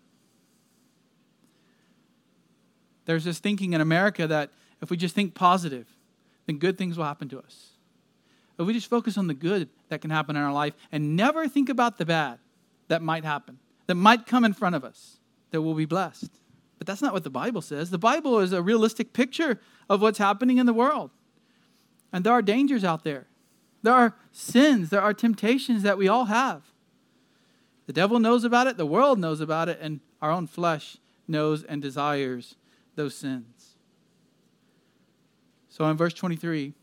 There's 3.05 3.23
this 3.23 3.39
thinking 3.39 3.71
in 3.71 3.79
America 3.79 4.27
that 4.27 4.51
if 4.81 4.89
we 4.89 4.97
just 4.97 5.15
think 5.15 5.33
positive, 5.33 5.87
then 6.45 6.57
good 6.57 6.77
things 6.77 6.97
will 6.97 7.05
happen 7.05 7.29
to 7.29 7.39
us. 7.39 7.71
If 8.59 8.67
we 8.67 8.73
just 8.73 8.89
focus 8.89 9.17
on 9.17 9.27
the 9.27 9.33
good 9.33 9.69
that 9.89 10.01
can 10.01 10.09
happen 10.09 10.35
in 10.35 10.41
our 10.41 10.51
life 10.51 10.73
and 10.91 11.15
never 11.15 11.47
think 11.47 11.69
about 11.69 11.97
the 11.97 12.05
bad 12.05 12.39
that 12.89 13.01
might 13.01 13.23
happen, 13.23 13.59
that 13.85 13.95
might 13.95 14.25
come 14.25 14.43
in 14.43 14.53
front 14.53 14.75
of 14.75 14.83
us, 14.83 15.19
that 15.51 15.61
we'll 15.61 15.73
be 15.73 15.85
blessed. 15.85 16.31
But 16.77 16.87
that's 16.87 17.01
not 17.01 17.13
what 17.13 17.23
the 17.23 17.29
Bible 17.29 17.61
says. 17.61 17.89
The 17.89 17.97
Bible 17.97 18.39
is 18.39 18.53
a 18.53 18.61
realistic 18.61 19.13
picture 19.13 19.59
of 19.89 20.01
what's 20.01 20.19
happening 20.19 20.57
in 20.57 20.65
the 20.65 20.73
world. 20.73 21.11
And 22.13 22.23
there 22.23 22.33
are 22.33 22.41
dangers 22.41 22.83
out 22.83 23.03
there. 23.03 23.27
There 23.83 23.93
are 23.93 24.15
sins, 24.31 24.89
there 24.89 25.01
are 25.01 25.13
temptations 25.13 25.83
that 25.83 25.97
we 25.97 26.07
all 26.07 26.25
have. 26.25 26.63
The 27.85 27.93
devil 27.93 28.19
knows 28.19 28.43
about 28.43 28.67
it, 28.67 28.77
the 28.77 28.85
world 28.85 29.19
knows 29.19 29.39
about 29.39 29.69
it, 29.69 29.79
and 29.81 30.01
our 30.21 30.31
own 30.31 30.47
flesh 30.47 30.97
knows 31.27 31.63
and 31.63 31.81
desires 31.81 32.55
those 32.95 33.15
sins. 33.15 33.75
So 35.69 35.85
in 35.85 35.95
verse 35.95 36.13
23, 36.13 36.73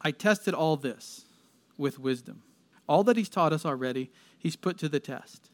I 0.00 0.10
tested 0.10 0.54
all 0.54 0.76
this 0.76 1.24
with 1.76 1.98
wisdom. 1.98 2.42
All 2.88 3.04
that 3.04 3.16
he's 3.16 3.28
taught 3.28 3.52
us 3.52 3.64
already, 3.64 4.10
he's 4.38 4.56
put 4.56 4.76
to 4.78 4.88
the 4.88 5.00
test. 5.00 5.50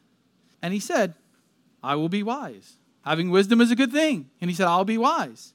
And 0.61 0.73
he 0.73 0.79
said, 0.79 1.15
I 1.83 1.95
will 1.95 2.09
be 2.09 2.23
wise. 2.23 2.77
Having 3.05 3.29
wisdom 3.29 3.61
is 3.61 3.71
a 3.71 3.75
good 3.75 3.91
thing. 3.91 4.29
And 4.41 4.49
he 4.49 4.55
said, 4.55 4.67
I'll 4.67 4.83
be 4.83 4.97
wise. 4.97 5.53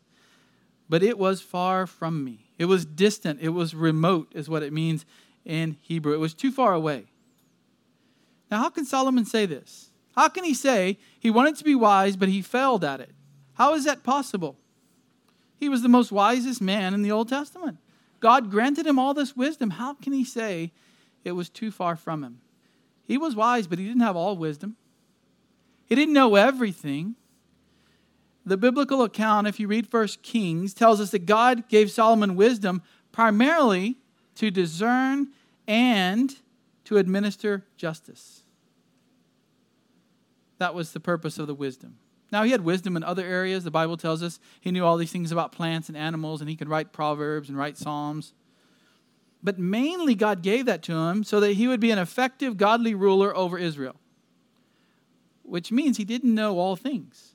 But 0.88 1.02
it 1.02 1.18
was 1.18 1.40
far 1.40 1.86
from 1.86 2.24
me. 2.24 2.46
It 2.58 2.66
was 2.66 2.84
distant. 2.84 3.40
It 3.40 3.50
was 3.50 3.74
remote, 3.74 4.28
is 4.34 4.48
what 4.48 4.62
it 4.62 4.72
means 4.72 5.04
in 5.44 5.76
Hebrew. 5.80 6.14
It 6.14 6.18
was 6.18 6.34
too 6.34 6.52
far 6.52 6.72
away. 6.72 7.06
Now, 8.50 8.58
how 8.58 8.70
can 8.70 8.84
Solomon 8.84 9.24
say 9.24 9.46
this? 9.46 9.90
How 10.16 10.28
can 10.28 10.44
he 10.44 10.54
say 10.54 10.98
he 11.18 11.30
wanted 11.30 11.56
to 11.56 11.64
be 11.64 11.74
wise, 11.74 12.16
but 12.16 12.28
he 12.28 12.42
failed 12.42 12.84
at 12.84 13.00
it? 13.00 13.10
How 13.54 13.74
is 13.74 13.84
that 13.84 14.02
possible? 14.02 14.56
He 15.58 15.68
was 15.68 15.82
the 15.82 15.88
most 15.88 16.10
wisest 16.10 16.60
man 16.60 16.94
in 16.94 17.02
the 17.02 17.12
Old 17.12 17.28
Testament. 17.28 17.78
God 18.18 18.50
granted 18.50 18.86
him 18.86 18.98
all 18.98 19.14
this 19.14 19.36
wisdom. 19.36 19.70
How 19.70 19.94
can 19.94 20.12
he 20.12 20.24
say 20.24 20.72
it 21.24 21.32
was 21.32 21.48
too 21.48 21.70
far 21.70 21.96
from 21.96 22.22
him? 22.22 22.40
He 23.04 23.18
was 23.18 23.34
wise, 23.34 23.66
but 23.66 23.78
he 23.78 23.86
didn't 23.86 24.02
have 24.02 24.16
all 24.16 24.36
wisdom. 24.36 24.76
He 25.86 25.94
didn't 25.94 26.14
know 26.14 26.36
everything. 26.36 27.16
The 28.50 28.56
biblical 28.56 29.04
account, 29.04 29.46
if 29.46 29.60
you 29.60 29.68
read 29.68 29.86
First 29.86 30.22
Kings, 30.24 30.74
tells 30.74 31.00
us 31.00 31.12
that 31.12 31.24
God 31.24 31.68
gave 31.68 31.88
Solomon 31.88 32.34
wisdom 32.34 32.82
primarily 33.12 33.98
to 34.34 34.50
discern 34.50 35.28
and 35.68 36.34
to 36.82 36.96
administer 36.96 37.64
justice. 37.76 38.42
That 40.58 40.74
was 40.74 40.90
the 40.90 40.98
purpose 40.98 41.38
of 41.38 41.46
the 41.46 41.54
wisdom. 41.54 41.98
Now, 42.32 42.42
he 42.42 42.50
had 42.50 42.62
wisdom 42.62 42.96
in 42.96 43.04
other 43.04 43.24
areas. 43.24 43.62
The 43.62 43.70
Bible 43.70 43.96
tells 43.96 44.20
us 44.20 44.40
he 44.60 44.72
knew 44.72 44.84
all 44.84 44.96
these 44.96 45.12
things 45.12 45.30
about 45.30 45.52
plants 45.52 45.86
and 45.86 45.96
animals, 45.96 46.40
and 46.40 46.50
he 46.50 46.56
could 46.56 46.68
write 46.68 46.92
proverbs 46.92 47.48
and 47.48 47.56
write 47.56 47.78
psalms. 47.78 48.32
But 49.44 49.60
mainly, 49.60 50.16
God 50.16 50.42
gave 50.42 50.66
that 50.66 50.82
to 50.82 50.92
him 50.92 51.22
so 51.22 51.38
that 51.38 51.52
he 51.52 51.68
would 51.68 51.78
be 51.78 51.92
an 51.92 52.00
effective, 52.00 52.56
godly 52.56 52.96
ruler 52.96 53.32
over 53.36 53.56
Israel, 53.56 54.00
which 55.44 55.70
means 55.70 55.98
he 55.98 56.04
didn't 56.04 56.34
know 56.34 56.58
all 56.58 56.74
things. 56.74 57.29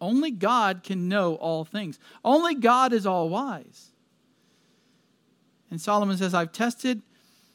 Only 0.00 0.30
God 0.30 0.82
can 0.84 1.08
know 1.08 1.34
all 1.36 1.64
things, 1.64 1.98
only 2.24 2.54
God 2.54 2.92
is 2.92 3.06
all 3.06 3.28
wise. 3.28 3.90
And 5.70 5.80
Solomon 5.80 6.16
says, 6.16 6.32
I've 6.34 6.52
tested 6.52 7.02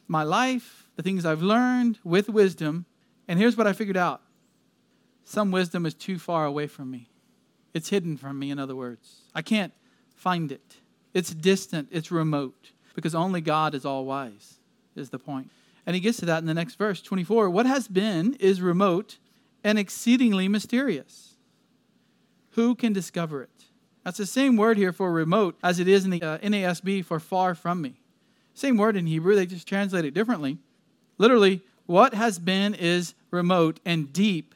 my 0.08 0.24
life, 0.24 0.88
the 0.96 1.04
things 1.04 1.26
I've 1.26 1.42
learned 1.42 2.00
with 2.04 2.30
wisdom, 2.30 2.86
and 3.28 3.40
here's 3.40 3.58
what 3.58 3.68
I 3.68 3.74
figured 3.74 3.98
out 3.98 4.22
some 5.26 5.52
wisdom 5.52 5.86
is 5.86 5.94
too 5.94 6.20
far 6.20 6.46
away 6.46 6.68
from 6.68 6.92
me. 6.92 7.10
It's 7.74 7.90
hidden 7.90 8.18
from 8.18 8.38
me, 8.38 8.52
in 8.52 8.60
other 8.60 8.76
words. 8.76 9.22
I 9.34 9.42
can't 9.42 9.74
find 10.16 10.52
it. 10.52 10.78
It's 11.14 11.34
distant, 11.34 11.88
it's 11.92 12.12
remote, 12.12 12.72
because 12.94 13.16
only 13.16 13.42
God 13.42 13.74
is 13.74 13.86
all 13.86 14.06
wise, 14.06 14.56
is 14.96 15.10
the 15.10 15.20
point. 15.20 15.50
And 15.86 15.96
he 15.96 16.00
gets 16.00 16.20
to 16.20 16.26
that 16.26 16.40
in 16.40 16.46
the 16.46 16.54
next 16.54 16.76
verse 16.76 17.02
24. 17.02 17.50
What 17.50 17.66
has 17.66 17.88
been 17.88 18.34
is 18.36 18.62
remote 18.62 19.18
and 19.64 19.80
exceedingly 19.80 20.48
mysterious. 20.48 21.33
Who 22.54 22.76
can 22.76 22.94
discover 22.94 23.44
it? 23.44 23.50
That's 24.04 24.18
the 24.18 24.26
same 24.26 24.58
word 24.58 24.78
here 24.78 24.92
for 24.92 25.12
remote 25.12 25.58
as 25.64 25.80
it 25.80 25.88
is 25.88 26.06
in 26.06 26.12
the 26.12 26.22
uh, 26.22 26.38
NASB 26.40 27.06
for 27.06 27.20
far 27.20 27.56
from 27.56 27.82
me. 27.82 28.00
Same 28.54 28.78
word 28.78 28.96
in 28.96 29.08
Hebrew, 29.08 29.36
they 29.36 29.46
just 29.46 29.68
translate 29.68 30.06
it 30.06 30.14
differently. 30.14 30.58
Literally, 31.18 31.62
what 31.86 32.14
has 32.14 32.40
been 32.40 32.74
is 32.74 33.16
remote 33.32 33.80
and 33.86 34.12
deep 34.14 34.54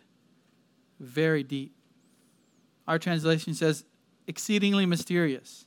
very 1.00 1.44
deep. 1.44 1.74
Our 2.88 3.00
translation 3.00 3.54
says 3.54 3.84
exceedingly 4.28 4.86
mysterious. 4.86 5.66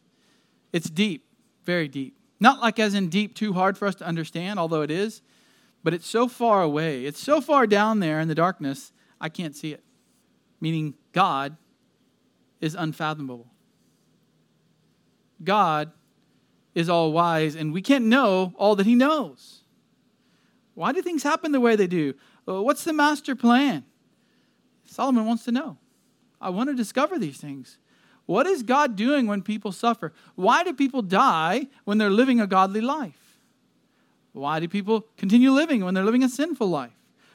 It's 0.72 0.90
deep, 0.90 1.26
very 1.64 1.88
deep. 1.88 2.16
Not 2.38 2.60
like 2.60 2.78
as 2.78 2.94
in 2.94 3.08
deep, 3.08 3.34
too 3.34 3.52
hard 3.52 3.76
for 3.76 3.86
us 3.86 3.94
to 3.96 4.06
understand, 4.06 4.58
although 4.58 4.82
it 4.82 4.90
is, 4.90 5.20
but 5.82 5.92
it's 5.92 6.06
so 6.06 6.28
far 6.28 6.62
away. 6.62 7.04
It's 7.04 7.22
so 7.22 7.40
far 7.40 7.66
down 7.66 8.00
there 8.00 8.20
in 8.20 8.28
the 8.28 8.34
darkness, 8.34 8.92
I 9.20 9.28
can't 9.28 9.54
see 9.54 9.72
it. 9.72 9.84
Meaning, 10.60 10.94
God 11.12 11.56
is 12.60 12.74
unfathomable. 12.74 13.46
God 15.42 15.92
is 16.74 16.88
all 16.88 17.12
wise, 17.12 17.54
and 17.54 17.72
we 17.72 17.82
can't 17.82 18.04
know 18.04 18.52
all 18.56 18.76
that 18.76 18.86
He 18.86 18.94
knows. 18.94 19.62
Why 20.74 20.92
do 20.92 21.02
things 21.02 21.22
happen 21.22 21.52
the 21.52 21.60
way 21.60 21.76
they 21.76 21.86
do? 21.86 22.14
Uh, 22.46 22.62
what's 22.62 22.84
the 22.84 22.92
master 22.92 23.34
plan? 23.34 23.84
Solomon 24.84 25.26
wants 25.26 25.44
to 25.44 25.52
know. 25.52 25.78
I 26.40 26.50
want 26.50 26.70
to 26.70 26.74
discover 26.74 27.18
these 27.18 27.38
things. 27.38 27.78
What 28.26 28.46
is 28.46 28.62
God 28.62 28.96
doing 28.96 29.26
when 29.26 29.42
people 29.42 29.72
suffer? 29.72 30.12
Why 30.36 30.62
do 30.62 30.72
people 30.72 31.02
die 31.02 31.66
when 31.84 31.98
they're 31.98 32.10
living 32.10 32.40
a 32.40 32.46
godly 32.46 32.80
life? 32.80 33.38
Why 34.32 34.60
do 34.60 34.68
people 34.68 35.06
continue 35.16 35.50
living 35.50 35.84
when 35.84 35.94
they're 35.94 36.04
living 36.04 36.22
a 36.22 36.28
sinful 36.28 36.68
life? 36.68 36.92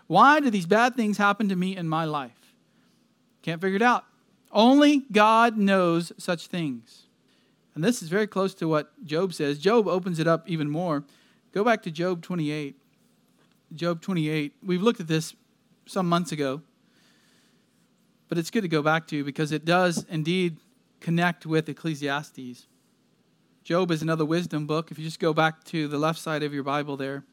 Why 0.07 0.39
do 0.39 0.49
these 0.49 0.65
bad 0.65 0.95
things 0.95 1.17
happen 1.17 1.49
to 1.49 1.55
me 1.55 1.75
in 1.75 1.89
my 1.89 2.05
life? 2.05 2.55
Can't 3.41 3.61
figure 3.61 3.75
it 3.75 3.81
out. 3.81 4.05
Only 4.55 5.03
God 5.11 5.57
knows 5.57 6.11
such 6.17 6.47
things. 6.47 7.03
And 7.75 7.83
this 7.83 8.01
is 8.01 8.09
very 8.09 8.25
close 8.25 8.55
to 8.55 8.67
what 8.67 9.05
Job 9.05 9.33
says. 9.33 9.59
Job 9.59 9.87
opens 9.87 10.17
it 10.17 10.27
up 10.27 10.49
even 10.49 10.69
more. 10.69 11.03
Go 11.51 11.63
back 11.63 11.83
to 11.83 11.91
Job 11.91 12.23
28. 12.23 12.75
Job 13.73 14.01
28. 14.01 14.53
We've 14.63 14.81
looked 14.81 14.99
at 14.99 15.07
this 15.07 15.35
some 15.85 16.09
months 16.09 16.31
ago 16.31 16.61
but 18.27 18.37
it's 18.37 18.49
good 18.49 18.61
to 18.61 18.67
go 18.67 18.81
back 18.81 19.07
to 19.07 19.23
because 19.23 19.51
it 19.51 19.65
does 19.65 20.05
indeed 20.09 20.57
connect 20.99 21.45
with 21.45 21.69
Ecclesiastes. 21.69 22.67
Job 23.63 23.91
is 23.91 24.01
another 24.01 24.25
wisdom 24.25 24.67
book. 24.67 24.91
If 24.91 24.99
you 24.99 25.05
just 25.05 25.19
go 25.19 25.33
back 25.33 25.63
to 25.65 25.87
the 25.87 25.97
left 25.97 26.19
side 26.19 26.43
of 26.43 26.53
your 26.53 26.63
Bible 26.63 26.97
there, 26.97 27.23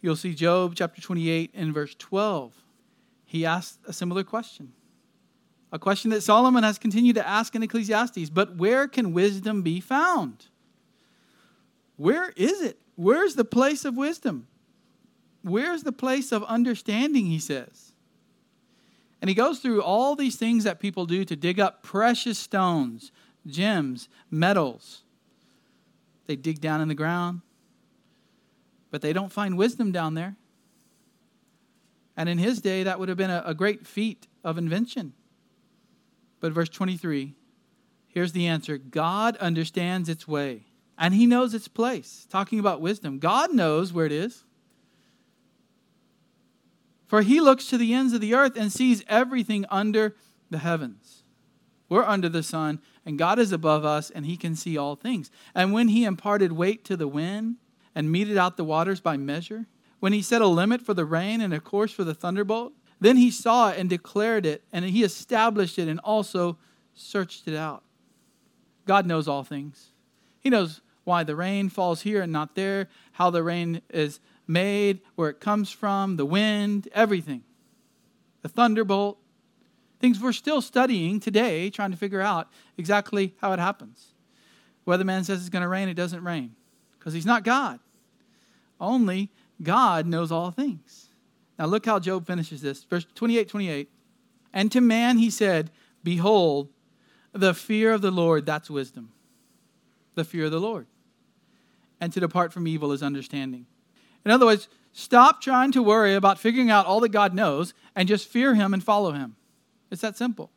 you'll 0.00 0.16
see 0.16 0.34
Job 0.34 0.74
chapter 0.76 1.00
28 1.00 1.52
and 1.54 1.74
verse 1.74 1.94
12. 1.98 2.52
He 3.24 3.44
asked 3.44 3.80
a 3.86 3.92
similar 3.92 4.22
question. 4.22 4.72
A 5.72 5.78
question 5.78 6.10
that 6.12 6.22
Solomon 6.22 6.62
has 6.62 6.78
continued 6.78 7.16
to 7.16 7.26
ask 7.26 7.54
in 7.54 7.62
Ecclesiastes. 7.62 8.30
But 8.30 8.56
where 8.56 8.86
can 8.86 9.12
wisdom 9.12 9.62
be 9.62 9.80
found? 9.80 10.46
Where 11.96 12.30
is 12.36 12.60
it? 12.60 12.78
Where's 12.94 13.34
the 13.34 13.44
place 13.44 13.84
of 13.84 13.96
wisdom? 13.96 14.46
Where's 15.42 15.82
the 15.82 15.92
place 15.92 16.32
of 16.32 16.42
understanding, 16.44 17.26
he 17.26 17.38
says. 17.38 17.92
And 19.20 19.28
he 19.28 19.34
goes 19.34 19.60
through 19.60 19.82
all 19.82 20.14
these 20.14 20.36
things 20.36 20.64
that 20.64 20.78
people 20.78 21.06
do 21.06 21.24
to 21.24 21.36
dig 21.36 21.58
up 21.58 21.82
precious 21.82 22.38
stones, 22.38 23.12
gems, 23.46 24.08
metals. 24.30 25.02
They 26.26 26.36
dig 26.36 26.60
down 26.60 26.80
in 26.80 26.88
the 26.88 26.94
ground, 26.94 27.40
but 28.90 29.00
they 29.00 29.12
don't 29.12 29.32
find 29.32 29.56
wisdom 29.56 29.92
down 29.92 30.14
there. 30.14 30.36
And 32.16 32.28
in 32.28 32.38
his 32.38 32.60
day, 32.60 32.82
that 32.82 32.98
would 32.98 33.08
have 33.08 33.18
been 33.18 33.30
a, 33.30 33.42
a 33.46 33.54
great 33.54 33.86
feat 33.86 34.26
of 34.42 34.58
invention. 34.58 35.12
But 36.40 36.52
verse 36.52 36.68
23, 36.68 37.34
here's 38.08 38.32
the 38.32 38.46
answer 38.46 38.78
God 38.78 39.36
understands 39.38 40.08
its 40.08 40.28
way, 40.28 40.66
and 40.98 41.14
he 41.14 41.26
knows 41.26 41.54
its 41.54 41.68
place. 41.68 42.26
Talking 42.30 42.58
about 42.58 42.80
wisdom, 42.80 43.18
God 43.18 43.52
knows 43.52 43.92
where 43.92 44.06
it 44.06 44.12
is. 44.12 44.44
For 47.06 47.22
he 47.22 47.40
looks 47.40 47.66
to 47.68 47.78
the 47.78 47.94
ends 47.94 48.12
of 48.12 48.20
the 48.20 48.34
earth 48.34 48.56
and 48.56 48.72
sees 48.72 49.04
everything 49.08 49.64
under 49.70 50.16
the 50.50 50.58
heavens. 50.58 51.22
We're 51.88 52.02
under 52.02 52.28
the 52.28 52.42
sun, 52.42 52.80
and 53.04 53.18
God 53.18 53.38
is 53.38 53.52
above 53.52 53.84
us, 53.84 54.10
and 54.10 54.26
he 54.26 54.36
can 54.36 54.56
see 54.56 54.76
all 54.76 54.96
things. 54.96 55.30
And 55.54 55.72
when 55.72 55.88
he 55.88 56.04
imparted 56.04 56.52
weight 56.52 56.84
to 56.86 56.96
the 56.96 57.06
wind 57.06 57.56
and 57.94 58.10
meted 58.10 58.36
out 58.36 58.56
the 58.56 58.64
waters 58.64 59.00
by 59.00 59.16
measure, 59.16 59.66
when 60.00 60.12
he 60.12 60.20
set 60.20 60.42
a 60.42 60.48
limit 60.48 60.82
for 60.82 60.94
the 60.94 61.04
rain 61.04 61.40
and 61.40 61.54
a 61.54 61.60
course 61.60 61.92
for 61.92 62.02
the 62.02 62.14
thunderbolt, 62.14 62.72
then 63.00 63.16
he 63.16 63.30
saw 63.30 63.70
it 63.70 63.78
and 63.78 63.90
declared 63.90 64.46
it, 64.46 64.62
and 64.72 64.84
he 64.84 65.02
established 65.02 65.78
it 65.78 65.88
and 65.88 66.00
also 66.00 66.56
searched 66.94 67.46
it 67.46 67.56
out. 67.56 67.82
God 68.86 69.06
knows 69.06 69.28
all 69.28 69.44
things. 69.44 69.90
He 70.40 70.50
knows 70.50 70.80
why 71.04 71.24
the 71.24 71.36
rain 71.36 71.68
falls 71.68 72.02
here 72.02 72.22
and 72.22 72.32
not 72.32 72.54
there, 72.54 72.88
how 73.12 73.30
the 73.30 73.42
rain 73.42 73.82
is 73.90 74.20
made, 74.46 75.00
where 75.14 75.30
it 75.30 75.40
comes 75.40 75.70
from, 75.70 76.16
the 76.16 76.24
wind, 76.24 76.88
everything. 76.92 77.42
The 78.42 78.48
thunderbolt. 78.48 79.18
Things 79.98 80.20
we're 80.20 80.32
still 80.32 80.60
studying 80.60 81.20
today, 81.20 81.70
trying 81.70 81.90
to 81.90 81.96
figure 81.96 82.20
out 82.20 82.48
exactly 82.76 83.34
how 83.40 83.52
it 83.52 83.58
happens. 83.58 84.14
Weatherman 84.86 85.24
says 85.24 85.40
it's 85.40 85.48
going 85.48 85.62
to 85.62 85.68
rain, 85.68 85.88
it 85.88 85.94
doesn't 85.94 86.22
rain 86.22 86.54
because 86.98 87.12
he's 87.12 87.26
not 87.26 87.44
God. 87.44 87.80
Only 88.80 89.30
God 89.62 90.06
knows 90.06 90.30
all 90.30 90.50
things. 90.50 91.05
Now 91.58 91.66
look 91.66 91.86
how 91.86 91.98
Job 91.98 92.26
finishes 92.26 92.60
this. 92.60 92.84
Verse 92.84 93.06
28 93.14 93.48
28. 93.48 93.90
And 94.52 94.72
to 94.72 94.80
man 94.80 95.18
he 95.18 95.30
said, 95.30 95.70
Behold, 96.02 96.68
the 97.32 97.54
fear 97.54 97.92
of 97.92 98.02
the 98.02 98.10
Lord, 98.10 98.46
that's 98.46 98.70
wisdom. 98.70 99.12
The 100.14 100.24
fear 100.24 100.46
of 100.46 100.50
the 100.50 100.60
Lord. 100.60 100.86
And 102.00 102.12
to 102.12 102.20
depart 102.20 102.52
from 102.52 102.66
evil 102.66 102.92
is 102.92 103.02
understanding. 103.02 103.66
In 104.24 104.30
other 104.30 104.46
words, 104.46 104.68
stop 104.92 105.40
trying 105.40 105.72
to 105.72 105.82
worry 105.82 106.14
about 106.14 106.38
figuring 106.38 106.70
out 106.70 106.86
all 106.86 107.00
that 107.00 107.10
God 107.10 107.34
knows 107.34 107.74
and 107.94 108.08
just 108.08 108.28
fear 108.28 108.54
Him 108.54 108.74
and 108.74 108.82
follow 108.82 109.12
Him. 109.12 109.36
It's 109.90 110.02
that 110.02 110.16
simple. 110.16 110.50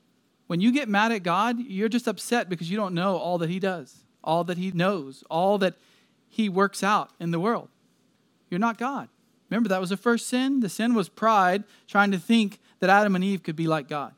When 0.48 0.62
you 0.62 0.72
get 0.72 0.90
mad 0.90 1.12
at 1.12 1.24
God, 1.24 1.60
you're 1.60 1.90
just 1.90 2.08
upset 2.08 2.50
because 2.50 2.72
you 2.72 2.78
don't 2.78 2.96
know 2.96 3.18
all 3.18 3.38
that 3.38 3.50
He 3.50 3.60
does, 3.60 4.04
all 4.24 4.44
that 4.46 4.58
He 4.58 4.72
knows, 4.72 5.24
all 5.30 5.58
that 5.60 5.76
He 6.28 6.50
works 6.50 6.84
out 6.84 7.12
in 7.20 7.32
the 7.32 7.40
world. 7.40 7.70
You're 8.50 8.60
not 8.60 8.78
God. 8.78 9.10
Remember, 9.50 9.70
that 9.70 9.82
was 9.82 9.90
the 9.90 9.98
first 9.98 10.28
sin. 10.28 10.60
The 10.60 10.70
sin 10.70 10.94
was 10.94 11.10
pride, 11.10 11.64
trying 11.88 12.12
to 12.12 12.20
think 12.20 12.60
that 12.80 12.90
Adam 12.90 13.16
and 13.16 13.24
Eve 13.24 13.44
could 13.44 13.56
be 13.56 13.68
like 13.68 13.88
God. 13.88 14.14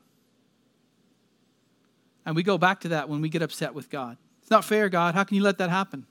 And 2.24 2.36
we 2.36 2.42
go 2.42 2.58
back 2.58 2.80
to 2.80 2.88
that 2.88 3.08
when 3.08 3.20
we 3.20 3.28
get 3.28 3.42
upset 3.42 3.74
with 3.74 3.90
God. 3.90 4.16
It's 4.40 4.50
not 4.50 4.64
fair, 4.64 4.88
God. 4.88 5.14
How 5.14 5.24
can 5.24 5.36
you 5.36 5.42
let 5.42 5.58
that 5.58 5.70
happen? 5.70 6.06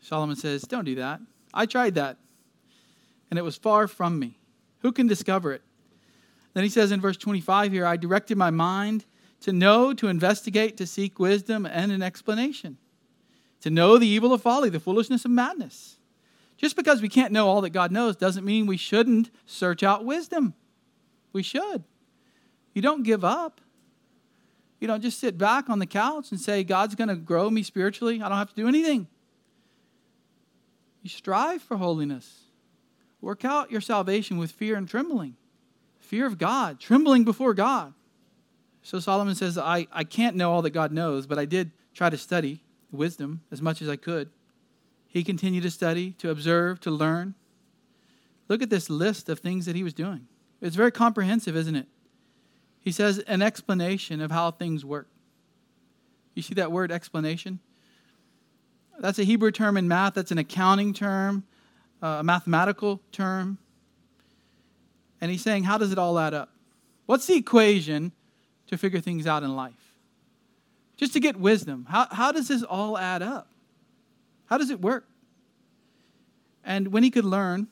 Solomon 0.00 0.36
says, 0.36 0.62
Don't 0.62 0.84
do 0.84 0.96
that. 0.96 1.20
I 1.54 1.66
tried 1.66 1.94
that, 1.94 2.18
and 3.30 3.38
it 3.38 3.42
was 3.42 3.56
far 3.56 3.86
from 3.88 4.18
me. 4.18 4.38
Who 4.80 4.92
can 4.92 5.06
discover 5.06 5.52
it? 5.52 5.62
Then 6.54 6.64
he 6.64 6.70
says 6.70 6.92
in 6.92 7.00
verse 7.00 7.16
25 7.16 7.72
here, 7.72 7.86
I 7.86 7.96
directed 7.96 8.36
my 8.36 8.50
mind 8.50 9.04
to 9.40 9.52
know, 9.52 9.94
to 9.94 10.08
investigate, 10.08 10.76
to 10.78 10.86
seek 10.86 11.18
wisdom 11.18 11.66
and 11.66 11.92
an 11.92 12.02
explanation, 12.02 12.78
to 13.60 13.70
know 13.70 13.98
the 13.98 14.08
evil 14.08 14.32
of 14.32 14.42
folly, 14.42 14.68
the 14.68 14.80
foolishness 14.80 15.24
of 15.24 15.30
madness. 15.30 15.97
Just 16.58 16.74
because 16.74 17.00
we 17.00 17.08
can't 17.08 17.32
know 17.32 17.46
all 17.46 17.60
that 17.62 17.70
God 17.70 17.92
knows 17.92 18.16
doesn't 18.16 18.44
mean 18.44 18.66
we 18.66 18.76
shouldn't 18.76 19.30
search 19.46 19.82
out 19.82 20.04
wisdom. 20.04 20.54
We 21.32 21.42
should. 21.42 21.84
You 22.74 22.82
don't 22.82 23.04
give 23.04 23.24
up. 23.24 23.60
You 24.80 24.88
don't 24.88 25.00
just 25.00 25.20
sit 25.20 25.38
back 25.38 25.70
on 25.70 25.78
the 25.78 25.86
couch 25.86 26.30
and 26.30 26.40
say, 26.40 26.64
God's 26.64 26.96
going 26.96 27.08
to 27.08 27.16
grow 27.16 27.48
me 27.48 27.62
spiritually. 27.62 28.20
I 28.20 28.28
don't 28.28 28.38
have 28.38 28.50
to 28.50 28.54
do 28.54 28.68
anything. 28.68 29.06
You 31.02 31.10
strive 31.10 31.62
for 31.62 31.76
holiness. 31.76 32.42
Work 33.20 33.44
out 33.44 33.70
your 33.70 33.80
salvation 33.80 34.36
with 34.36 34.50
fear 34.50 34.76
and 34.76 34.88
trembling. 34.88 35.36
Fear 36.00 36.26
of 36.26 36.38
God, 36.38 36.80
trembling 36.80 37.24
before 37.24 37.54
God. 37.54 37.94
So 38.82 38.98
Solomon 38.98 39.34
says, 39.34 39.58
I, 39.58 39.86
I 39.92 40.04
can't 40.04 40.36
know 40.36 40.52
all 40.52 40.62
that 40.62 40.70
God 40.70 40.92
knows, 40.92 41.26
but 41.26 41.38
I 41.38 41.44
did 41.44 41.70
try 41.94 42.10
to 42.10 42.16
study 42.16 42.62
wisdom 42.90 43.42
as 43.50 43.62
much 43.62 43.80
as 43.80 43.88
I 43.88 43.96
could. 43.96 44.30
He 45.08 45.24
continued 45.24 45.62
to 45.62 45.70
study, 45.70 46.12
to 46.18 46.30
observe, 46.30 46.80
to 46.80 46.90
learn. 46.90 47.34
Look 48.48 48.62
at 48.62 48.70
this 48.70 48.88
list 48.88 49.28
of 49.28 49.38
things 49.38 49.66
that 49.66 49.74
he 49.74 49.82
was 49.82 49.94
doing. 49.94 50.26
It's 50.60 50.76
very 50.76 50.92
comprehensive, 50.92 51.56
isn't 51.56 51.74
it? 51.74 51.86
He 52.80 52.92
says 52.92 53.18
an 53.20 53.42
explanation 53.42 54.20
of 54.20 54.30
how 54.30 54.50
things 54.50 54.84
work. 54.84 55.08
You 56.34 56.42
see 56.42 56.54
that 56.54 56.70
word 56.70 56.92
explanation? 56.92 57.58
That's 58.98 59.18
a 59.18 59.24
Hebrew 59.24 59.50
term 59.50 59.76
in 59.76 59.88
math, 59.88 60.14
that's 60.14 60.30
an 60.30 60.38
accounting 60.38 60.92
term, 60.92 61.44
uh, 62.02 62.18
a 62.20 62.24
mathematical 62.24 63.00
term. 63.12 63.58
And 65.20 65.30
he's 65.30 65.42
saying, 65.42 65.64
how 65.64 65.78
does 65.78 65.92
it 65.92 65.98
all 65.98 66.18
add 66.18 66.34
up? 66.34 66.50
What's 67.06 67.26
the 67.26 67.34
equation 67.34 68.12
to 68.68 68.76
figure 68.76 69.00
things 69.00 69.26
out 69.26 69.42
in 69.42 69.56
life? 69.56 69.94
Just 70.96 71.12
to 71.14 71.20
get 71.20 71.36
wisdom. 71.36 71.86
How, 71.88 72.06
how 72.10 72.32
does 72.32 72.48
this 72.48 72.62
all 72.62 72.98
add 72.98 73.22
up? 73.22 73.48
How 74.48 74.58
does 74.58 74.70
it 74.70 74.80
work? 74.80 75.06
And 76.64 76.88
when 76.88 77.02
he 77.02 77.10
could 77.10 77.24
learn 77.24 77.68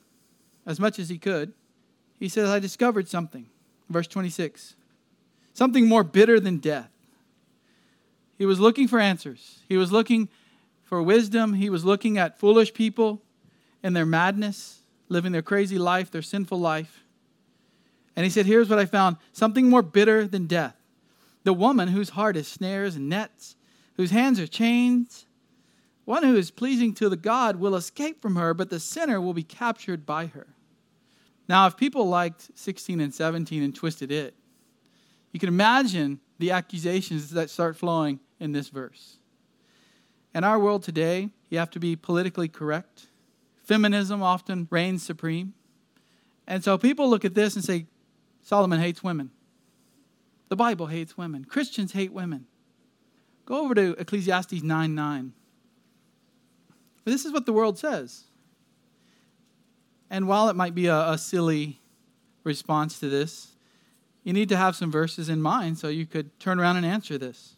as 0.65 0.79
much 0.79 0.99
as 0.99 1.09
he 1.09 1.17
could, 1.17 1.53
he 2.19 2.29
says, 2.29 2.49
I 2.49 2.59
discovered 2.59 3.07
something. 3.07 3.47
Verse 3.89 4.07
26 4.07 4.75
something 5.53 5.87
more 5.87 6.03
bitter 6.03 6.39
than 6.39 6.57
death. 6.57 6.91
He 8.37 8.45
was 8.45 8.59
looking 8.59 8.87
for 8.87 8.99
answers. 8.99 9.61
He 9.67 9.75
was 9.75 9.91
looking 9.91 10.29
for 10.83 11.01
wisdom. 11.01 11.53
He 11.53 11.71
was 11.71 11.83
looking 11.83 12.19
at 12.19 12.37
foolish 12.37 12.75
people 12.75 13.23
and 13.81 13.95
their 13.95 14.05
madness, 14.05 14.81
living 15.09 15.31
their 15.31 15.41
crazy 15.41 15.79
life, 15.79 16.11
their 16.11 16.21
sinful 16.21 16.59
life. 16.59 17.03
And 18.15 18.23
he 18.23 18.29
said, 18.29 18.45
Here's 18.45 18.69
what 18.69 18.79
I 18.79 18.85
found 18.85 19.17
something 19.31 19.69
more 19.69 19.81
bitter 19.81 20.27
than 20.27 20.45
death. 20.45 20.75
The 21.43 21.53
woman 21.53 21.87
whose 21.87 22.09
heart 22.09 22.37
is 22.37 22.47
snares 22.47 22.95
and 22.95 23.09
nets, 23.09 23.55
whose 23.95 24.11
hands 24.11 24.39
are 24.39 24.47
chains, 24.47 25.26
one 26.07 26.23
who 26.23 26.37
is 26.37 26.51
pleasing 26.51 26.93
to 26.93 27.09
the 27.09 27.17
God 27.17 27.57
will 27.57 27.75
escape 27.75 28.21
from 28.21 28.37
her, 28.37 28.53
but 28.53 28.69
the 28.69 28.79
sinner 28.79 29.19
will 29.19 29.33
be 29.33 29.43
captured 29.43 30.05
by 30.05 30.27
her. 30.27 30.47
Now, 31.49 31.67
if 31.67 31.75
people 31.75 32.07
liked 32.07 32.49
16 32.55 33.01
and 33.01 33.13
17 33.13 33.61
and 33.61 33.75
twisted 33.75 34.09
it, 34.09 34.33
you 35.33 35.39
can 35.41 35.49
imagine 35.49 36.21
the 36.39 36.51
accusations 36.51 37.31
that 37.31 37.49
start 37.49 37.75
flowing 37.75 38.21
in 38.39 38.53
this 38.53 38.69
verse. 38.69 39.17
In 40.33 40.45
our 40.45 40.57
world 40.57 40.81
today, 40.81 41.31
you 41.49 41.57
have 41.57 41.71
to 41.71 41.79
be 41.79 41.97
politically 41.97 42.47
correct. 42.47 43.07
Feminism 43.65 44.23
often 44.23 44.69
reigns 44.71 45.03
supreme. 45.03 45.55
And 46.47 46.63
so 46.63 46.77
people 46.77 47.09
look 47.09 47.25
at 47.25 47.35
this 47.35 47.55
and 47.55 47.65
say, 47.65 47.85
Solomon 48.41 48.79
hates 48.79 49.03
women. 49.03 49.31
The 50.47 50.55
Bible 50.55 50.85
hates 50.85 51.17
women. 51.17 51.43
Christians 51.43 51.91
hate 51.91 52.13
women. 52.13 52.45
Go 53.45 53.65
over 53.65 53.75
to 53.75 53.93
Ecclesiastes 53.99 54.63
9 54.63 54.95
9. 54.95 55.33
But 57.07 57.11
this 57.11 57.23
is 57.23 57.31
what 57.31 57.45
the 57.45 57.53
world 57.53 57.79
says. 57.79 58.25
And 60.09 60.27
while 60.27 60.49
it 60.49 60.57
might 60.57 60.75
be 60.75 60.87
a, 60.87 61.11
a 61.11 61.17
silly 61.17 61.79
response 62.43 62.99
to 62.99 63.07
this, 63.07 63.55
you 64.25 64.33
need 64.33 64.49
to 64.49 64.57
have 64.57 64.75
some 64.75 64.91
verses 64.91 65.29
in 65.29 65.41
mind 65.41 65.77
so 65.77 65.87
you 65.87 66.05
could 66.05 66.37
turn 66.37 66.59
around 66.59 66.75
and 66.75 66.85
answer 66.85 67.17
this. 67.17 67.55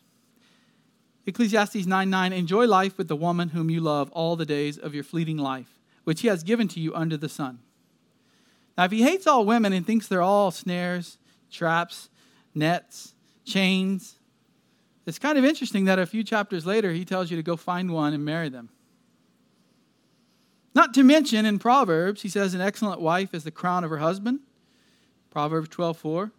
Ecclesiastes 1.25 1.87
9 1.87 2.09
9 2.11 2.31
Enjoy 2.31 2.67
life 2.67 2.95
with 2.95 3.07
the 3.07 3.15
woman 3.15 3.49
whom 3.49 3.71
you 3.71 3.81
love 3.81 4.11
all 4.11 4.35
the 4.35 4.45
days 4.45 4.77
of 4.77 4.93
your 4.93 5.03
fleeting 5.03 5.37
life, 5.37 5.79
which 6.03 6.21
he 6.21 6.27
has 6.27 6.43
given 6.43 6.67
to 6.67 6.79
you 6.79 6.93
under 6.93 7.17
the 7.17 7.27
sun. 7.27 7.57
Now, 8.77 8.83
if 8.83 8.91
he 8.91 9.01
hates 9.01 9.25
all 9.25 9.45
women 9.45 9.73
and 9.73 9.83
thinks 9.83 10.07
they're 10.07 10.21
all 10.21 10.51
snares, 10.51 11.17
traps, 11.49 12.09
nets, 12.53 13.15
chains, 13.45 14.19
it's 15.07 15.17
kind 15.17 15.39
of 15.39 15.43
interesting 15.43 15.85
that 15.85 15.97
a 15.97 16.05
few 16.05 16.23
chapters 16.23 16.67
later 16.67 16.91
he 16.91 17.03
tells 17.03 17.31
you 17.31 17.37
to 17.37 17.41
go 17.41 17.57
find 17.57 17.91
one 17.91 18.13
and 18.13 18.23
marry 18.23 18.49
them. 18.49 18.69
Not 20.79 20.93
to 20.93 21.03
mention 21.03 21.45
in 21.45 21.59
Proverbs, 21.59 22.21
he 22.21 22.29
says 22.29 22.53
an 22.53 22.61
excellent 22.61 23.01
wife 23.01 23.33
is 23.33 23.43
the 23.43 23.51
crown 23.51 23.83
of 23.83 23.89
her 23.89 23.97
husband. 23.97 24.39
Proverbs 25.29 25.67
12 25.67 25.97
4. 25.97 26.31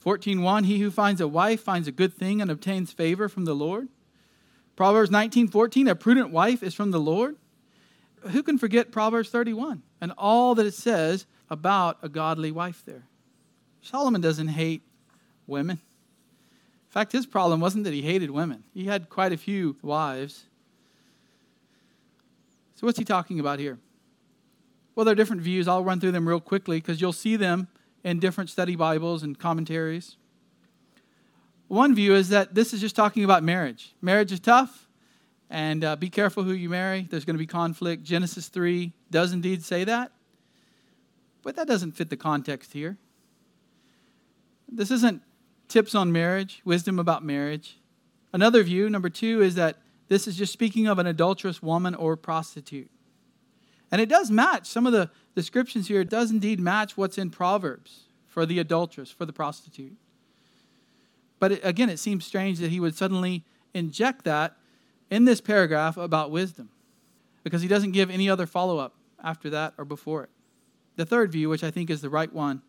14:1 0.00 0.64
He 0.64 0.78
who 0.78 0.92
finds 0.92 1.20
a 1.20 1.26
wife 1.26 1.60
finds 1.60 1.88
a 1.88 1.92
good 1.92 2.14
thing 2.14 2.40
and 2.40 2.52
obtains 2.52 2.92
favor 2.92 3.28
from 3.28 3.46
the 3.46 3.52
Lord. 3.52 3.88
Proverbs 4.76 5.10
19:14 5.10 5.90
A 5.90 5.96
prudent 5.96 6.30
wife 6.30 6.62
is 6.62 6.72
from 6.72 6.92
the 6.92 7.00
Lord. 7.00 7.34
Who 8.20 8.44
can 8.44 8.58
forget 8.58 8.92
Proverbs 8.92 9.28
31 9.30 9.82
and 10.00 10.12
all 10.16 10.54
that 10.54 10.66
it 10.66 10.74
says 10.74 11.26
about 11.50 11.98
a 12.02 12.08
godly 12.08 12.52
wife 12.52 12.84
there? 12.86 13.08
Solomon 13.82 14.20
doesn't 14.20 14.54
hate 14.54 14.82
women. 15.48 15.78
In 15.78 16.92
fact, 16.92 17.10
his 17.10 17.26
problem 17.26 17.58
wasn't 17.58 17.82
that 17.82 17.92
he 17.92 18.02
hated 18.02 18.30
women. 18.30 18.62
He 18.72 18.84
had 18.84 19.08
quite 19.08 19.32
a 19.32 19.36
few 19.36 19.78
wives. 19.82 20.44
So 22.80 22.86
what's 22.86 22.98
he 22.98 23.04
talking 23.04 23.38
about 23.38 23.58
here? 23.58 23.78
Well, 24.94 25.04
there 25.04 25.12
are 25.12 25.14
different 25.14 25.42
views. 25.42 25.68
I'll 25.68 25.84
run 25.84 26.00
through 26.00 26.12
them 26.12 26.26
real 26.26 26.40
quickly 26.40 26.78
because 26.78 26.98
you'll 26.98 27.12
see 27.12 27.36
them 27.36 27.68
in 28.02 28.20
different 28.20 28.48
study 28.48 28.74
Bibles 28.74 29.22
and 29.22 29.38
commentaries. 29.38 30.16
One 31.68 31.94
view 31.94 32.14
is 32.14 32.30
that 32.30 32.54
this 32.54 32.72
is 32.72 32.80
just 32.80 32.96
talking 32.96 33.22
about 33.22 33.42
marriage. 33.42 33.94
Marriage 34.00 34.32
is 34.32 34.40
tough, 34.40 34.88
and 35.50 35.84
uh, 35.84 35.94
be 35.94 36.08
careful 36.08 36.42
who 36.42 36.52
you 36.52 36.70
marry. 36.70 37.06
There's 37.10 37.26
going 37.26 37.34
to 37.34 37.38
be 37.38 37.46
conflict. 37.46 38.02
Genesis 38.02 38.48
3 38.48 38.94
does 39.10 39.34
indeed 39.34 39.62
say 39.62 39.84
that. 39.84 40.12
But 41.42 41.56
that 41.56 41.68
doesn't 41.68 41.92
fit 41.92 42.08
the 42.08 42.16
context 42.16 42.72
here. 42.72 42.96
This 44.72 44.90
isn't 44.90 45.20
tips 45.68 45.94
on 45.94 46.12
marriage, 46.12 46.62
wisdom 46.64 46.98
about 46.98 47.22
marriage. 47.22 47.76
Another 48.32 48.62
view, 48.62 48.88
number 48.88 49.10
two, 49.10 49.42
is 49.42 49.54
that 49.56 49.79
this 50.10 50.26
is 50.26 50.36
just 50.36 50.52
speaking 50.52 50.88
of 50.88 50.98
an 50.98 51.06
adulterous 51.06 51.62
woman 51.62 51.94
or 51.94 52.16
prostitute. 52.16 52.90
And 53.92 54.00
it 54.00 54.08
does 54.08 54.28
match 54.28 54.66
some 54.66 54.84
of 54.84 54.92
the 54.92 55.08
descriptions 55.36 55.86
here, 55.86 56.00
it 56.00 56.10
does 56.10 56.32
indeed 56.32 56.58
match 56.58 56.96
what's 56.96 57.16
in 57.16 57.30
Proverbs 57.30 58.08
for 58.26 58.44
the 58.44 58.58
adulteress, 58.58 59.12
for 59.12 59.24
the 59.24 59.32
prostitute. 59.32 59.96
But 61.38 61.52
it, 61.52 61.60
again, 61.62 61.88
it 61.88 62.00
seems 62.00 62.26
strange 62.26 62.58
that 62.58 62.70
he 62.70 62.80
would 62.80 62.96
suddenly 62.96 63.44
inject 63.72 64.24
that 64.24 64.56
in 65.10 65.26
this 65.26 65.40
paragraph 65.40 65.96
about 65.96 66.32
wisdom 66.32 66.70
because 67.44 67.62
he 67.62 67.68
doesn't 67.68 67.92
give 67.92 68.10
any 68.10 68.28
other 68.28 68.46
follow 68.46 68.78
up 68.78 68.96
after 69.22 69.48
that 69.50 69.74
or 69.78 69.84
before 69.84 70.24
it. 70.24 70.30
The 70.96 71.06
third 71.06 71.30
view, 71.30 71.48
which 71.48 71.62
I 71.62 71.70
think 71.70 71.88
is 71.88 72.00
the 72.00 72.10
right 72.10 72.32
one, 72.32 72.62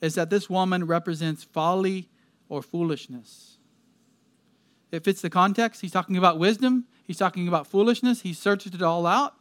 is 0.00 0.14
that 0.14 0.30
this 0.30 0.48
woman 0.48 0.86
represents 0.86 1.44
folly 1.44 2.08
or 2.48 2.62
foolishness. 2.62 3.55
It 4.90 5.04
fits 5.04 5.20
the 5.20 5.30
context. 5.30 5.80
He's 5.80 5.92
talking 5.92 6.16
about 6.16 6.38
wisdom, 6.38 6.84
he's 7.04 7.18
talking 7.18 7.48
about 7.48 7.66
foolishness. 7.66 8.22
He 8.22 8.32
searched 8.32 8.66
it 8.66 8.82
all 8.82 9.06
out. 9.06 9.34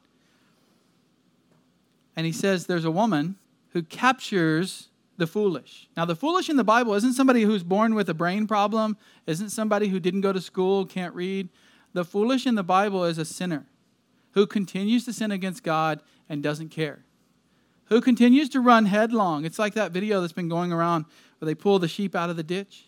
And 2.16 2.26
he 2.26 2.32
says 2.32 2.66
there's 2.66 2.86
a 2.86 2.92
woman 2.92 3.36
who 3.70 3.84
captures 3.84 4.90
the 5.18 5.28
foolish. 5.28 5.90
Now, 5.96 6.06
the 6.06 6.16
foolish 6.16 6.50
in 6.50 6.58
the 6.58 6.64
Bible 6.64 6.94
isn't 6.94 7.14
somebody 7.14 7.44
who's 7.44 7.64
born 7.64 7.96
with 7.96 8.10
a 8.10 8.14
brain 8.14 8.48
problem, 8.48 8.98
isn't 9.28 9.50
somebody 9.50 9.88
who 9.90 10.00
didn't 10.00 10.22
go 10.22 10.34
to 10.34 10.42
school, 10.42 10.86
can't 10.86 11.14
read. 11.14 11.50
The 11.94 12.06
foolish 12.06 12.46
in 12.46 12.56
the 12.56 12.64
Bible 12.64 13.06
is 13.06 13.18
a 13.18 13.26
sinner 13.26 13.66
who 14.32 14.46
continues 14.46 15.06
to 15.06 15.14
sin 15.14 15.32
against 15.32 15.64
God 15.64 16.02
and 16.28 16.44
doesn't 16.44 16.70
care, 16.70 17.06
who 17.86 18.02
continues 18.02 18.50
to 18.50 18.60
run 18.60 18.86
headlong. 18.86 19.46
It's 19.46 19.60
like 19.60 19.74
that 19.76 19.92
video 19.92 20.20
that's 20.20 20.34
been 20.34 20.50
going 20.50 20.74
around 20.74 21.06
where 21.40 21.48
they 21.48 21.56
pull 21.56 21.80
the 21.80 21.88
sheep 21.88 22.16
out 22.16 22.30
of 22.30 22.36
the 22.36 22.44
ditch 22.44 22.86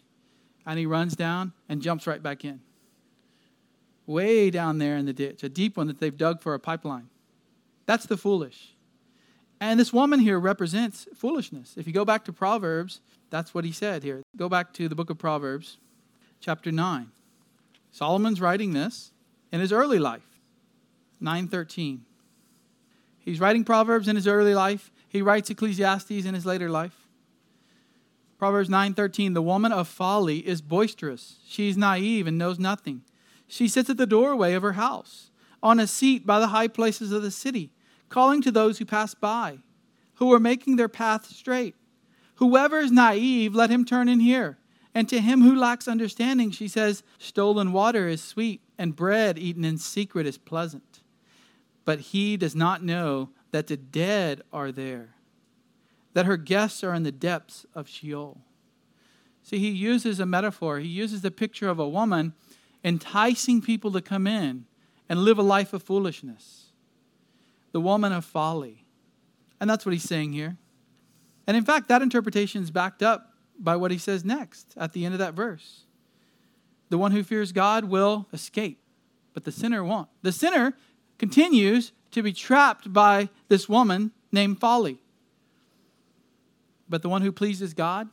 and 0.68 0.78
he 0.78 0.86
runs 0.86 1.16
down 1.16 1.54
and 1.70 1.82
jumps 1.82 2.06
right 2.06 2.22
back 2.22 2.44
in. 2.44 2.60
Way 4.06 4.52
down 4.52 4.78
there 4.78 4.98
in 4.98 5.06
the 5.06 5.14
ditch, 5.14 5.42
a 5.42 5.50
deep 5.50 5.78
one 5.78 5.88
that 5.88 6.00
they've 6.00 6.16
dug 6.16 6.42
for 6.42 6.54
a 6.54 6.60
pipeline. 6.60 7.08
That's 7.86 8.06
the 8.06 8.18
foolish. 8.18 8.76
And 9.60 9.80
this 9.80 9.94
woman 9.94 10.20
here 10.20 10.40
represents 10.40 11.08
foolishness. 11.16 11.76
If 11.78 11.88
you 11.88 11.94
go 11.94 12.06
back 12.06 12.26
to 12.26 12.34
Proverbs, 12.34 13.00
that's 13.30 13.54
what 13.54 13.64
he 13.64 13.72
said 13.72 14.04
here. 14.04 14.22
Go 14.36 14.50
back 14.50 14.74
to 14.74 14.88
the 14.88 14.96
book 14.96 15.10
of 15.10 15.18
Proverbs, 15.18 15.78
chapter 16.42 16.72
9. 16.72 17.12
Solomon's 17.92 18.42
writing 18.42 18.74
this 18.74 19.14
in 19.52 19.62
his 19.62 19.72
early 19.72 20.00
life, 20.00 20.28
913. 21.22 22.06
He's 23.20 23.40
writing 23.40 23.64
Proverbs 23.64 24.08
in 24.08 24.16
his 24.16 24.28
early 24.28 24.54
life. 24.54 24.92
He 25.08 25.22
writes 25.22 25.50
Ecclesiastes 25.50 26.26
in 26.26 26.34
his 26.34 26.46
later 26.46 26.70
life. 26.70 27.07
Proverbs 28.38 28.70
9:13 28.70 29.34
The 29.34 29.42
woman 29.42 29.72
of 29.72 29.88
folly 29.88 30.48
is 30.48 30.62
boisterous. 30.62 31.38
She 31.48 31.70
is 31.70 31.78
naive 31.78 32.28
and 32.28 32.38
knows 32.38 32.60
nothing. 32.60 33.04
She 33.48 33.68
sits 33.68 33.90
at 33.90 33.98
the 33.98 34.06
doorway 34.06 34.54
of 34.54 34.62
her 34.64 34.74
house, 34.74 35.32
on 35.64 35.80
a 35.80 35.88
seat 35.88 36.26
by 36.26 36.40
the 36.40 36.48
high 36.48 36.68
places 36.68 37.12
of 37.12 37.22
the 37.22 37.32
city 37.32 37.72
calling 38.10 38.42
to 38.42 38.52
those 38.52 38.78
who 38.78 38.86
pass 38.86 39.14
by, 39.14 39.60
who 40.16 40.34
are 40.34 40.40
making 40.40 40.76
their 40.76 40.90
path 40.90 41.28
straight. 41.28 41.76
Whoever 42.36 42.80
is 42.80 42.92
naive, 42.92 43.56
let 43.56 43.70
him 43.70 43.86
turn 43.86 44.08
in 44.10 44.20
here. 44.20 44.58
And 44.94 45.08
to 45.10 45.20
him 45.20 45.42
who 45.42 45.56
lacks 45.56 45.88
understanding, 45.88 46.52
she 46.52 46.68
says, 46.68 47.04
Stolen 47.20 47.72
water 47.72 48.08
is 48.08 48.24
sweet, 48.24 48.62
and 48.78 48.96
bread 48.96 49.38
eaten 49.38 49.64
in 49.64 49.78
secret 49.78 50.26
is 50.26 50.38
pleasant. 50.38 51.02
But 51.86 52.00
he 52.00 52.38
does 52.38 52.56
not 52.56 52.84
know 52.84 53.30
that 53.52 53.68
the 53.68 53.78
dead 53.78 54.42
are 54.52 54.72
there, 54.72 55.16
that 56.18 56.26
her 56.26 56.36
guests 56.36 56.84
are 56.84 56.96
in 56.96 57.04
the 57.04 57.12
depths 57.12 57.64
of 57.76 57.88
Sheol. 57.88 58.42
See, 59.44 59.60
he 59.60 59.70
uses 59.70 60.20
a 60.20 60.26
metaphor. 60.26 60.80
He 60.80 60.88
uses 60.88 61.22
the 61.22 61.30
picture 61.30 61.70
of 61.70 61.78
a 61.78 61.88
woman 61.88 62.34
enticing 62.84 63.62
people 63.62 63.92
to 63.92 64.02
come 64.02 64.26
in 64.26 64.66
and 65.08 65.20
live 65.20 65.38
a 65.38 65.44
life 65.44 65.74
of 65.74 65.84
foolishness 65.84 66.72
the 67.72 67.80
woman 67.80 68.12
of 68.12 68.26
folly. 68.26 68.84
And 69.62 69.70
that's 69.70 69.86
what 69.86 69.94
he's 69.94 70.10
saying 70.10 70.34
here. 70.34 70.58
And 71.46 71.56
in 71.56 71.64
fact, 71.64 71.88
that 71.90 72.02
interpretation 72.02 72.64
is 72.64 72.72
backed 72.72 73.04
up 73.04 73.34
by 73.60 73.76
what 73.76 73.92
he 73.92 74.00
says 74.00 74.26
next 74.26 74.74
at 74.76 74.94
the 74.94 75.06
end 75.06 75.14
of 75.14 75.20
that 75.20 75.36
verse. 75.36 75.84
The 76.90 76.98
one 76.98 77.12
who 77.12 77.22
fears 77.22 77.52
God 77.52 77.86
will 77.86 78.26
escape, 78.34 78.80
but 79.36 79.44
the 79.44 79.52
sinner 79.52 79.84
won't. 79.84 80.10
The 80.24 80.32
sinner 80.32 80.74
continues 81.20 81.92
to 82.10 82.24
be 82.24 82.34
trapped 82.34 82.92
by 82.92 83.30
this 83.50 83.70
woman 83.70 84.14
named 84.32 84.60
Folly. 84.60 84.98
But 86.90 87.02
the 87.02 87.10
one 87.10 87.22
who 87.22 87.32
pleases 87.32 87.74
God, 87.74 88.10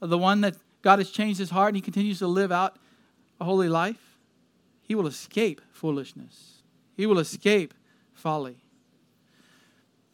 the 0.00 0.18
one 0.18 0.40
that 0.42 0.56
God 0.82 0.98
has 0.98 1.10
changed 1.10 1.38
his 1.38 1.50
heart 1.50 1.68
and 1.68 1.76
he 1.76 1.82
continues 1.82 2.18
to 2.18 2.26
live 2.26 2.52
out 2.52 2.76
a 3.40 3.44
holy 3.44 3.68
life, 3.68 4.18
he 4.82 4.94
will 4.94 5.06
escape 5.06 5.60
foolishness. 5.72 6.62
He 6.96 7.06
will 7.06 7.18
escape 7.18 7.74
folly. 8.12 8.58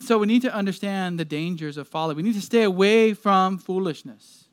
So 0.00 0.16
we 0.18 0.26
need 0.26 0.42
to 0.42 0.54
understand 0.54 1.18
the 1.18 1.24
dangers 1.24 1.76
of 1.76 1.86
folly. 1.86 2.14
We 2.14 2.22
need 2.22 2.34
to 2.34 2.40
stay 2.40 2.62
away 2.62 3.12
from 3.12 3.58
foolishness. 3.58 4.46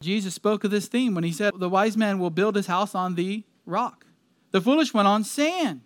Jesus 0.00 0.34
spoke 0.34 0.62
of 0.62 0.70
this 0.70 0.86
theme 0.86 1.14
when 1.14 1.24
he 1.24 1.32
said, 1.32 1.54
The 1.56 1.68
wise 1.68 1.96
man 1.96 2.18
will 2.18 2.30
build 2.30 2.54
his 2.54 2.66
house 2.66 2.94
on 2.94 3.14
the 3.14 3.42
rock, 3.64 4.06
the 4.52 4.60
foolish 4.60 4.94
one 4.94 5.06
on 5.06 5.24
sand. 5.24 5.80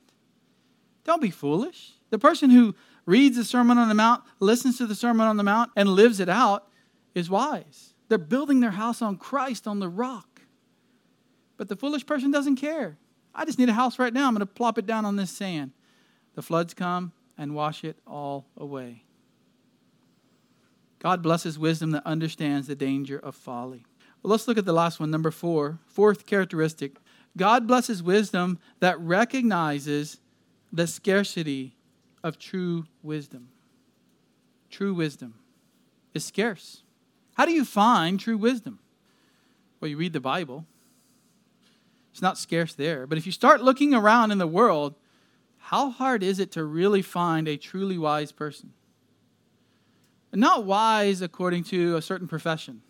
Don't 1.04 1.22
be 1.22 1.30
foolish. 1.30 1.92
The 2.10 2.18
person 2.18 2.50
who 2.50 2.74
reads 3.10 3.36
the 3.36 3.44
Sermon 3.44 3.76
on 3.76 3.88
the 3.88 3.94
Mount, 3.94 4.22
listens 4.38 4.78
to 4.78 4.86
the 4.86 4.94
Sermon 4.94 5.26
on 5.26 5.36
the 5.36 5.42
Mount, 5.42 5.70
and 5.76 5.88
lives 5.88 6.20
it 6.20 6.28
out 6.28 6.68
is 7.14 7.28
wise. 7.28 7.92
They're 8.08 8.18
building 8.18 8.60
their 8.60 8.70
house 8.70 9.02
on 9.02 9.16
Christ, 9.16 9.66
on 9.66 9.80
the 9.80 9.88
rock. 9.88 10.42
But 11.56 11.68
the 11.68 11.76
foolish 11.76 12.06
person 12.06 12.30
doesn't 12.30 12.56
care. 12.56 12.96
I 13.34 13.44
just 13.44 13.58
need 13.58 13.68
a 13.68 13.74
house 13.74 13.98
right 13.98 14.12
now. 14.12 14.26
I'm 14.26 14.34
going 14.34 14.40
to 14.40 14.46
plop 14.46 14.78
it 14.78 14.86
down 14.86 15.04
on 15.04 15.16
this 15.16 15.30
sand. 15.30 15.72
The 16.34 16.42
floods 16.42 16.72
come 16.72 17.12
and 17.36 17.54
wash 17.54 17.84
it 17.84 17.98
all 18.06 18.46
away. 18.56 19.04
God 21.00 21.22
blesses 21.22 21.58
wisdom 21.58 21.90
that 21.92 22.06
understands 22.06 22.66
the 22.66 22.74
danger 22.74 23.18
of 23.18 23.34
folly. 23.34 23.84
Well, 24.22 24.30
let's 24.30 24.46
look 24.46 24.58
at 24.58 24.66
the 24.66 24.72
last 24.72 25.00
one, 25.00 25.10
number 25.10 25.30
four. 25.30 25.78
Fourth 25.86 26.26
characteristic 26.26 26.96
God 27.36 27.66
blesses 27.66 28.02
wisdom 28.02 28.58
that 28.80 29.00
recognizes 29.00 30.18
the 30.72 30.86
scarcity 30.86 31.76
of 32.22 32.38
true 32.38 32.86
wisdom. 33.02 33.48
True 34.70 34.94
wisdom 34.94 35.34
is 36.14 36.24
scarce. 36.24 36.82
How 37.34 37.46
do 37.46 37.52
you 37.52 37.64
find 37.64 38.18
true 38.20 38.36
wisdom? 38.36 38.78
Well, 39.80 39.88
you 39.88 39.96
read 39.96 40.12
the 40.12 40.20
Bible. 40.20 40.66
It's 42.12 42.22
not 42.22 42.38
scarce 42.38 42.74
there. 42.74 43.06
But 43.06 43.18
if 43.18 43.26
you 43.26 43.32
start 43.32 43.62
looking 43.62 43.94
around 43.94 44.30
in 44.30 44.38
the 44.38 44.46
world, 44.46 44.94
how 45.58 45.90
hard 45.90 46.22
is 46.22 46.38
it 46.38 46.50
to 46.52 46.64
really 46.64 47.02
find 47.02 47.48
a 47.48 47.56
truly 47.56 47.96
wise 47.96 48.32
person? 48.32 48.72
Not 50.32 50.64
wise 50.64 51.22
according 51.22 51.64
to 51.64 51.96
a 51.96 52.02
certain 52.02 52.28
profession, 52.28 52.82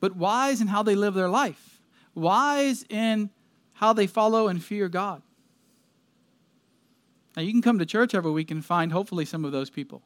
but 0.00 0.14
wise 0.14 0.60
in 0.60 0.68
how 0.68 0.82
they 0.82 0.94
live 0.94 1.14
their 1.14 1.28
life, 1.28 1.80
wise 2.14 2.84
in 2.88 3.30
how 3.74 3.92
they 3.92 4.06
follow 4.06 4.46
and 4.46 4.62
fear 4.62 4.88
God. 4.88 5.22
Now, 7.36 7.42
you 7.42 7.52
can 7.52 7.62
come 7.62 7.78
to 7.78 7.86
church 7.86 8.14
every 8.14 8.30
week 8.30 8.50
and 8.50 8.64
find 8.64 8.92
hopefully 8.92 9.24
some 9.24 9.44
of 9.44 9.52
those 9.52 9.70
people. 9.70 10.02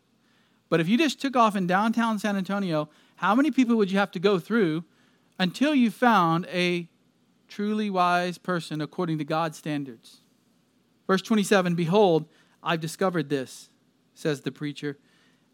But 0.69 0.81
if 0.81 0.89
you 0.89 0.99
just 0.99 1.21
took 1.21 1.37
off 1.37 1.57
in 1.57 1.67
downtown 1.67 2.19
San 2.19 2.37
Antonio, 2.37 2.89
how 3.17 3.35
many 3.35 3.51
people 3.51 3.77
would 3.77 3.91
you 3.91 3.99
have 3.99 4.11
to 4.13 4.19
go 4.19 4.39
through 4.39 4.85
until 5.39 5.75
you 5.75 5.91
found 5.91 6.47
a 6.47 6.89
truly 7.49 7.91
wise 7.91 8.39
person 8.39 8.81
according 8.81 9.19
to 9.19 9.25
God's 9.25 9.59
standards? 9.59 10.21
Verse 11.07 11.23
27 11.23 11.75
Behold, 11.75 12.27
I've 12.63 12.81
discovered 12.81 13.29
this, 13.29 13.71
says 14.15 14.43
the 14.43 14.53
preacher, 14.53 14.99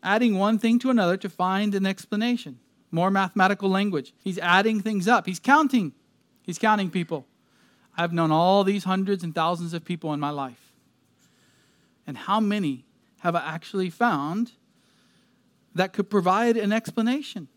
adding 0.02 0.38
one 0.38 0.58
thing 0.58 0.78
to 0.80 0.90
another 0.90 1.16
to 1.16 1.28
find 1.28 1.74
an 1.74 1.86
explanation. 1.86 2.58
More 2.90 3.10
mathematical 3.10 3.68
language. 3.68 4.14
He's 4.20 4.38
adding 4.38 4.80
things 4.80 5.08
up, 5.08 5.26
he's 5.26 5.40
counting. 5.40 5.92
He's 6.42 6.58
counting 6.58 6.90
people. 6.90 7.26
I've 7.96 8.12
known 8.12 8.30
all 8.30 8.64
these 8.64 8.84
hundreds 8.84 9.24
and 9.24 9.34
thousands 9.34 9.72
of 9.72 9.84
people 9.84 10.12
in 10.12 10.20
my 10.20 10.28
life. 10.28 10.73
And 12.06 12.16
how 12.16 12.40
many 12.40 12.84
have 13.20 13.34
I 13.34 13.40
actually 13.40 13.90
found 13.90 14.52
that 15.74 15.92
could 15.92 16.10
provide 16.10 16.56
an 16.56 16.72
explanation? 16.72 17.48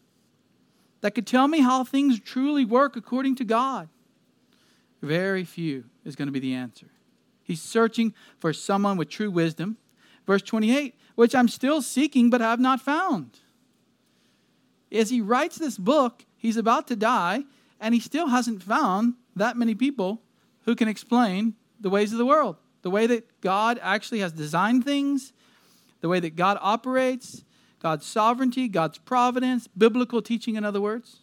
That 1.01 1.13
could 1.13 1.27
tell 1.27 1.47
me 1.47 1.59
how 1.59 1.83
things 1.83 2.19
truly 2.19 2.65
work 2.65 2.95
according 2.95 3.35
to 3.35 3.45
God? 3.45 3.89
Very 5.01 5.43
few 5.43 5.85
is 6.03 6.15
going 6.15 6.27
to 6.27 6.31
be 6.31 6.39
the 6.39 6.53
answer. 6.53 6.87
He's 7.43 7.61
searching 7.61 8.13
for 8.39 8.51
someone 8.51 8.97
with 8.97 9.09
true 9.09 9.31
wisdom. 9.31 9.77
Verse 10.25 10.41
28, 10.41 10.95
which 11.15 11.33
I'm 11.33 11.47
still 11.47 11.81
seeking 11.81 12.29
but 12.29 12.41
have 12.41 12.59
not 12.59 12.81
found. 12.81 13.39
As 14.91 15.09
he 15.09 15.21
writes 15.21 15.57
this 15.57 15.77
book, 15.77 16.25
he's 16.35 16.57
about 16.57 16.87
to 16.87 16.95
die, 16.95 17.43
and 17.79 17.93
he 17.93 17.99
still 17.99 18.27
hasn't 18.27 18.63
found 18.63 19.13
that 19.35 19.55
many 19.55 19.75
people 19.75 20.21
who 20.63 20.75
can 20.75 20.87
explain 20.87 21.55
the 21.79 21.89
ways 21.89 22.11
of 22.11 22.17
the 22.17 22.25
world, 22.25 22.57
the 22.87 22.91
way 22.91 23.05
that 23.05 23.41
God 23.41 23.77
actually 23.81 24.19
has 24.19 24.31
designed 24.31 24.85
things, 24.85 25.33
the 25.99 26.07
way 26.07 26.21
that 26.21 26.37
God 26.37 26.57
operates. 26.61 27.43
God's 27.79 28.05
sovereignty, 28.05 28.69
God's 28.69 28.97
providence, 28.97 29.67
biblical 29.67 30.21
teaching, 30.21 30.55
in 30.55 30.63
other 30.63 30.79
words. 30.79 31.19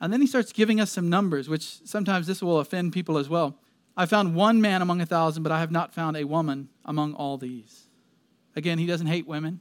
And 0.00 0.10
then 0.10 0.22
he 0.22 0.26
starts 0.26 0.50
giving 0.50 0.80
us 0.80 0.90
some 0.90 1.10
numbers, 1.10 1.46
which 1.46 1.86
sometimes 1.86 2.26
this 2.26 2.42
will 2.42 2.58
offend 2.58 2.94
people 2.94 3.18
as 3.18 3.28
well. 3.28 3.58
I 3.98 4.06
found 4.06 4.34
one 4.34 4.62
man 4.62 4.80
among 4.80 5.02
a 5.02 5.06
thousand, 5.06 5.42
but 5.42 5.52
I 5.52 5.60
have 5.60 5.70
not 5.70 5.92
found 5.92 6.16
a 6.16 6.24
woman 6.24 6.70
among 6.86 7.12
all 7.12 7.36
these. 7.36 7.86
Again, 8.56 8.78
he 8.78 8.86
doesn't 8.86 9.08
hate 9.08 9.26
women. 9.26 9.60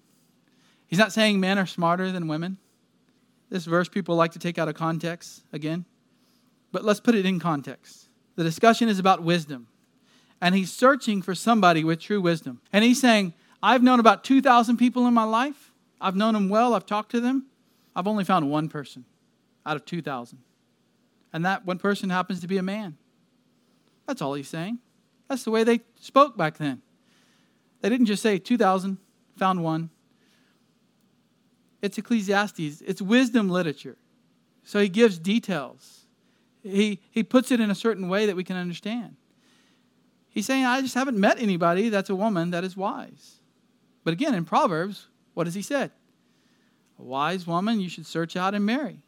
He's 0.88 0.98
not 0.98 1.12
saying 1.12 1.42
men 1.42 1.60
are 1.60 1.66
smarter 1.66 2.10
than 2.10 2.30
women. 2.30 2.58
This 3.50 3.66
verse 3.66 3.90
people 3.90 4.16
like 4.16 4.32
to 4.32 4.40
take 4.40 4.58
out 4.58 4.70
of 4.70 4.76
context 4.76 5.44
again. 5.52 5.84
But 6.72 6.86
let's 6.86 7.02
put 7.02 7.16
it 7.16 7.26
in 7.26 7.38
context. 7.42 8.09
The 8.40 8.46
discussion 8.46 8.88
is 8.88 9.00
about 9.00 9.22
wisdom. 9.22 9.68
And 10.40 10.56
he's 10.56 10.72
searching 10.72 11.22
for 11.22 11.36
somebody 11.36 11.84
with 11.84 12.00
true 12.00 12.22
wisdom. 12.22 12.62
And 12.72 12.86
he's 12.86 13.02
saying, 13.02 13.34
I've 13.62 13.84
known 13.84 14.00
about 14.00 14.24
2,000 14.24 14.78
people 14.78 15.06
in 15.08 15.14
my 15.14 15.26
life. 15.26 15.74
I've 16.00 16.16
known 16.16 16.36
them 16.36 16.48
well. 16.48 16.74
I've 16.74 16.86
talked 16.86 17.12
to 17.12 17.20
them. 17.20 17.48
I've 17.98 18.08
only 18.08 18.24
found 18.24 18.50
one 18.50 18.70
person 18.70 19.04
out 19.66 19.76
of 19.76 19.84
2,000. 19.84 20.40
And 21.34 21.46
that 21.46 21.66
one 21.66 21.80
person 21.80 22.10
happens 22.10 22.40
to 22.40 22.48
be 22.48 22.56
a 22.58 22.64
man. 22.64 22.96
That's 24.08 24.22
all 24.22 24.36
he's 24.36 24.48
saying. 24.48 24.80
That's 25.28 25.44
the 25.44 25.52
way 25.52 25.66
they 25.66 25.82
spoke 26.00 26.38
back 26.38 26.58
then. 26.58 26.82
They 27.82 27.90
didn't 27.90 28.06
just 28.06 28.24
say 28.24 28.38
2,000, 28.40 29.00
found 29.36 29.66
one. 29.66 29.90
It's 31.82 31.98
Ecclesiastes, 31.98 32.84
it's 32.88 33.02
wisdom 33.02 33.50
literature. 33.50 33.98
So 34.64 34.80
he 34.80 34.88
gives 34.88 35.20
details. 35.20 35.99
He, 36.64 36.99
he 37.12 37.24
puts 37.24 37.51
it 37.51 37.60
in 37.60 37.72
a 37.72 37.76
certain 37.76 38.10
way 38.10 38.26
that 38.26 38.36
we 38.36 38.43
can 38.43 38.57
understand. 38.57 39.16
He's 40.30 40.45
saying, 40.45 40.66
I 40.66 40.82
just 40.82 40.95
haven't 40.95 41.18
met 41.18 41.39
anybody 41.39 41.89
that's 41.89 42.10
a 42.10 42.16
woman 42.16 42.51
that 42.51 42.64
is 42.64 42.78
wise. 42.78 43.39
But 44.03 44.14
again, 44.14 44.36
in 44.36 44.45
Proverbs, 44.45 45.07
what 45.34 45.47
has 45.47 45.55
he 45.55 45.62
said? 45.62 45.91
A 46.99 47.03
wise 47.03 47.47
woman 47.47 47.80
you 47.80 47.89
should 47.89 48.05
search 48.05 48.36
out 48.36 48.53
and 48.53 48.66
marry. 48.66 49.01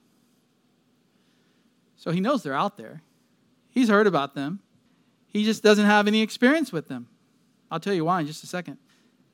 So 1.97 2.11
he 2.11 2.19
knows 2.19 2.41
they're 2.41 2.53
out 2.53 2.77
there. 2.77 3.03
He's 3.69 3.89
heard 3.89 4.07
about 4.07 4.33
them. 4.33 4.59
He 5.27 5.43
just 5.43 5.63
doesn't 5.63 5.85
have 5.85 6.07
any 6.07 6.21
experience 6.21 6.71
with 6.71 6.87
them. 6.87 7.07
I'll 7.69 7.79
tell 7.79 7.93
you 7.93 8.05
why 8.05 8.21
in 8.21 8.27
just 8.27 8.43
a 8.43 8.47
second. 8.47 8.77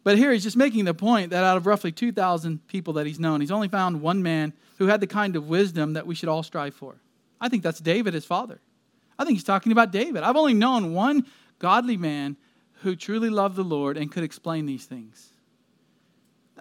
But 0.04 0.18
here 0.18 0.32
he's 0.32 0.44
just 0.44 0.58
making 0.58 0.86
the 0.86 0.94
point 0.94 1.32
that 1.32 1.44
out 1.44 1.58
of 1.58 1.66
roughly 1.66 1.92
2,000 1.92 2.68
people 2.68 2.94
that 2.94 3.08
he's 3.08 3.20
known, 3.20 3.42
he's 3.42 3.52
only 3.52 3.68
found 3.68 4.02
one 4.02 4.22
man 4.22 4.54
who 4.78 4.88
had 4.88 5.02
the 5.02 5.08
kind 5.08 5.36
of 5.36 5.50
wisdom 5.50 5.94
that 5.94 6.06
we 6.06 6.16
should 6.16 6.30
all 6.30 6.44
strive 6.44 6.76
for. 6.76 7.02
I 7.40 7.50
think 7.50 7.64
that's 7.64 7.80
David, 7.80 8.14
his 8.14 8.26
father. 8.26 8.62
I 9.20 9.26
think 9.26 9.38
he's 9.38 9.44
talking 9.44 9.72
about 9.72 9.92
David. 9.92 10.24
I've 10.24 10.36
only 10.36 10.54
known 10.54 10.94
one 10.94 11.26
godly 11.60 11.98
man 11.98 12.38
who 12.82 12.96
truly 12.96 13.30
loved 13.30 13.56
the 13.56 13.64
Lord 13.64 13.98
and 13.98 14.12
could 14.12 14.24
explain 14.24 14.66
these 14.66 14.86
things. 14.86 15.30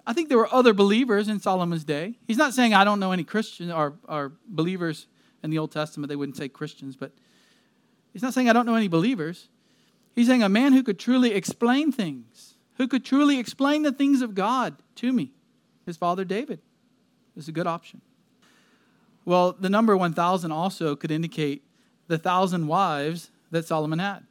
I 0.05 0.13
think 0.13 0.29
there 0.29 0.37
were 0.37 0.53
other 0.53 0.73
believers 0.73 1.27
in 1.27 1.39
Solomon's 1.39 1.83
day. 1.83 2.15
He's 2.25 2.37
not 2.37 2.53
saying 2.53 2.73
I 2.73 2.83
don't 2.83 2.99
know 2.99 3.11
any 3.11 3.23
Christians 3.23 3.71
or, 3.71 3.95
or 4.07 4.31
believers 4.47 5.07
in 5.43 5.49
the 5.49 5.59
Old 5.59 5.71
Testament. 5.71 6.09
They 6.09 6.15
wouldn't 6.15 6.37
say 6.37 6.47
Christians, 6.47 6.95
but 6.95 7.11
he's 8.13 8.21
not 8.21 8.33
saying 8.33 8.49
I 8.49 8.53
don't 8.53 8.65
know 8.65 8.75
any 8.75 8.87
believers. 8.87 9.49
He's 10.15 10.27
saying 10.27 10.43
a 10.43 10.49
man 10.49 10.73
who 10.73 10.81
could 10.81 10.97
truly 10.97 11.33
explain 11.33 11.91
things, 11.91 12.55
who 12.77 12.87
could 12.87 13.03
truly 13.03 13.37
explain 13.37 13.83
the 13.83 13.91
things 13.91 14.21
of 14.21 14.33
God 14.33 14.77
to 14.95 15.11
me. 15.11 15.31
His 15.85 15.97
father 15.97 16.23
David 16.23 16.61
is 17.35 17.47
a 17.47 17.51
good 17.51 17.67
option. 17.67 18.01
Well, 19.27 19.57
the 19.59 19.69
number 19.69 19.97
1,000 19.97 20.53
also 20.53 20.95
could 20.95 21.11
indicate 21.11 21.61
the 22.07 22.17
thousand 22.17 22.65
wives 22.65 23.29
that 23.51 23.67
Solomon 23.67 23.99
had. 23.99 24.25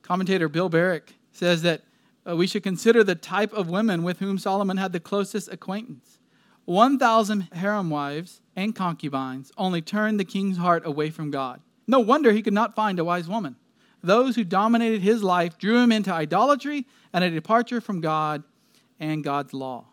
Commentator 0.00 0.48
Bill 0.48 0.70
Barrick 0.70 1.12
says 1.30 1.60
that 1.60 1.82
uh, 2.26 2.34
we 2.34 2.46
should 2.46 2.62
consider 2.62 3.04
the 3.04 3.14
type 3.14 3.52
of 3.52 3.68
women 3.68 4.02
with 4.02 4.20
whom 4.20 4.38
Solomon 4.38 4.78
had 4.78 4.94
the 4.94 4.98
closest 4.98 5.52
acquaintance. 5.52 6.20
1,000 6.64 7.48
harem 7.52 7.90
wives 7.90 8.40
and 8.56 8.74
concubines 8.74 9.52
only 9.58 9.82
turned 9.82 10.18
the 10.18 10.24
king's 10.24 10.56
heart 10.56 10.86
away 10.86 11.10
from 11.10 11.30
God. 11.30 11.60
No 11.86 12.00
wonder 12.00 12.32
he 12.32 12.40
could 12.40 12.54
not 12.54 12.74
find 12.74 12.98
a 12.98 13.04
wise 13.04 13.28
woman. 13.28 13.56
Those 14.02 14.36
who 14.36 14.44
dominated 14.44 15.02
his 15.02 15.22
life 15.22 15.58
drew 15.58 15.76
him 15.76 15.92
into 15.92 16.10
idolatry 16.10 16.86
and 17.12 17.22
a 17.22 17.30
departure 17.30 17.82
from 17.82 18.00
God 18.00 18.42
and 18.98 19.22
God's 19.22 19.52
law. 19.52 19.87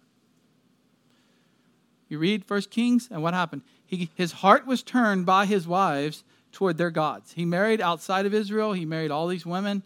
You 2.15 2.19
read 2.19 2.45
First 2.45 2.71
Kings, 2.71 3.09
and 3.11 3.21
what 3.21 3.33
happened? 3.33 3.61
He, 3.85 4.09
his 4.15 4.31
heart 4.31 4.65
was 4.65 4.81
turned 4.81 5.25
by 5.25 5.45
his 5.45 5.67
wives 5.67 6.23
toward 6.53 6.77
their 6.77 6.89
gods. 6.89 7.33
He 7.33 7.43
married 7.43 7.81
outside 7.81 8.25
of 8.25 8.33
Israel, 8.33 8.71
he 8.71 8.85
married 8.85 9.11
all 9.11 9.27
these 9.27 9.45
women. 9.45 9.83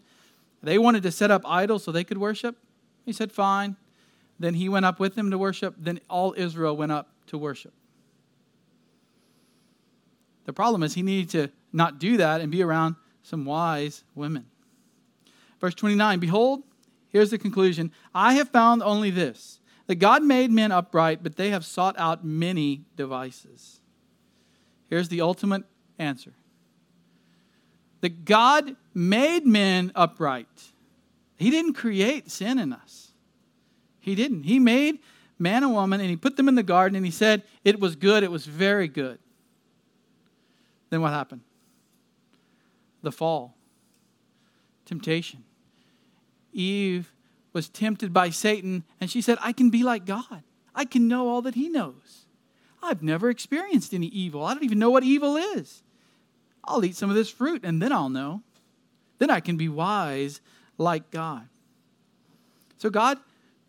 They 0.62 0.78
wanted 0.78 1.02
to 1.02 1.10
set 1.10 1.32
up 1.32 1.42
idols 1.44 1.82
so 1.82 1.90
they 1.90 2.04
could 2.04 2.18
worship. 2.18 2.56
He 3.04 3.12
said, 3.12 3.32
Fine. 3.32 3.74
Then 4.38 4.54
he 4.54 4.68
went 4.68 4.86
up 4.86 5.00
with 5.00 5.16
them 5.16 5.32
to 5.32 5.38
worship. 5.38 5.74
Then 5.76 5.98
all 6.08 6.32
Israel 6.36 6.76
went 6.76 6.92
up 6.92 7.08
to 7.26 7.36
worship. 7.36 7.72
The 10.44 10.52
problem 10.52 10.84
is 10.84 10.94
he 10.94 11.02
needed 11.02 11.30
to 11.30 11.50
not 11.72 11.98
do 11.98 12.16
that 12.18 12.40
and 12.40 12.52
be 12.52 12.62
around 12.62 12.94
some 13.24 13.44
wise 13.44 14.04
women. 14.14 14.46
Verse 15.60 15.74
29 15.74 16.20
Behold, 16.20 16.62
here's 17.08 17.30
the 17.30 17.38
conclusion 17.38 17.90
I 18.14 18.34
have 18.34 18.50
found 18.50 18.84
only 18.84 19.10
this 19.10 19.59
that 19.90 19.96
God 19.96 20.22
made 20.22 20.52
men 20.52 20.70
upright, 20.70 21.20
but 21.20 21.34
they 21.34 21.50
have 21.50 21.64
sought 21.64 21.98
out 21.98 22.24
many 22.24 22.84
devices. 22.94 23.80
Here's 24.88 25.08
the 25.08 25.20
ultimate 25.20 25.64
answer 25.98 26.32
that 28.00 28.24
God 28.24 28.76
made 28.94 29.44
men 29.44 29.90
upright. 29.96 30.46
He 31.38 31.50
didn't 31.50 31.72
create 31.72 32.30
sin 32.30 32.60
in 32.60 32.72
us. 32.72 33.10
He 33.98 34.14
didn't. 34.14 34.44
He 34.44 34.60
made 34.60 35.00
man 35.40 35.64
and 35.64 35.72
woman 35.72 36.00
and 36.00 36.08
he 36.08 36.14
put 36.14 36.36
them 36.36 36.46
in 36.46 36.54
the 36.54 36.62
garden 36.62 36.94
and 36.94 37.04
he 37.04 37.10
said 37.10 37.42
it 37.64 37.80
was 37.80 37.96
good, 37.96 38.22
it 38.22 38.30
was 38.30 38.46
very 38.46 38.86
good. 38.86 39.18
Then 40.90 41.00
what 41.00 41.12
happened? 41.12 41.40
The 43.02 43.10
fall, 43.10 43.56
temptation. 44.86 45.42
Eve 46.52 47.10
was 47.52 47.68
tempted 47.68 48.12
by 48.12 48.30
Satan 48.30 48.84
and 49.00 49.10
she 49.10 49.20
said, 49.20 49.38
I 49.40 49.52
can 49.52 49.70
be 49.70 49.82
like 49.82 50.04
God. 50.04 50.42
I 50.74 50.84
can 50.84 51.08
know 51.08 51.28
all 51.28 51.42
that 51.42 51.54
he 51.54 51.68
knows. 51.68 52.26
I've 52.82 53.02
never 53.02 53.28
experienced 53.28 53.92
any 53.92 54.06
evil. 54.06 54.44
I 54.44 54.54
don't 54.54 54.64
even 54.64 54.78
know 54.78 54.90
what 54.90 55.04
evil 55.04 55.36
is. 55.36 55.82
I'll 56.64 56.84
eat 56.84 56.96
some 56.96 57.10
of 57.10 57.16
this 57.16 57.30
fruit 57.30 57.64
and 57.64 57.82
then 57.82 57.92
I'll 57.92 58.08
know. 58.08 58.42
Then 59.18 59.30
I 59.30 59.40
can 59.40 59.56
be 59.56 59.68
wise 59.68 60.40
like 60.78 61.10
God. 61.10 61.48
So 62.78 62.88
God 62.88 63.18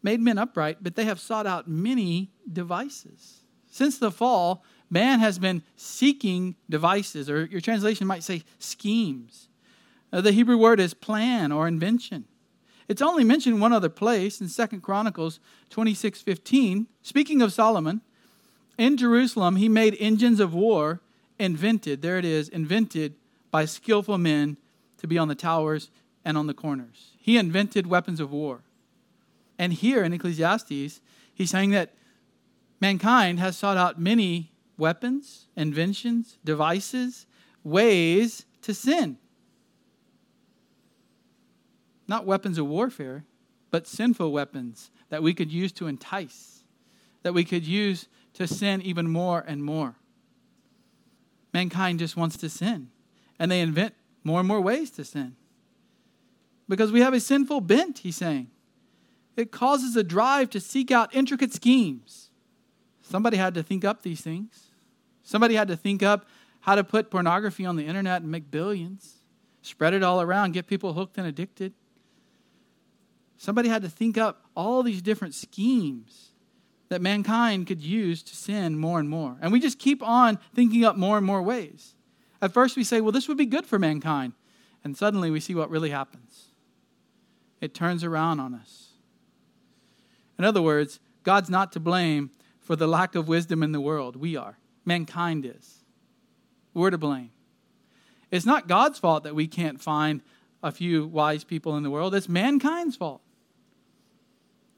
made 0.02 0.22
men 0.22 0.38
upright, 0.38 0.78
but 0.82 0.96
they 0.96 1.06
have 1.06 1.20
sought 1.20 1.46
out 1.46 1.68
many 1.68 2.32
devices. 2.52 3.42
Since 3.70 4.00
the 4.00 4.12
fall, 4.12 4.64
man 4.90 5.20
has 5.20 5.40
been 5.40 5.64
seeking 5.76 6.56
devices, 6.70 7.30
or 7.30 7.46
your 7.46 7.62
translation 7.62 8.08
might 8.08 8.24
say 8.24 8.44
schemes. 8.60 9.50
Uh, 10.12 10.22
the 10.22 10.32
Hebrew 10.32 10.58
word 10.58 10.80
is 10.80 10.94
plan 10.94 11.52
or 11.52 11.68
invention. 11.68 12.26
It's 12.88 13.02
only 13.02 13.24
mentioned 13.24 13.62
one 13.62 13.74
other 13.74 13.90
place 13.90 14.42
in 14.42 14.50
Second 14.50 14.82
Chronicles 14.82 15.40
26 15.70 16.22
15. 16.22 16.88
Speaking 17.02 17.42
of 17.42 17.54
Solomon, 17.54 18.02
in 18.78 18.98
Jerusalem 18.98 19.56
he 19.56 19.70
made 19.70 19.96
engines 20.00 20.40
of 20.40 20.54
war 20.54 21.02
invented, 21.40 22.02
there 22.02 22.18
it 22.18 22.26
is, 22.26 22.50
invented 22.50 23.16
by 23.50 23.66
skillful 23.66 24.18
men 24.18 24.58
to 24.98 25.08
be 25.08 25.18
on 25.18 25.28
the 25.28 25.36
towers 25.36 25.90
and 26.24 26.38
on 26.38 26.48
the 26.48 26.54
corners. 26.54 27.12
He 27.20 27.38
invented 27.38 27.88
weapons 27.88 28.20
of 28.20 28.32
war. 28.32 28.62
And 29.58 29.74
here 29.74 30.04
in 30.04 30.14
Ecclesiastes, 30.14 31.02
he's 31.34 31.50
saying 31.50 31.72
that 31.72 31.94
mankind 32.80 33.40
has 33.40 33.58
sought 33.58 33.78
out 33.78 34.00
many 34.00 34.52
weapons, 34.78 35.48
inventions, 35.56 36.38
devices, 36.44 37.26
ways 37.64 38.46
to 38.64 38.74
sin. 38.74 39.18
Not 42.12 42.26
weapons 42.26 42.57
of 42.57 42.68
warfare, 42.68 43.24
but 43.70 43.88
sinful 43.88 44.34
weapons 44.34 44.91
that 45.07 45.24
we 45.24 45.34
could 45.34 45.49
use 45.49 45.72
to 45.72 45.88
entice, 45.88 46.66
that 47.24 47.34
we 47.34 47.45
could 47.45 47.66
use 47.66 48.09
to 48.34 48.47
sin 48.47 48.82
even 48.82 49.09
more 49.09 49.45
and 49.47 49.64
more. 49.64 49.95
Mankind 51.53 51.99
just 51.99 52.18
wants 52.18 52.36
to 52.39 52.49
sin, 52.49 52.89
and 53.39 53.49
they 53.49 53.62
invent 53.62 53.93
more 54.26 54.39
and 54.39 54.47
more 54.49 54.59
ways 54.59 54.91
to 54.91 55.05
sin. 55.05 55.38
Because 56.68 56.91
we 56.91 56.99
have 56.99 57.14
a 57.14 57.22
sinful 57.22 57.62
bent, 57.62 57.99
he's 57.99 58.18
saying. 58.18 58.49
It 59.38 59.53
causes 59.53 59.95
a 59.95 60.03
drive 60.03 60.49
to 60.49 60.59
seek 60.59 60.91
out 60.91 61.16
intricate 61.16 61.53
schemes. 61.53 62.30
Somebody 62.99 63.38
had 63.38 63.53
to 63.53 63.64
think 63.64 63.86
up 63.86 64.01
these 64.01 64.20
things. 64.20 64.72
Somebody 65.24 65.55
had 65.55 65.70
to 65.70 65.78
think 65.78 66.03
up 66.03 66.26
how 66.59 66.76
to 66.76 66.84
put 66.84 67.09
pornography 67.09 67.66
on 67.66 67.78
the 67.78 67.86
internet 67.86 68.22
and 68.22 68.30
make 68.30 68.51
billions, 68.51 69.24
spread 69.62 69.93
it 69.93 70.03
all 70.03 70.22
around, 70.22 70.51
get 70.51 70.68
people 70.68 70.91
hooked 70.91 71.18
and 71.18 71.26
addicted. 71.26 71.72
Somebody 73.42 73.70
had 73.70 73.82
to 73.82 73.89
think 73.89 74.20
up 74.20 74.46
all 74.56 74.84
these 74.84 75.02
different 75.02 75.34
schemes 75.34 76.30
that 76.89 77.02
mankind 77.02 77.66
could 77.66 77.82
use 77.82 78.22
to 78.22 78.36
sin 78.36 78.78
more 78.78 79.00
and 79.00 79.10
more. 79.10 79.36
And 79.42 79.52
we 79.52 79.60
just 79.60 79.80
keep 79.80 80.04
on 80.04 80.38
thinking 80.54 80.86
up 80.86 80.96
more 80.96 81.18
and 81.18 81.26
more 81.26 81.42
ways. 81.42 81.96
At 82.39 82.52
first, 82.54 82.78
we 82.78 82.84
say, 82.84 83.02
well, 83.02 83.12
this 83.12 83.28
would 83.28 83.39
be 83.39 83.48
good 83.48 83.66
for 83.66 83.80
mankind. 83.80 84.34
And 84.84 84.96
suddenly, 84.96 85.32
we 85.32 85.39
see 85.39 85.56
what 85.56 85.72
really 85.72 85.89
happens 85.89 86.50
it 87.62 87.74
turns 87.74 88.04
around 88.04 88.39
on 88.39 88.54
us. 88.54 88.89
In 90.38 90.46
other 90.46 90.62
words, 90.62 91.00
God's 91.24 91.50
not 91.50 91.72
to 91.72 91.80
blame 91.80 92.30
for 92.60 92.76
the 92.76 92.88
lack 92.88 93.16
of 93.16 93.28
wisdom 93.28 93.64
in 93.64 93.72
the 93.72 93.82
world. 93.82 94.16
We 94.16 94.36
are. 94.36 94.60
Mankind 94.86 95.48
is. 95.48 95.84
We're 96.76 96.92
to 96.92 97.00
blame. 97.00 97.32
It's 98.30 98.46
not 98.46 98.68
God's 98.68 99.00
fault 99.00 99.24
that 99.24 99.34
we 99.34 99.48
can't 99.48 99.82
find 99.82 100.22
a 100.62 100.72
few 100.72 101.08
wise 101.08 101.44
people 101.44 101.76
in 101.76 101.82
the 101.82 101.89
world, 101.89 102.14
it's 102.14 102.30
mankind's 102.30 102.96
fault. 102.96 103.24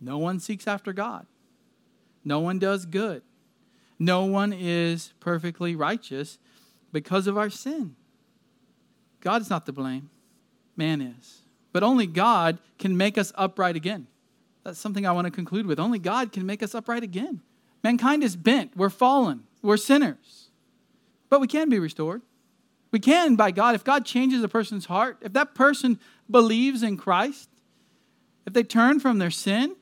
No 0.03 0.17
one 0.17 0.39
seeks 0.39 0.67
after 0.67 0.93
God, 0.93 1.25
no 2.25 2.39
one 2.39 2.59
does 2.59 2.85
good, 2.85 3.21
no 3.97 4.25
one 4.25 4.53
is 4.53 5.13
perfectly 5.19 5.75
righteous 5.75 6.37
because 6.91 7.27
of 7.27 7.37
our 7.37 7.49
sin. 7.49 7.95
God 9.21 9.41
is 9.41 9.49
not 9.49 9.65
to 9.67 9.71
blame, 9.71 10.09
man 10.75 11.01
is. 11.01 11.39
But 11.71 11.81
only 11.81 12.05
God 12.05 12.59
can 12.77 12.95
make 12.97 13.17
us 13.17 13.31
upright 13.35 13.75
again. 13.75 14.07
That's 14.63 14.79
something 14.79 15.05
I 15.05 15.11
want 15.11 15.25
to 15.25 15.31
conclude 15.31 15.65
with. 15.65 15.79
Only 15.79 15.99
God 15.99 16.31
can 16.31 16.45
make 16.45 16.61
us 16.61 16.75
upright 16.75 17.03
again. 17.03 17.41
Mankind 17.83 18.23
is 18.23 18.35
bent. 18.35 18.77
We're 18.77 18.89
fallen. 18.89 19.43
We're 19.61 19.77
sinners. 19.77 20.49
But 21.29 21.41
we 21.41 21.47
can 21.47 21.69
be 21.69 21.79
restored. 21.79 22.21
We 22.91 22.99
can 22.99 23.35
by 23.35 23.51
God. 23.51 23.75
If 23.75 23.83
God 23.83 24.05
changes 24.05 24.43
a 24.43 24.47
person's 24.47 24.85
heart, 24.85 25.17
if 25.21 25.33
that 25.33 25.55
person 25.55 25.99
believes 26.29 26.83
in 26.83 26.95
Christ, 26.95 27.49
if 28.45 28.53
they 28.53 28.63
turn 28.63 28.99
from 28.99 29.17
their 29.17 29.31
sin, 29.31 29.75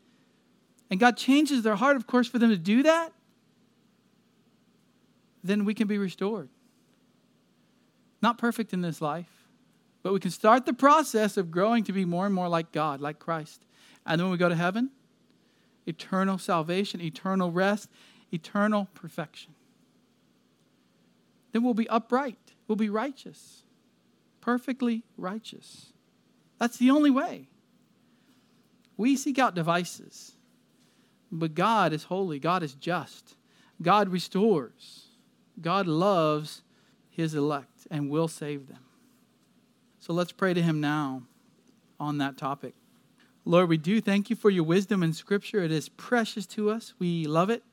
and 0.92 1.00
God 1.00 1.16
changes 1.16 1.64
their 1.64 1.78
heart, 1.78 1.96
of 1.96 2.06
course, 2.06 2.28
for 2.28 2.38
them 2.38 2.50
to 2.50 2.58
do 2.58 2.84
that, 2.84 3.14
then 5.42 5.64
we 5.64 5.74
can 5.74 5.88
be 5.88 5.98
restored. 5.98 6.50
Not 8.22 8.38
perfect 8.38 8.74
in 8.74 8.82
this 8.82 9.02
life, 9.02 9.48
but 10.04 10.12
we 10.12 10.20
can 10.20 10.32
start 10.32 10.66
the 10.66 10.74
process 10.74 11.38
of 11.38 11.50
growing 11.50 11.86
to 11.86 11.94
be 11.94 12.04
more 12.04 12.26
and 12.26 12.36
more 12.36 12.50
like 12.50 12.74
God, 12.74 13.00
like 13.00 13.20
Christ. 13.20 13.66
And 14.06 14.20
then 14.20 14.26
when 14.26 14.34
we 14.34 14.38
go 14.38 14.50
to 14.50 14.56
heaven, 14.56 14.92
eternal 15.88 16.38
salvation, 16.38 17.00
eternal 17.02 17.52
rest, 17.52 17.90
eternal 18.32 18.90
perfection. 18.94 19.54
Then 21.54 21.64
we'll 21.64 21.74
be 21.74 21.90
upright, 21.90 22.54
we'll 22.68 22.76
be 22.76 22.90
righteous, 22.90 23.64
perfectly 24.42 25.04
righteous. 25.18 25.94
That's 26.60 26.78
the 26.78 26.92
only 26.92 27.10
way. 27.10 27.48
We 28.98 29.16
seek 29.16 29.40
out 29.40 29.56
devices, 29.56 30.34
but 31.32 31.56
God 31.56 31.94
is 31.94 32.06
holy, 32.06 32.40
God 32.40 32.64
is 32.64 32.74
just, 32.74 33.36
God 33.82 34.10
restores, 34.10 35.08
God 35.62 35.88
loves 35.88 36.64
his 37.10 37.36
elect 37.36 37.88
and 37.90 38.10
will 38.10 38.28
save 38.28 38.68
them. 38.68 38.80
So 40.00 40.14
let's 40.14 40.32
pray 40.32 40.54
to 40.54 40.62
him 40.62 40.82
now 40.82 41.24
on 42.00 42.18
that 42.18 42.38
topic. 42.38 42.74
Lord, 43.46 43.70
we 43.70 43.78
do 43.78 44.02
thank 44.02 44.30
you 44.30 44.36
for 44.36 44.50
your 44.50 44.64
wisdom 44.64 45.04
in 45.04 45.14
Scripture. 45.14 45.64
It 45.64 45.72
is 45.72 45.90
precious 45.90 46.46
to 46.48 46.70
us. 46.70 46.94
We 47.00 47.26
love 47.26 47.50
it. 47.50 47.64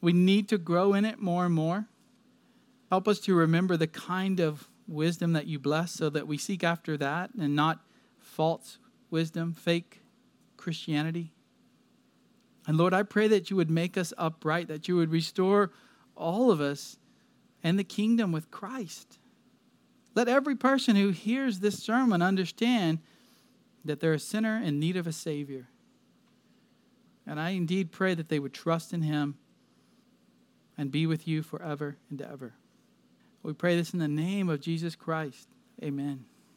We 0.00 0.12
need 0.12 0.48
to 0.48 0.58
grow 0.58 0.94
in 0.94 1.04
it 1.04 1.20
more 1.20 1.46
and 1.46 1.54
more. 1.54 1.86
Help 2.90 3.06
us 3.08 3.18
to 3.20 3.34
remember 3.34 3.76
the 3.76 3.86
kind 3.86 4.40
of 4.40 4.68
wisdom 4.86 5.34
that 5.34 5.46
you 5.46 5.58
bless 5.58 5.92
so 5.92 6.08
that 6.10 6.26
we 6.26 6.38
seek 6.38 6.64
after 6.64 6.96
that 6.96 7.30
and 7.38 7.54
not 7.54 7.80
false 8.18 8.78
wisdom, 9.10 9.52
fake 9.52 10.00
Christianity. 10.56 11.32
And 12.68 12.76
Lord, 12.76 12.92
I 12.92 13.02
pray 13.02 13.28
that 13.28 13.48
you 13.48 13.56
would 13.56 13.70
make 13.70 13.96
us 13.96 14.12
upright, 14.18 14.68
that 14.68 14.88
you 14.88 14.96
would 14.96 15.10
restore 15.10 15.70
all 16.14 16.50
of 16.50 16.60
us 16.60 16.98
and 17.64 17.78
the 17.78 17.84
kingdom 17.84 18.30
with 18.30 18.50
Christ. 18.50 19.18
Let 20.14 20.28
every 20.28 20.54
person 20.54 20.94
who 20.94 21.08
hears 21.08 21.60
this 21.60 21.82
sermon 21.82 22.20
understand 22.20 22.98
that 23.86 24.00
they're 24.00 24.12
a 24.12 24.18
sinner 24.18 24.60
in 24.62 24.78
need 24.78 24.98
of 24.98 25.06
a 25.06 25.12
Savior. 25.12 25.68
And 27.26 27.40
I 27.40 27.50
indeed 27.50 27.90
pray 27.90 28.14
that 28.14 28.28
they 28.28 28.38
would 28.38 28.52
trust 28.52 28.92
in 28.92 29.00
Him 29.00 29.38
and 30.76 30.92
be 30.92 31.06
with 31.06 31.26
you 31.26 31.42
forever 31.42 31.96
and 32.10 32.20
ever. 32.20 32.52
We 33.42 33.54
pray 33.54 33.76
this 33.76 33.94
in 33.94 33.98
the 33.98 34.08
name 34.08 34.50
of 34.50 34.60
Jesus 34.60 34.94
Christ. 34.94 35.48
Amen. 35.82 36.26